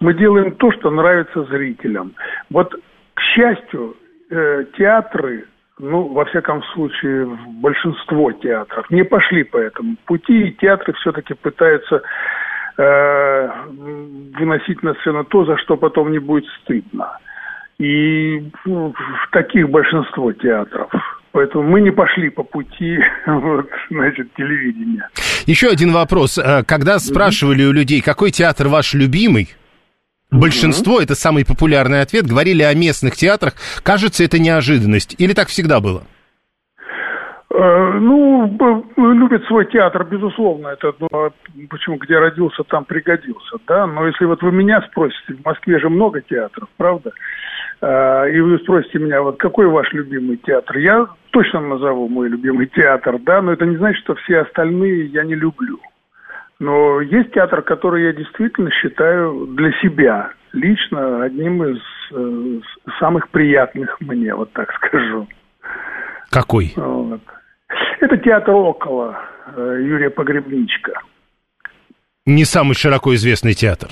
Мы 0.00 0.14
делаем 0.14 0.52
то, 0.56 0.72
что 0.72 0.90
нравится 0.90 1.44
зрителям. 1.44 2.12
Вот, 2.50 2.74
к 3.14 3.20
счастью, 3.20 3.96
театры 4.76 5.46
ну, 5.82 6.08
во 6.08 6.24
всяком 6.26 6.62
случае, 6.74 7.26
большинство 7.62 8.32
театров 8.32 8.90
не 8.90 9.02
пошли 9.02 9.44
по 9.44 9.56
этому 9.56 9.96
пути, 10.04 10.48
и 10.48 10.52
театры 10.52 10.92
все-таки 10.94 11.34
пытаются 11.34 12.02
э, 12.80 13.48
выносить 14.38 14.82
на 14.82 14.94
сцену 14.94 15.24
то, 15.24 15.44
за 15.44 15.58
что 15.58 15.76
потом 15.76 16.10
не 16.12 16.18
будет 16.18 16.44
стыдно. 16.62 17.18
И 17.78 18.42
ну, 18.64 18.92
в 18.92 19.30
таких 19.32 19.68
большинство 19.70 20.32
театров. 20.32 20.90
Поэтому 21.32 21.64
мы 21.64 21.80
не 21.80 21.92
пошли 21.92 22.28
по 22.28 22.42
пути 22.42 22.98
вот, 23.26 23.68
значит, 23.90 24.34
телевидения. 24.34 25.08
Еще 25.46 25.68
один 25.68 25.92
вопрос. 25.92 26.38
Э, 26.38 26.64
когда 26.66 26.98
спрашивали 26.98 27.64
у 27.64 27.72
людей, 27.72 28.00
какой 28.00 28.30
театр 28.30 28.68
ваш 28.68 28.94
любимый, 28.94 29.48
большинство, 30.30 31.00
это 31.00 31.14
самый 31.14 31.44
популярный 31.44 32.00
ответ, 32.02 32.26
говорили 32.26 32.62
о 32.62 32.74
местных 32.74 33.16
театрах. 33.16 33.54
Кажется, 33.82 34.24
это 34.24 34.38
неожиданность. 34.38 35.14
Или 35.18 35.32
так 35.32 35.48
всегда 35.48 35.80
было? 35.80 36.04
Э, 37.52 37.98
ну, 37.98 38.46
любит 38.96 39.44
свой 39.46 39.66
театр, 39.66 40.04
безусловно, 40.04 40.68
это 40.68 40.94
ну, 41.00 41.32
почему, 41.68 41.96
где 41.96 42.16
родился, 42.16 42.62
там 42.62 42.84
пригодился, 42.84 43.56
да, 43.66 43.88
но 43.88 44.06
если 44.06 44.24
вот 44.24 44.40
вы 44.42 44.52
меня 44.52 44.80
спросите, 44.82 45.34
в 45.34 45.44
Москве 45.44 45.80
же 45.80 45.88
много 45.88 46.20
театров, 46.20 46.68
правда, 46.76 47.10
э, 47.80 48.30
и 48.30 48.40
вы 48.40 48.56
спросите 48.58 49.00
меня, 49.00 49.20
вот 49.22 49.38
какой 49.38 49.66
ваш 49.66 49.92
любимый 49.92 50.36
театр, 50.36 50.78
я 50.78 51.08
точно 51.30 51.60
назову 51.60 52.08
мой 52.08 52.28
любимый 52.28 52.66
театр, 52.66 53.18
да, 53.18 53.42
но 53.42 53.52
это 53.52 53.66
не 53.66 53.76
значит, 53.78 54.04
что 54.04 54.14
все 54.14 54.42
остальные 54.42 55.06
я 55.06 55.24
не 55.24 55.34
люблю. 55.34 55.80
Но 56.60 57.00
есть 57.00 57.32
театр, 57.32 57.62
который 57.62 58.04
я 58.04 58.12
действительно 58.12 58.70
считаю 58.70 59.46
для 59.48 59.72
себя 59.80 60.30
лично 60.52 61.24
одним 61.24 61.64
из 61.64 61.80
э, 62.12 62.60
самых 63.00 63.28
приятных 63.30 64.00
мне, 64.00 64.36
вот 64.36 64.52
так 64.52 64.72
скажу. 64.74 65.26
Какой? 66.30 66.72
Вот. 66.76 67.20
Это 68.00 68.16
театр 68.18 68.54
около 68.54 69.18
э, 69.56 69.78
Юрия 69.82 70.10
Погребничка. 70.10 70.92
Не 72.26 72.44
самый 72.44 72.74
широко 72.74 73.14
известный 73.14 73.54
театр. 73.54 73.90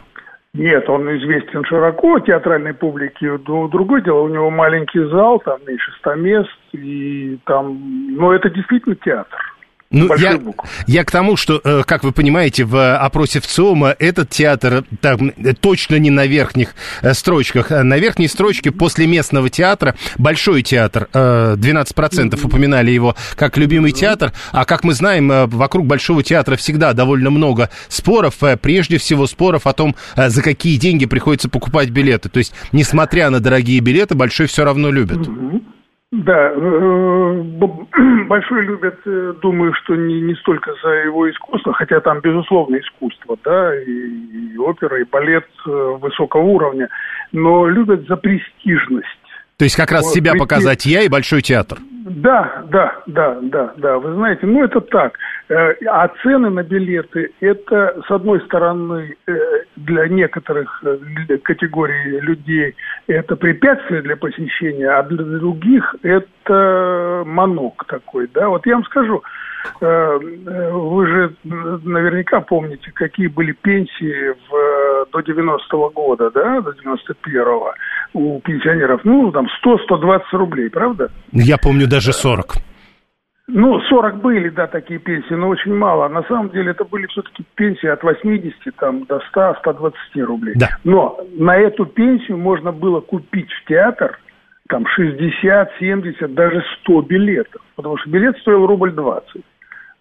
Нет, 0.54 0.88
он 0.88 1.08
известен 1.18 1.64
широко 1.64 2.18
театральной 2.20 2.74
публике. 2.74 3.38
Другое 3.38 4.00
дело, 4.00 4.22
у 4.22 4.28
него 4.28 4.50
маленький 4.50 5.04
зал, 5.04 5.40
там 5.40 5.60
меньше 5.66 5.92
ста 5.98 6.14
мест, 6.14 6.48
и 6.72 7.38
там, 7.44 8.16
но 8.16 8.32
это 8.32 8.48
действительно 8.50 8.96
театр. 8.96 9.38
Ну, 9.90 10.14
я, 10.16 10.38
я 10.86 11.04
к 11.04 11.10
тому, 11.10 11.36
что, 11.36 11.62
э, 11.64 11.82
как 11.86 12.04
вы 12.04 12.12
понимаете, 12.12 12.64
в 12.64 12.96
опросе 12.96 13.40
ВЦИОМа 13.40 13.96
этот 13.98 14.28
театр 14.28 14.84
там, 15.00 15.30
точно 15.60 15.96
не 15.96 16.10
на 16.10 16.26
верхних 16.26 16.74
э, 17.00 17.14
строчках. 17.14 17.70
На 17.70 17.96
верхней 17.96 18.28
строчке 18.28 18.70
после 18.70 19.06
местного 19.06 19.48
театра 19.48 19.94
Большой 20.18 20.62
театр, 20.62 21.08
12% 21.12 22.44
упоминали 22.44 22.90
его 22.90 23.16
как 23.34 23.56
любимый 23.56 23.92
театр, 23.92 24.32
а 24.52 24.66
как 24.66 24.84
мы 24.84 24.92
знаем, 24.92 25.48
вокруг 25.48 25.86
Большого 25.86 26.22
театра 26.22 26.56
всегда 26.56 26.92
довольно 26.92 27.30
много 27.30 27.70
споров, 27.88 28.36
прежде 28.60 28.98
всего 28.98 29.26
споров 29.26 29.66
о 29.66 29.72
том, 29.72 29.96
за 30.16 30.42
какие 30.42 30.76
деньги 30.76 31.06
приходится 31.06 31.48
покупать 31.48 31.88
билеты. 31.90 32.28
То 32.28 32.38
есть, 32.38 32.52
несмотря 32.72 33.30
на 33.30 33.40
дорогие 33.40 33.80
билеты, 33.80 34.14
Большой 34.14 34.48
все 34.48 34.64
равно 34.64 34.90
любят. 34.90 35.26
Да, 36.10 36.52
э, 36.54 37.42
большой 38.28 38.64
любят, 38.64 38.98
э, 39.04 39.34
думаю, 39.42 39.74
что 39.74 39.94
не, 39.94 40.22
не 40.22 40.34
столько 40.36 40.72
за 40.82 40.88
его 41.04 41.30
искусство, 41.30 41.74
хотя 41.74 42.00
там, 42.00 42.20
безусловно, 42.20 42.76
искусство, 42.76 43.36
да, 43.44 43.78
и, 43.78 43.90
и 43.90 44.56
опера, 44.56 44.98
и 45.00 45.04
балет 45.04 45.46
э, 45.66 45.70
высокого 46.00 46.40
уровня, 46.40 46.88
но 47.32 47.68
любят 47.68 48.06
за 48.06 48.16
престижность. 48.16 49.17
То 49.58 49.64
есть 49.64 49.76
как 49.76 49.90
раз 49.90 50.04
вот, 50.04 50.14
себя 50.14 50.32
прийти... 50.32 50.44
показать 50.44 50.86
я 50.86 51.02
и 51.02 51.08
Большой 51.08 51.42
театр. 51.42 51.78
Да, 52.04 52.62
да, 52.70 53.02
да, 53.06 53.38
да, 53.42 53.72
да. 53.76 53.98
Вы 53.98 54.14
знаете, 54.14 54.46
ну 54.46 54.64
это 54.64 54.80
так. 54.80 55.18
Э, 55.48 55.72
а 55.86 56.08
цены 56.22 56.48
на 56.48 56.62
билеты, 56.62 57.32
это, 57.40 58.00
с 58.06 58.10
одной 58.10 58.40
стороны, 58.42 59.16
э, 59.26 59.32
для 59.76 60.08
некоторых 60.08 60.82
э, 60.84 61.38
категорий 61.42 62.20
людей 62.20 62.76
это 63.08 63.36
препятствие 63.36 64.02
для 64.02 64.16
посещения, 64.16 64.88
а 64.88 65.02
для 65.02 65.22
других 65.22 65.96
это 66.02 67.24
манок 67.26 67.84
такой, 67.88 68.28
да. 68.32 68.48
Вот 68.48 68.64
я 68.64 68.74
вам 68.74 68.84
скажу, 68.84 69.22
вы 69.80 71.06
же 71.06 71.34
наверняка 71.44 72.40
помните, 72.40 72.90
какие 72.92 73.28
были 73.28 73.52
пенсии 73.52 74.34
в, 74.48 75.10
до 75.12 75.20
90-го 75.20 75.90
года, 75.90 76.30
да, 76.30 76.60
до 76.60 76.70
91-го 76.70 77.74
у 78.14 78.40
пенсионеров. 78.40 79.00
Ну, 79.04 79.30
там 79.32 79.46
100-120 79.64 80.20
рублей, 80.32 80.70
правда? 80.70 81.10
Я 81.32 81.56
помню 81.58 81.88
даже 81.88 82.12
40. 82.12 82.56
Ну, 83.50 83.80
40 83.80 84.20
были, 84.20 84.50
да, 84.50 84.66
такие 84.66 85.00
пенсии, 85.00 85.32
но 85.32 85.48
очень 85.48 85.74
мало. 85.74 86.06
На 86.08 86.22
самом 86.24 86.50
деле 86.50 86.72
это 86.72 86.84
были 86.84 87.06
все-таки 87.06 87.44
пенсии 87.54 87.86
от 87.86 88.02
80 88.02 88.76
там, 88.76 89.04
до 89.06 89.22
100-120 89.34 89.92
рублей. 90.22 90.54
Да. 90.56 90.68
Но 90.84 91.18
на 91.38 91.56
эту 91.56 91.86
пенсию 91.86 92.36
можно 92.36 92.72
было 92.72 93.00
купить 93.00 93.50
в 93.50 93.64
театр 93.66 94.18
там 94.68 94.86
60, 94.86 95.70
70, 95.78 96.34
даже 96.34 96.62
100 96.82 97.02
билетов. 97.02 97.62
Потому 97.74 97.96
что 97.96 98.10
билет 98.10 98.36
стоил 98.38 98.66
рубль 98.66 98.92
20 98.92 99.42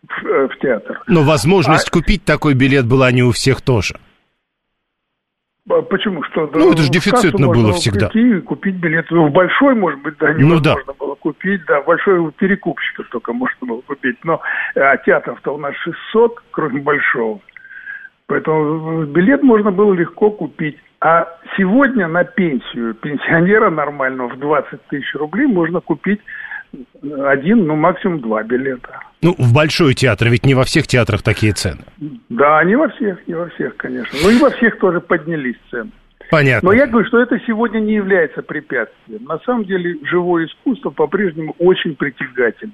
в, 0.08 0.26
э, 0.26 0.47
в 0.47 0.60
театр. 0.60 1.01
Но 1.08 1.24
возможность 1.24 1.89
а... 1.89 1.91
купить 1.91 2.26
такой 2.26 2.53
билет 2.53 2.86
была 2.86 3.12
не 3.12 3.24
у 3.24 3.32
всех 3.32 3.62
тоже. 3.62 3.95
А 5.70 5.82
почему? 5.82 6.24
Что, 6.24 6.49
ну, 6.53 6.72
это 6.72 6.82
же 6.82 6.89
дефицитно 6.89 7.47
было 7.47 7.74
всегда. 7.74 8.10
Прийти 8.10 8.38
и 8.38 8.41
купить 8.41 8.76
билет. 8.76 9.05
Ну, 9.10 9.28
в 9.28 9.32
большой, 9.32 9.76
может 9.76 10.01
быть, 10.01 10.18
да, 10.18 10.34
невозможно 10.34 10.84
ну, 10.88 10.93
да. 10.93 10.93
было 10.97 11.16
купить. 11.16 11.62
Да, 11.66 11.82
большой 11.82 12.20
у 12.20 12.32
перекупщиков 12.32 13.08
только 13.10 13.34
можно 13.34 13.68
было 13.68 13.82
купить. 13.82 14.18
Но 14.24 14.41
а 14.76 14.95
театров-то 14.97 15.53
у 15.53 15.58
нас 15.58 15.76
600, 15.76 16.41
кроме 16.51 16.82
большого. 16.82 17.41
Поэтому 18.28 19.05
билет 19.05 19.43
можно 19.43 19.72
было 19.72 19.93
легко 19.93 20.32
купить. 20.32 20.78
А 20.99 21.28
сегодня 21.58 22.08
на 22.08 22.24
пенсию 22.24 22.93
пенсионера 22.95 23.70
нормального 23.70 24.30
в 24.30 24.39
20 24.39 24.88
тысяч 24.88 25.14
рублей 25.16 25.47
можно 25.47 25.80
купить 25.80 26.22
один, 27.01 27.68
ну 27.68 27.76
максимум 27.76 28.20
два 28.20 28.43
билета. 28.43 28.99
Ну, 29.22 29.36
в 29.38 29.53
Большой 29.53 29.93
театр, 29.93 30.30
ведь 30.30 30.45
не 30.45 30.53
во 30.53 30.63
всех 30.63 30.88
театрах 30.88 31.24
такие 31.24 31.53
цены. 31.53 31.82
Да, 32.30 32.63
не 32.63 32.76
во 32.76 32.89
всех, 32.89 33.28
не 33.28 33.34
во 33.34 33.49
всех, 33.49 33.76
конечно. 33.78 34.18
Ну 34.22 34.30
и 34.30 34.38
во 34.38 34.49
всех 34.51 34.78
тоже 34.80 35.01
поднялись 35.01 35.55
цены. 35.72 35.91
Понятно. 36.30 36.70
Но 36.70 36.76
я 36.76 36.88
говорю, 36.88 37.07
что 37.07 37.22
это 37.22 37.39
сегодня 37.47 37.80
не 37.80 37.93
является 37.93 38.41
препятствием. 38.41 39.24
На 39.24 39.39
самом 39.39 39.65
деле 39.65 39.97
живое 40.03 40.47
искусство 40.47 40.89
по-прежнему 40.89 41.55
очень 41.57 41.95
притягательно. 41.95 42.74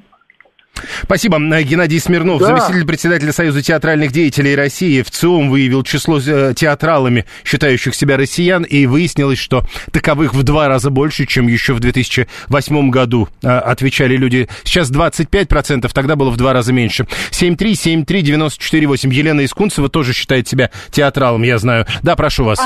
Спасибо. 1.03 1.37
Геннадий 1.37 1.99
Смирнов, 1.99 2.39
да. 2.39 2.47
заместитель 2.47 2.85
председателя 2.85 3.31
Союза 3.31 3.61
театральных 3.61 4.11
деятелей 4.11 4.55
России, 4.55 5.01
в 5.01 5.11
ЦИОМ 5.11 5.49
выявил 5.49 5.83
число 5.83 6.19
э, 6.19 6.53
театралами, 6.55 7.25
считающих 7.43 7.95
себя 7.95 8.17
россиян, 8.17 8.63
и 8.63 8.85
выяснилось, 8.85 9.39
что 9.39 9.63
таковых 9.91 10.33
в 10.33 10.43
два 10.43 10.67
раза 10.67 10.89
больше, 10.89 11.25
чем 11.25 11.47
еще 11.47 11.73
в 11.73 11.79
2008 11.79 12.89
году 12.89 13.27
э, 13.41 13.47
отвечали 13.47 14.15
люди. 14.15 14.47
Сейчас 14.63 14.91
25%, 14.91 15.89
тогда 15.93 16.15
было 16.15 16.29
в 16.29 16.37
два 16.37 16.53
раза 16.53 16.73
меньше. 16.73 17.05
7373948. 17.31 19.13
Елена 19.13 19.45
Искунцева 19.45 19.89
тоже 19.89 20.13
считает 20.13 20.47
себя 20.47 20.71
театралом, 20.91 21.43
я 21.43 21.57
знаю. 21.57 21.85
Да, 22.01 22.15
прошу 22.15 22.45
вас. 22.45 22.59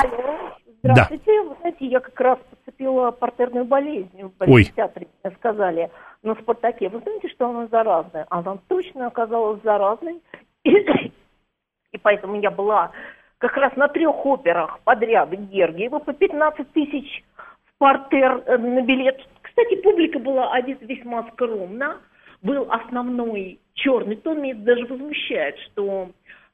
Здравствуйте. 0.84 1.24
Да. 1.26 1.44
Вы 1.44 1.56
знаете, 1.62 1.86
я 1.88 2.00
как 2.00 2.20
раз 2.20 2.38
подцепила 2.78 3.12
партерную 3.12 3.66
болезнь 3.66 4.22
в 4.22 4.52
Ой. 4.52 4.66
театре, 4.66 5.08
мне 5.24 5.34
сказали 5.36 5.90
на 6.24 6.36
«Спартаке». 6.36 6.90
Вы 6.90 7.00
знаете, 7.00 7.28
что 7.30 7.50
она 7.50 7.68
заразная? 7.68 8.26
Она 8.30 8.58
точно 8.68 9.08
оказалась 9.08 9.62
заразной. 9.64 10.22
И 10.64 11.98
поэтому 12.02 12.40
я 12.40 12.52
была 12.52 12.92
как 13.40 13.56
раз 13.58 13.76
на 13.76 13.88
трех 13.88 14.26
операх 14.26 14.80
подряд 14.84 15.30
Гергиева 15.30 16.00
по 16.00 16.14
15 16.14 16.72
тысяч 16.74 17.24
в 17.66 17.78
партер 17.78 18.44
э, 18.46 18.58
на 18.58 18.82
билет. 18.82 19.20
Кстати, 19.42 19.82
публика 19.82 20.20
была 20.20 20.54
одета 20.54 20.86
весьма 20.86 21.28
скромно. 21.34 22.02
Был 22.42 22.68
основной 22.72 23.60
черный 23.74 24.18
тон. 24.18 24.42
Меня 24.42 24.56
даже 24.56 24.86
возмущает, 24.86 25.58
что 25.60 26.10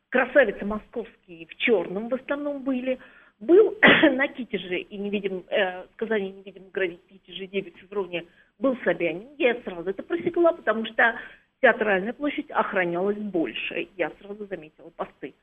красавицы 0.10 0.66
московские 0.66 1.48
в 1.48 1.56
черном 1.58 2.10
в 2.10 2.14
основном 2.14 2.64
были. 2.64 3.00
Был 3.46 3.78
на 4.14 4.28
Китеже 4.28 4.80
и 4.80 4.98
невидим, 4.98 5.44
э, 5.50 5.86
сказание 5.94 6.32
невидимых 6.32 6.72
границ 6.72 7.00
Китеже 7.10 7.48
9 7.48 7.78
февраля 7.78 8.24
был 8.60 8.78
Собянин. 8.84 9.28
Я 9.38 9.56
сразу 9.64 9.90
это 9.90 10.02
просекла, 10.02 10.54
потому 10.54 10.86
что 10.86 11.16
театральная 11.62 12.14
площадь 12.14 12.50
охранялась 12.52 13.18
больше. 13.18 13.88
Я 13.98 14.12
сразу 14.22 14.46
заметила 14.46 14.90
посты. 14.96 15.34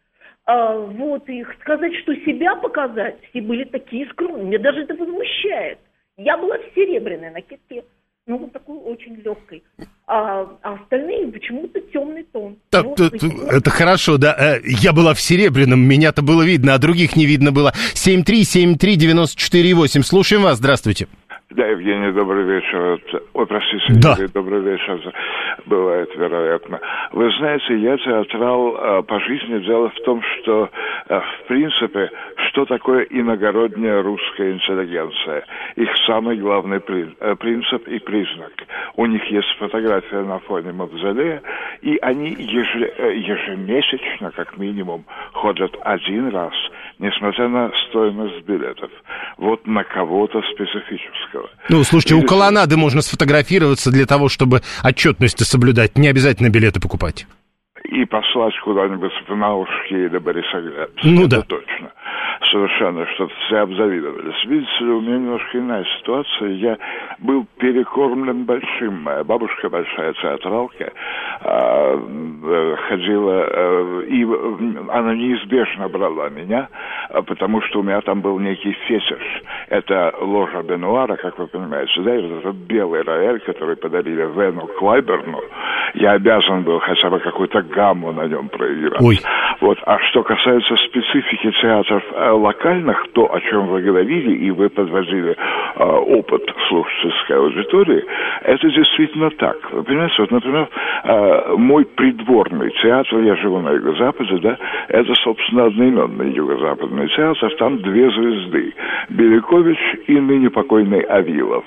А, 0.47 0.77
вот, 0.77 1.29
и 1.29 1.45
сказать, 1.61 1.95
что 1.97 2.15
себя 2.17 2.57
показать, 2.57 3.19
все 3.29 3.43
были 3.43 3.65
такие 3.65 4.09
скромные. 4.11 4.47
Мне 4.47 4.59
даже 4.59 4.83
это 4.83 4.95
возмущает. 4.95 5.79
Я 6.17 6.39
была 6.39 6.57
в 6.59 6.75
серебряной 6.75 7.31
накидке, 7.31 7.85
ну, 8.27 8.39
вот 8.39 8.53
такой 8.53 8.77
очень 8.79 9.17
легкой. 9.17 9.63
А, 10.07 10.47
а 10.63 10.75
остальные 10.75 11.33
почему-то 11.33 11.81
темный 11.93 12.23
тон. 12.25 12.59
Так, 12.71 12.85
ну, 12.85 12.93
это, 12.93 13.17
это 13.51 13.71
хорошо, 13.71 14.19
да. 14.19 14.37
Э, 14.39 14.61
я 14.65 14.93
была 14.93 15.15
в 15.15 15.21
серебряном, 15.21 15.81
меня-то 15.81 16.23
было 16.23 16.43
видно, 16.43 16.75
а 16.75 16.79
других 16.79 17.17
не 17.17 17.27
видно 17.27 17.51
было. 17.51 17.73
7373948. 17.95 20.03
Слушаем 20.03 20.43
вас, 20.43 20.59
здравствуйте. 20.59 21.09
Да, 21.51 21.67
Евгений, 21.67 22.13
добрый 22.13 22.45
вечер. 22.45 23.01
Ой, 23.35 23.47
простите, 23.47 23.93
да. 24.01 24.15
добрый 24.33 24.61
вечер. 24.61 25.01
Бывает, 25.67 26.09
вероятно. 26.15 26.79
Вы 27.11 27.29
знаете, 27.39 27.77
я 27.77 27.97
театрал 27.99 28.77
а, 28.79 29.03
по 29.03 29.19
жизни. 29.19 29.59
Дело 29.59 29.91
в 29.91 30.01
том, 30.05 30.23
что, 30.23 30.71
а, 31.09 31.21
в 31.21 31.49
принципе, 31.49 32.09
что 32.49 32.67
такое 32.67 33.03
иногородняя 33.11 34.01
русская 34.01 34.53
интеллигенция? 34.53 35.45
Их 35.75 35.89
самый 36.07 36.37
главный 36.37 36.81
э, 37.19 37.35
принцип 37.35 37.87
и 37.89 37.99
признак. 37.99 38.53
У 38.95 39.07
них 39.07 39.25
есть 39.25 39.49
фотография 39.59 40.23
на 40.23 40.39
фоне 40.39 40.71
мавзолея, 40.71 41.43
и 41.83 41.99
они 42.01 42.33
э, 42.33 43.17
ежемесячно, 43.17 44.31
как 44.31 44.57
минимум, 44.57 45.05
ходят 45.33 45.77
один 45.83 46.29
раз, 46.29 46.55
несмотря 47.01 47.49
на 47.49 47.73
стоимость 47.89 48.45
билетов. 48.45 48.91
Вот 49.37 49.67
на 49.67 49.83
кого-то 49.83 50.43
специфического 50.43 51.40
этого. 51.41 51.51
Ну, 51.69 51.85
слушайте, 51.85 52.15
Или... 52.15 52.25
у 52.25 52.27
колоннады 52.27 52.77
можно 52.77 53.03
сфотографироваться 53.03 53.91
для 53.91 54.07
того, 54.07 54.29
чтобы 54.29 54.61
отчетность 54.85 55.45
соблюдать. 55.45 55.97
Не 55.97 56.09
обязательно 56.09 56.51
билеты 56.51 56.81
покупать. 56.81 57.27
И 57.85 58.05
послать 58.05 58.55
куда-нибудь 58.63 59.13
в 59.29 59.37
Наушки 59.37 59.95
или 59.95 60.19
Борисоглебск. 60.19 61.03
Ну 61.03 61.27
Это 61.27 61.37
да. 61.37 61.43
точно 61.43 61.93
совершенно, 62.51 63.07
что 63.15 63.29
все 63.29 63.59
обзавидовались. 63.59 64.45
Видите 64.45 64.85
ли, 64.85 64.91
у 64.91 65.01
меня 65.01 65.19
немножко 65.19 65.59
иная 65.59 65.85
ситуация. 65.99 66.49
Я 66.51 66.79
был 67.19 67.47
перекормлен 67.59 68.45
большим. 68.45 69.03
Моя 69.03 69.25
бабушка 69.25 69.69
большая 69.69 70.13
театралка 70.15 70.93
а, 71.43 71.97
э, 71.97 72.77
ходила, 72.89 73.47
э, 73.49 74.03
и 74.09 74.25
она 74.91 75.15
неизбежно 75.15 75.89
брала 75.89 76.29
меня, 76.29 76.69
а, 77.09 77.23
потому 77.23 77.63
что 77.63 77.81
у 77.81 77.83
меня 77.83 78.01
там 78.01 78.21
был 78.21 78.39
некий 78.39 78.73
фетиш. 78.87 79.43
Это 79.69 80.15
ложа 80.21 80.63
Бенуара, 80.63 81.17
как 81.17 81.39
вы 81.39 81.47
понимаете, 81.47 82.01
да, 82.03 82.15
этот 82.15 82.57
белый 82.57 83.03
рояль, 83.03 83.41
который 83.41 83.77
подарили 83.77 84.27
Вену 84.35 84.67
Клайберну, 84.79 85.41
я 85.95 86.13
обязан 86.13 86.63
был 86.63 86.79
хотя 86.81 87.11
бы 87.11 87.19
какую-то 87.21 87.63
гамму 87.63 88.13
на 88.13 88.27
нем 88.27 88.49
проиграть. 88.49 89.01
Ой. 89.03 89.19
Вот. 89.61 89.79
А 89.87 89.99
что 90.11 90.23
касается 90.23 90.77
специфики 90.89 91.51
театров, 91.61 92.03
э, 92.13 92.31
локальных, 92.41 93.07
то, 93.13 93.33
о 93.33 93.41
чем 93.41 93.69
вы 93.69 93.83
говорили, 93.83 94.33
и 94.33 94.51
вы 94.51 94.69
подводили 94.69 95.37
э, 95.37 95.85
опыт 95.85 96.43
слушательской 96.69 97.37
аудитории, 97.37 98.05
это 98.43 98.71
действительно 98.71 99.31
так. 99.31 99.57
Вы 99.73 99.83
понимаете, 99.83 100.15
вот, 100.19 100.31
например, 100.31 100.69
э, 101.05 101.55
мой 101.57 101.85
придворный 101.85 102.71
театр, 102.83 103.21
я 103.21 103.37
живу 103.37 103.61
на 103.61 103.71
Юго-Западе, 103.71 104.39
да, 104.39 104.59
это, 104.89 105.15
собственно, 105.15 105.67
одноименный 105.67 106.33
Юго-Западный 106.33 107.09
театр, 107.09 107.55
там 107.59 107.79
две 107.83 108.11
звезды, 108.11 108.75
Белякович 109.11 109.79
и 110.07 110.19
ныне 110.19 110.51
покойный 110.51 111.01
Авилов. 111.01 111.65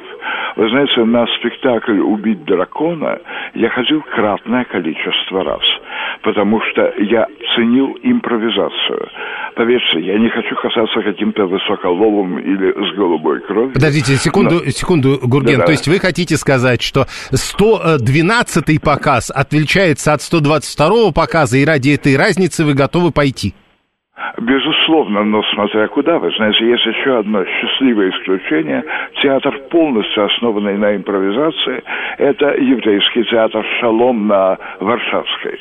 Вы 0.56 0.70
знаете, 0.70 1.04
на 1.04 1.26
спектакль 1.28 2.00
«Убить 2.00 2.46
дракона» 2.46 3.20
я 3.56 3.70
ходил 3.70 4.02
кратное 4.02 4.66
количество 4.66 5.44
раз, 5.44 5.64
потому 6.22 6.62
что 6.72 6.94
я 7.00 7.28
ценил 7.56 7.98
импровизацию. 8.02 9.10
Поверьте, 9.56 10.00
я 10.00 10.18
не 10.20 10.30
хочу 10.30 10.56
казаться 10.56 11.02
каким-то 11.02 11.46
высоколовым 11.46 12.40
или 12.40 12.72
с 12.72 12.96
голубой 12.96 13.42
кровью. 13.42 13.74
Подождите, 13.74 14.16
секунду, 14.16 14.62
Но... 14.64 14.72
секунду, 14.72 15.20
Гурген. 15.22 15.58
Да-да. 15.58 15.66
То 15.66 15.72
есть 15.72 15.88
вы 15.88 16.00
хотите 16.00 16.38
сказать, 16.38 16.82
что 16.82 17.06
112-й 17.32 18.80
показ 18.80 19.32
отличается 19.34 20.14
от 20.14 20.22
122-го 20.22 21.12
показа, 21.12 21.58
и 21.58 21.66
ради 21.66 21.92
этой 21.92 22.18
разницы 22.18 22.66
вы 22.66 22.74
готовы 22.74 23.12
пойти? 23.12 23.54
Безусловно, 24.40 25.24
но 25.24 25.44
смотря 25.54 25.88
куда. 25.88 26.18
Вы 26.18 26.32
знаете, 26.32 26.66
есть 26.66 26.86
еще 26.86 27.20
одно 27.20 27.46
счастливое 27.46 28.10
исключение. 28.10 28.84
Театр, 29.22 29.54
полностью 29.70 30.26
основанный 30.26 30.78
на 30.78 30.96
импровизации, 30.96 31.84
это 32.18 32.56
еврейский 32.56 33.24
театр 33.26 33.66
«Шалом» 33.80 34.28
на 34.28 34.58
Варшавской. 34.80 35.60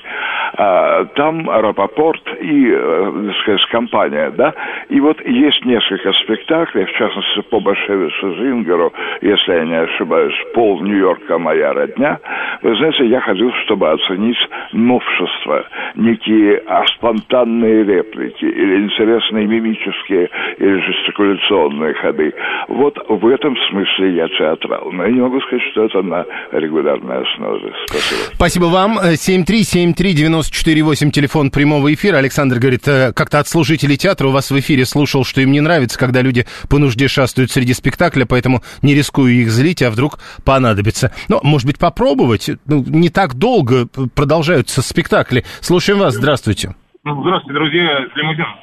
А, 0.55 1.05
там 1.17 1.49
Рапопорт 1.49 2.23
и, 2.41 2.71
э, 2.71 3.13
так 3.29 3.37
сказать, 3.43 3.67
компания, 3.67 4.31
да. 4.31 4.55
И 4.89 5.01
вот 5.01 5.21
есть 5.27 5.65
несколько 5.65 6.13
спектаклей, 6.13 6.85
в 6.85 6.93
частности, 6.93 7.41
по 7.51 7.61
Башевицу 7.61 8.35
Зингеру, 8.37 8.93
если 9.21 9.53
я 9.53 9.65
не 9.65 9.79
ошибаюсь, 9.81 10.35
«Пол 10.55 10.81
Нью-Йорка. 10.83 11.39
Моя 11.39 11.73
родня». 11.73 12.19
Вы 12.63 12.77
знаете, 12.77 13.07
я 13.07 13.21
ходил, 13.21 13.53
чтобы 13.65 13.91
оценить 13.91 14.39
новшества, 14.73 15.65
некие 15.95 16.63
спонтанные 16.97 17.85
реплики 17.85 18.52
или 18.53 18.85
интересные 18.85 19.47
мимические 19.47 20.29
или 20.59 20.81
жестикуляционные 20.81 21.95
ходы. 21.95 22.35
Вот 22.69 22.99
в 23.09 23.27
этом 23.27 23.57
смысле 23.71 24.17
я 24.17 24.29
театрал. 24.29 24.91
Но 24.93 25.05
я 25.05 25.13
не 25.13 25.21
могу 25.21 25.41
сказать, 25.41 25.63
что 25.73 25.85
это 25.85 26.03
на 26.03 26.27
регулярной 26.53 27.23
основе. 27.23 27.73
Спасибо. 27.87 28.21
Спасибо 28.35 28.67
вам. 28.67 28.99
7373948, 28.99 31.11
телефон 31.11 31.51
прямого 31.51 31.93
эфира. 31.93 32.19
Александр 32.19 32.59
говорит, 32.59 32.87
э, 32.87 33.13
как-то 33.15 33.39
от 33.39 33.49
служителей 33.49 33.97
театра 33.97 34.29
у 34.29 34.31
вас 34.31 34.51
в 34.51 34.59
эфире 34.59 34.85
слушал, 34.85 35.25
что 35.25 35.41
им 35.41 35.53
не 35.53 35.61
нравится, 35.61 35.99
когда 35.99 36.21
люди 36.23 36.45
по 36.69 36.79
нужде 36.79 37.09
шастают 37.09 37.51
среди 37.51 37.73
спектакля, 37.73 38.27
поэтому 38.27 38.61
не 38.83 38.95
рискую 38.95 39.33
их 39.33 39.51
злить, 39.51 39.83
а 39.83 39.91
вдруг 39.91 40.19
понадобится. 40.45 41.13
Но, 41.29 41.41
может 41.43 41.67
быть, 41.67 41.79
попробовать? 41.79 42.51
Ну, 42.67 42.85
не 42.87 43.09
так 43.09 43.35
долго 43.35 43.87
продолжаются 44.15 44.83
спектакли. 44.83 45.45
Слушаем 45.61 45.99
вас. 45.99 46.15
Здравствуйте. 46.15 46.75
Ну, 47.05 47.21
здравствуйте, 47.21 47.59
друзья 47.59 47.99
из 48.05 48.15
Лимузина. 48.15 48.55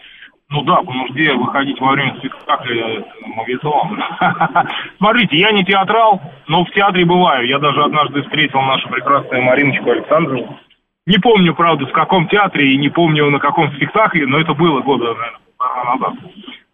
Ну 0.50 0.62
да, 0.64 0.78
по 0.78 0.94
нужде 0.94 1.34
выходить 1.34 1.78
во 1.82 1.92
время 1.92 2.16
спектакля 2.20 3.06
мобилизован. 3.36 4.02
Смотрите, 4.98 5.38
я 5.38 5.52
не 5.52 5.66
театрал, 5.66 6.22
но 6.48 6.64
в 6.64 6.72
театре 6.72 7.04
бываю. 7.04 7.46
Я 7.48 7.60
даже 7.60 7.84
однажды 7.84 8.22
встретил 8.22 8.62
нашу 8.62 8.88
прекрасную 8.88 9.44
Мариночку 9.44 9.92
Александрову. 9.92 10.58
Не 11.06 11.18
помню, 11.18 11.54
правда, 11.54 11.86
в 11.86 11.92
каком 11.92 12.30
театре 12.30 12.72
и 12.72 12.78
не 12.78 12.88
помню, 12.88 13.30
на 13.30 13.40
каком 13.40 13.74
спектакле, 13.74 14.26
но 14.26 14.40
это 14.40 14.54
было 14.54 14.80
года, 14.80 15.14
наверное, 15.14 15.96
назад. 15.98 16.14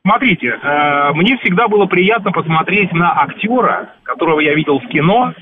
Смотрите, 0.03 0.59
э, 0.61 1.13
мне 1.13 1.35
всегда 1.39 1.67
было 1.67 1.87
приятно 1.87 2.31
посмотреть 2.31 2.93
на 2.93 3.23
актера, 3.23 3.89
которого 4.03 4.39
я 4.39 4.53
видел 4.53 4.79
в 4.79 4.87
кино, 4.87 5.33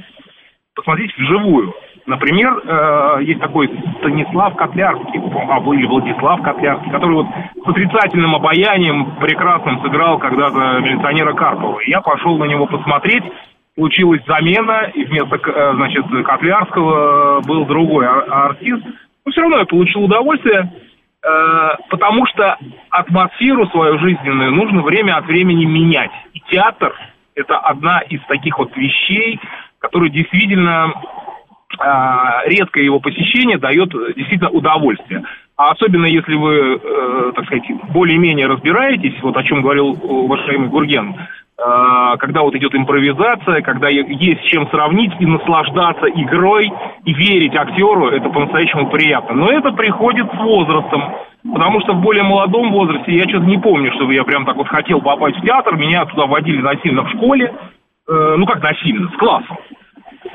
посмотреть 0.73 1.13
вживую. 1.17 1.73
Например, 2.05 2.61
э, 2.65 3.23
есть 3.23 3.39
такой 3.39 3.69
Станислав 3.99 4.55
Котлярский, 4.55 5.21
а, 5.49 5.73
или 5.73 5.85
Владислав 5.85 6.41
Котлярский, 6.41 6.91
который 6.91 7.13
вот 7.13 7.27
с 7.63 7.67
отрицательным 7.67 8.35
обаянием 8.35 9.15
прекрасным 9.21 9.81
сыграл 9.81 10.17
когда-то 10.17 10.79
милиционера 10.81 11.33
Карпова. 11.33 11.79
Я 11.87 12.01
пошел 12.01 12.37
на 12.37 12.43
него 12.43 12.65
посмотреть, 12.65 13.23
случилась 13.75 14.21
замена, 14.27 14.91
и 14.93 15.05
вместо, 15.05 15.37
э, 15.37 15.73
значит, 15.75 16.05
Котлярского 16.25 17.41
был 17.41 17.65
другой 17.65 18.05
ар- 18.05 18.25
артист. 18.29 18.83
Но 19.25 19.31
все 19.31 19.41
равно 19.41 19.59
я 19.59 19.65
получил 19.65 20.03
удовольствие, 20.03 20.73
э, 21.23 21.69
потому 21.89 22.25
что 22.27 22.57
атмосферу 22.89 23.65
свою 23.67 23.97
жизненную 23.99 24.51
нужно 24.51 24.81
время 24.81 25.15
от 25.15 25.25
времени 25.25 25.63
менять. 25.63 26.11
И 26.33 26.41
театр– 26.51 26.93
это 27.35 27.57
одна 27.59 27.99
из 28.01 28.19
таких 28.27 28.59
вот 28.59 28.75
вещей, 28.75 29.39
которые 29.79 30.11
действительно 30.11 30.93
редкое 32.45 32.83
его 32.83 32.99
посещение 32.99 33.57
дает 33.57 33.89
действительно 34.15 34.49
удовольствие. 34.49 35.23
А 35.55 35.71
особенно 35.71 36.07
если 36.07 36.33
вы, 36.33 36.79
э, 36.81 37.31
так 37.35 37.45
сказать, 37.45 37.63
более-менее 37.89 38.47
разбираетесь, 38.47 39.13
вот 39.21 39.37
о 39.37 39.43
чем 39.43 39.61
говорил 39.61 39.95
уважаемый 40.01 40.67
Гурген, 40.69 41.15
э, 41.15 42.17
когда 42.17 42.41
вот 42.41 42.55
идет 42.55 42.73
импровизация, 42.73 43.61
когда 43.61 43.87
есть 43.87 44.43
чем 44.45 44.67
сравнить 44.69 45.11
и 45.19 45.25
наслаждаться 45.27 46.07
игрой, 46.07 46.71
и 47.05 47.13
верить 47.13 47.55
актеру, 47.55 48.07
это 48.07 48.29
по-настоящему 48.29 48.89
приятно. 48.89 49.35
Но 49.35 49.51
это 49.51 49.71
приходит 49.73 50.25
с 50.33 50.37
возрастом, 50.37 51.17
потому 51.53 51.81
что 51.81 51.93
в 51.93 52.01
более 52.01 52.23
молодом 52.23 52.71
возрасте 52.71 53.13
я 53.13 53.29
что-то 53.29 53.45
не 53.45 53.59
помню, 53.59 53.91
чтобы 53.93 54.15
я 54.15 54.23
прям 54.23 54.45
так 54.45 54.55
вот 54.55 54.67
хотел 54.67 55.01
попасть 55.01 55.37
в 55.37 55.45
театр, 55.45 55.77
меня 55.77 56.05
туда 56.05 56.25
водили 56.25 56.61
насильно 56.61 57.03
в 57.03 57.11
школе, 57.11 57.53
э, 58.09 58.35
ну 58.37 58.45
как 58.47 58.63
насильно, 58.63 59.07
с 59.09 59.17
классом. 59.17 59.57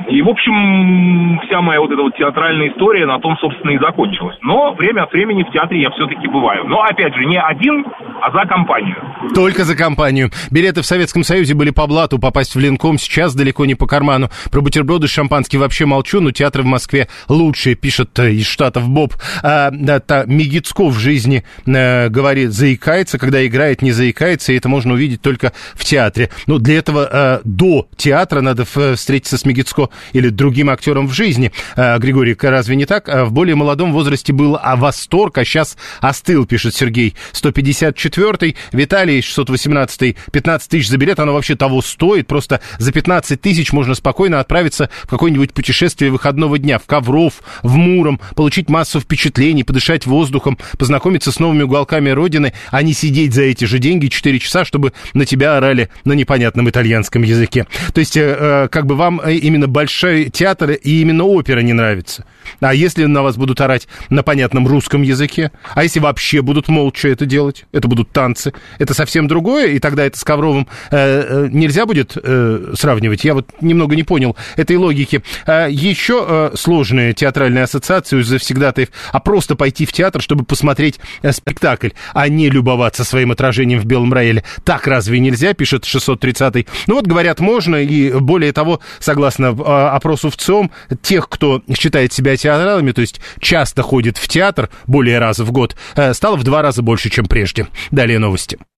И, 0.07 0.23
в 0.23 0.29
общем, 0.29 1.41
вся 1.41 1.61
моя 1.61 1.81
вот 1.81 1.91
эта 1.91 2.01
вот 2.01 2.17
театральная 2.17 2.69
история 2.69 3.05
на 3.05 3.19
том, 3.19 3.37
собственно, 3.39 3.73
и 3.73 3.79
закончилась. 3.79 4.37
Но 4.43 4.73
время 4.73 5.03
от 5.03 5.13
времени 5.13 5.43
в 5.43 5.51
театре 5.51 5.81
я 5.81 5.91
все-таки 5.91 6.29
бываю. 6.29 6.65
Но, 6.67 6.83
опять 6.83 7.15
же, 7.15 7.25
не 7.25 7.39
один, 7.39 7.85
а 8.21 8.31
за 8.31 8.47
компанию. 8.47 8.97
Только 9.35 9.65
за 9.65 9.75
компанию. 9.75 10.31
Билеты 10.51 10.83
в 10.83 10.87
Советском 10.87 11.25
Союзе 11.25 11.55
были 11.55 11.71
по 11.71 11.87
блату, 11.87 12.19
попасть 12.19 12.55
в 12.55 12.59
Ленком 12.59 12.99
сейчас 12.99 13.35
далеко 13.35 13.65
не 13.65 13.75
по 13.75 13.87
карману. 13.87 14.31
Про 14.51 14.61
бутерброды 14.61 15.09
с 15.09 15.11
шампанским 15.11 15.61
вообще 15.61 15.87
молчу, 15.87 16.21
но 16.21 16.31
театры 16.31 16.63
в 16.63 16.67
Москве 16.67 17.09
лучшие, 17.29 17.75
пишет 17.75 18.19
э, 18.19 18.33
из 18.33 18.47
Штатов 18.47 18.89
Боб. 18.89 19.15
А, 19.43 19.71
это 19.71 20.25
Мегицко 20.27 20.89
в 20.89 20.99
жизни 20.99 21.45
э, 21.67 22.09
говорит, 22.09 22.53
заикается, 22.53 23.19
когда 23.19 23.45
играет, 23.47 23.83
не 23.83 23.93
заикается, 23.93 24.53
и 24.53 24.57
это 24.57 24.69
можно 24.69 24.95
увидеть 24.95 25.23
только 25.23 25.53
в 25.75 25.85
театре. 25.85 26.31
Но 26.47 26.59
для 26.59 26.79
этого 26.79 27.09
э, 27.11 27.41
до 27.45 27.89
театра 27.97 28.41
надо 28.41 28.65
встретиться 28.65 29.39
с 29.39 29.45
Мегицко 29.45 29.89
или 30.13 30.29
другим 30.29 30.71
актером 30.71 31.09
в 31.09 31.13
жизни. 31.13 31.53
А, 31.77 31.99
Григорий, 31.99 32.37
разве 32.41 32.77
не 32.77 32.87
так? 32.87 33.09
А, 33.09 33.25
в 33.25 33.33
более 33.33 33.57
молодом 33.57 33.93
возрасте 33.93 34.33
был 34.33 34.59
а 34.61 34.77
восторг, 34.77 35.39
а 35.39 35.45
сейчас 35.45 35.77
остыл, 36.01 36.47
пишет 36.47 36.75
Сергей. 36.75 37.15
154-й, 37.33 38.57
Виталий, 38.73 39.08
618-й, 39.09 40.17
15 40.31 40.71
тысяч 40.71 40.89
за 40.89 40.97
билет, 40.97 41.19
оно 41.19 41.33
вообще 41.33 41.57
того 41.57 41.83
стоит. 41.83 42.27
Просто 42.27 42.61
за 42.79 42.93
15 42.93 43.41
тысяч 43.41 43.73
можно 43.73 43.95
спокойно 43.95 44.41
отправиться 44.41 44.91
в 45.05 45.09
какое-нибудь 45.09 45.53
путешествие 45.53 46.11
выходного 46.11 46.59
дня, 46.59 46.79
в 46.79 46.87
Ковров, 46.87 47.43
в 47.63 47.77
Муром, 47.77 48.21
получить 48.35 48.69
массу 48.69 49.01
впечатлений, 49.01 49.65
подышать 49.65 50.07
воздухом, 50.07 50.59
познакомиться 50.79 51.33
с 51.33 51.39
новыми 51.39 51.63
уголками 51.63 52.11
Родины, 52.11 52.53
а 52.71 52.83
не 52.83 52.93
сидеть 52.93 53.35
за 53.35 53.43
эти 53.43 53.65
же 53.65 53.79
деньги 53.79 54.09
4 54.09 54.39
часа, 54.39 54.65
чтобы 54.65 54.93
на 55.15 55.25
тебя 55.25 55.57
орали 55.57 55.89
на 56.05 56.13
непонятном 56.13 56.69
итальянском 56.69 57.23
языке. 57.23 57.67
То 57.93 58.01
есть, 58.01 58.17
э, 58.17 58.37
э, 58.39 58.69
как 58.69 58.87
бы 58.87 58.95
вам 58.95 59.21
э, 59.21 59.35
именно 59.35 59.67
большой 59.67 60.31
театр 60.31 60.71
и 60.71 61.01
именно 61.01 61.25
опера 61.25 61.61
не 61.61 61.73
нравится. 61.73 62.25
А 62.61 62.75
если 62.75 63.05
на 63.05 63.23
вас 63.23 63.37
будут 63.37 63.61
орать 63.61 63.89
на 64.11 64.23
понятном 64.23 64.67
русском 64.67 65.03
языке? 65.03 65.53
А 65.75 65.83
если 65.83 66.01
вообще 66.01 66.43
будут 66.43 66.69
молча 66.69 67.09
это 67.09 67.27
делать? 67.27 67.67
Это 67.73 67.89
будут 67.89 68.11
танцы. 68.11 68.53
Это 68.79 68.95
совсем 68.99 69.29
другое, 69.29 69.69
и 69.69 69.79
тогда 69.79 70.05
это 70.05 70.19
с 70.19 70.25
Ковровым 70.25 70.67
э, 70.91 70.97
э, 70.97 71.49
нельзя 71.53 71.87
будет 71.87 72.17
э, 72.17 72.73
сравнивать. 72.75 73.25
Я 73.25 73.35
вот 73.35 73.49
немного 73.61 73.95
не 73.95 74.03
понял 74.03 74.37
этой 74.57 74.77
логики. 74.77 75.23
А 75.47 75.69
еще 75.69 76.27
э, 76.29 76.51
сложная 76.57 77.13
театральная 77.13 77.63
ассоциация 77.63 78.19
у 78.19 78.23
завсегдатаев, 78.23 78.89
а 79.13 79.21
просто 79.21 79.55
пойти 79.55 79.87
в 79.87 79.93
театр, 79.93 80.21
чтобы 80.21 80.45
посмотреть 80.45 80.99
э, 81.23 81.31
спектакль, 81.31 81.91
а 82.13 82.29
не 82.29 82.51
любоваться 82.51 83.05
своим 83.05 83.31
отражением 83.31 83.79
в 83.79 83.85
Белом 83.85 84.13
Рояле. 84.13 84.43
Так 84.65 84.89
разве 84.89 85.21
нельзя, 85.21 85.55
пишет 85.55 85.85
630-й. 85.85 86.67
Ну 86.89 86.97
вот, 86.97 87.07
говорят, 87.07 87.39
можно, 87.39 87.77
и 87.77 88.13
более 88.13 88.53
того, 88.53 88.81
согласно 88.99 89.47
э, 89.47 89.63
опросу 89.63 90.29
в 90.29 90.37
ЦИОМ, 90.37 90.73
тех, 91.03 91.29
кто 91.29 91.63
считает 91.79 92.13
себя 92.13 92.37
театралами, 92.37 92.91
то 92.91 93.01
есть 93.01 93.21
часто 93.41 93.83
ходит 93.83 94.19
в 94.19 94.27
театр 94.27 94.71
более 94.89 95.21
раза 95.21 95.45
в 95.45 95.53
год, 95.53 95.77
э, 95.95 96.13
стало 96.15 96.37
в 96.37 96.43
два 96.43 96.63
раза 96.63 96.83
больше, 96.83 97.11
чем 97.11 97.27
прежде. 97.27 97.69
Далее 97.93 98.19
новости. 98.19 98.59